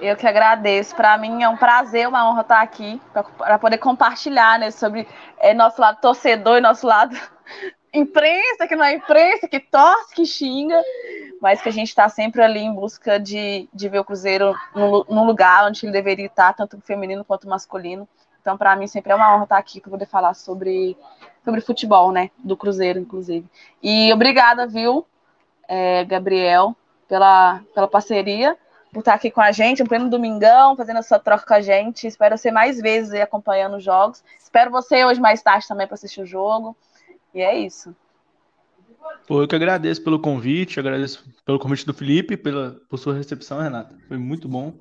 Eu 0.00 0.16
que 0.16 0.26
agradeço. 0.26 0.96
Para 0.96 1.18
mim 1.18 1.42
é 1.42 1.48
um 1.48 1.58
prazer, 1.58 2.08
uma 2.08 2.26
honra 2.26 2.40
estar 2.40 2.62
aqui 2.62 2.98
para 3.12 3.58
poder 3.58 3.76
compartilhar 3.76 4.58
né, 4.58 4.70
sobre 4.70 5.06
é, 5.38 5.52
nosso 5.52 5.78
lado 5.78 6.00
torcedor 6.00 6.56
e 6.56 6.62
nosso 6.62 6.86
lado 6.86 7.14
imprensa, 7.92 8.66
que 8.66 8.74
não 8.74 8.84
é 8.84 8.94
imprensa, 8.94 9.46
que 9.46 9.60
torce, 9.60 10.14
que 10.14 10.24
xinga, 10.24 10.82
mas 11.38 11.60
que 11.60 11.68
a 11.68 11.72
gente 11.72 11.88
está 11.88 12.08
sempre 12.08 12.42
ali 12.42 12.60
em 12.60 12.72
busca 12.72 13.20
de, 13.20 13.68
de 13.74 13.90
ver 13.90 13.98
o 13.98 14.04
Cruzeiro 14.04 14.54
no, 14.74 15.04
no 15.10 15.22
lugar 15.22 15.68
onde 15.68 15.84
ele 15.84 15.92
deveria 15.92 16.26
estar, 16.26 16.54
tanto 16.54 16.80
feminino 16.80 17.26
quanto 17.26 17.46
masculino. 17.46 18.08
Então, 18.46 18.56
para 18.56 18.76
mim, 18.76 18.86
sempre 18.86 19.10
é 19.10 19.14
uma 19.16 19.34
honra 19.34 19.42
estar 19.42 19.58
aqui 19.58 19.80
para 19.80 19.90
poder 19.90 20.06
falar 20.06 20.32
sobre 20.32 20.96
sobre 21.44 21.60
futebol, 21.60 22.12
né? 22.12 22.30
Do 22.38 22.56
Cruzeiro, 22.56 22.96
inclusive. 22.96 23.44
E 23.82 24.12
obrigada, 24.12 24.68
viu, 24.68 25.04
é, 25.66 26.04
Gabriel, 26.04 26.76
pela, 27.08 27.60
pela 27.74 27.88
parceria, 27.88 28.56
por 28.92 29.00
estar 29.00 29.14
aqui 29.14 29.32
com 29.32 29.40
a 29.40 29.50
gente, 29.50 29.82
um 29.82 29.86
pleno 29.86 30.08
domingão, 30.08 30.76
fazendo 30.76 31.00
essa 31.00 31.18
troca 31.18 31.44
com 31.44 31.54
a 31.54 31.60
gente. 31.60 32.06
Espero 32.06 32.38
você 32.38 32.52
mais 32.52 32.80
vezes 32.80 33.12
aí 33.12 33.20
acompanhando 33.20 33.78
os 33.78 33.82
jogos. 33.82 34.22
Espero 34.38 34.70
você 34.70 35.04
hoje 35.04 35.20
mais 35.20 35.42
tarde 35.42 35.66
também 35.66 35.88
para 35.88 35.94
assistir 35.94 36.20
o 36.20 36.26
jogo. 36.26 36.76
E 37.34 37.42
é 37.42 37.58
isso. 37.58 37.96
Pô, 39.26 39.42
eu 39.42 39.48
que 39.48 39.56
agradeço 39.56 40.04
pelo 40.04 40.20
convite, 40.20 40.78
agradeço 40.78 41.24
pelo 41.44 41.58
convite 41.58 41.84
do 41.84 41.92
Felipe, 41.92 42.36
pela, 42.36 42.76
por 42.88 42.96
sua 42.96 43.14
recepção, 43.14 43.58
Renata. 43.60 43.96
Foi 44.06 44.16
muito 44.16 44.48
bom. 44.48 44.72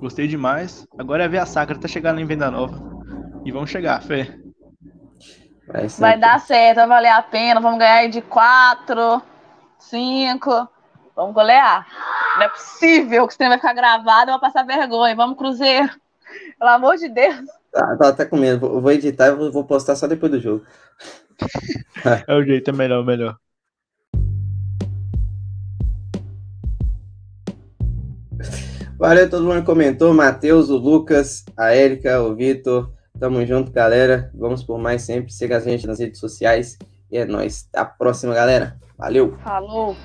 Gostei 0.00 0.26
demais. 0.26 0.86
Agora 0.98 1.24
é 1.24 1.28
ver 1.28 1.38
a 1.38 1.46
Sacra 1.46 1.78
tá 1.78 1.86
chegando 1.86 2.20
em 2.20 2.26
Venda 2.26 2.50
Nova. 2.50 2.80
E 3.44 3.52
vamos 3.52 3.70
chegar, 3.70 4.02
fé. 4.02 4.34
Vai, 5.66 5.86
vai 5.86 6.18
dar 6.18 6.40
certo, 6.40 6.76
vai 6.76 6.86
valer 6.86 7.12
a 7.12 7.22
pena. 7.22 7.60
Vamos 7.60 7.78
ganhar 7.78 8.08
de 8.08 8.22
quatro, 8.22 9.22
cinco. 9.78 10.68
Vamos 11.14 11.34
golear. 11.34 11.86
Não 12.36 12.42
é 12.44 12.48
possível 12.48 13.26
que 13.26 13.34
você 13.34 13.48
vai 13.48 13.58
ficar 13.58 13.74
gravado 13.74 14.30
e 14.30 14.32
vai 14.32 14.40
passar 14.40 14.64
vergonha. 14.64 15.14
Vamos, 15.14 15.36
Cruzeiro. 15.36 15.90
Pelo 16.58 16.70
amor 16.70 16.96
de 16.96 17.08
Deus. 17.08 17.46
Tá, 17.72 17.96
tô 17.96 18.04
até 18.04 18.24
com 18.24 18.36
medo. 18.36 18.80
Vou 18.80 18.90
editar 18.90 19.28
e 19.28 19.50
vou 19.50 19.64
postar 19.64 19.96
só 19.96 20.06
depois 20.06 20.32
do 20.32 20.40
jogo. 20.40 20.64
é 22.26 22.34
o 22.34 22.44
jeito, 22.44 22.70
é 22.70 22.72
melhor, 22.72 23.04
melhor. 23.04 23.36
Valeu 29.00 29.30
todo 29.30 29.46
mundo 29.46 29.64
comentou. 29.64 30.12
Matheus, 30.12 30.68
o 30.68 30.76
Lucas, 30.76 31.42
a 31.56 31.74
Érica, 31.74 32.20
o 32.20 32.34
Vitor. 32.34 32.92
Tamo 33.18 33.46
junto, 33.46 33.72
galera. 33.72 34.30
Vamos 34.34 34.62
por 34.62 34.78
mais 34.78 35.00
sempre. 35.00 35.32
Siga 35.32 35.56
a 35.56 35.60
gente 35.60 35.86
nas 35.86 35.98
redes 35.98 36.20
sociais. 36.20 36.76
E 37.10 37.16
é 37.16 37.24
nóis. 37.24 37.66
Até 37.72 37.80
a 37.80 37.86
próxima, 37.86 38.34
galera. 38.34 38.76
Valeu. 38.98 39.38
Falou. 39.42 39.96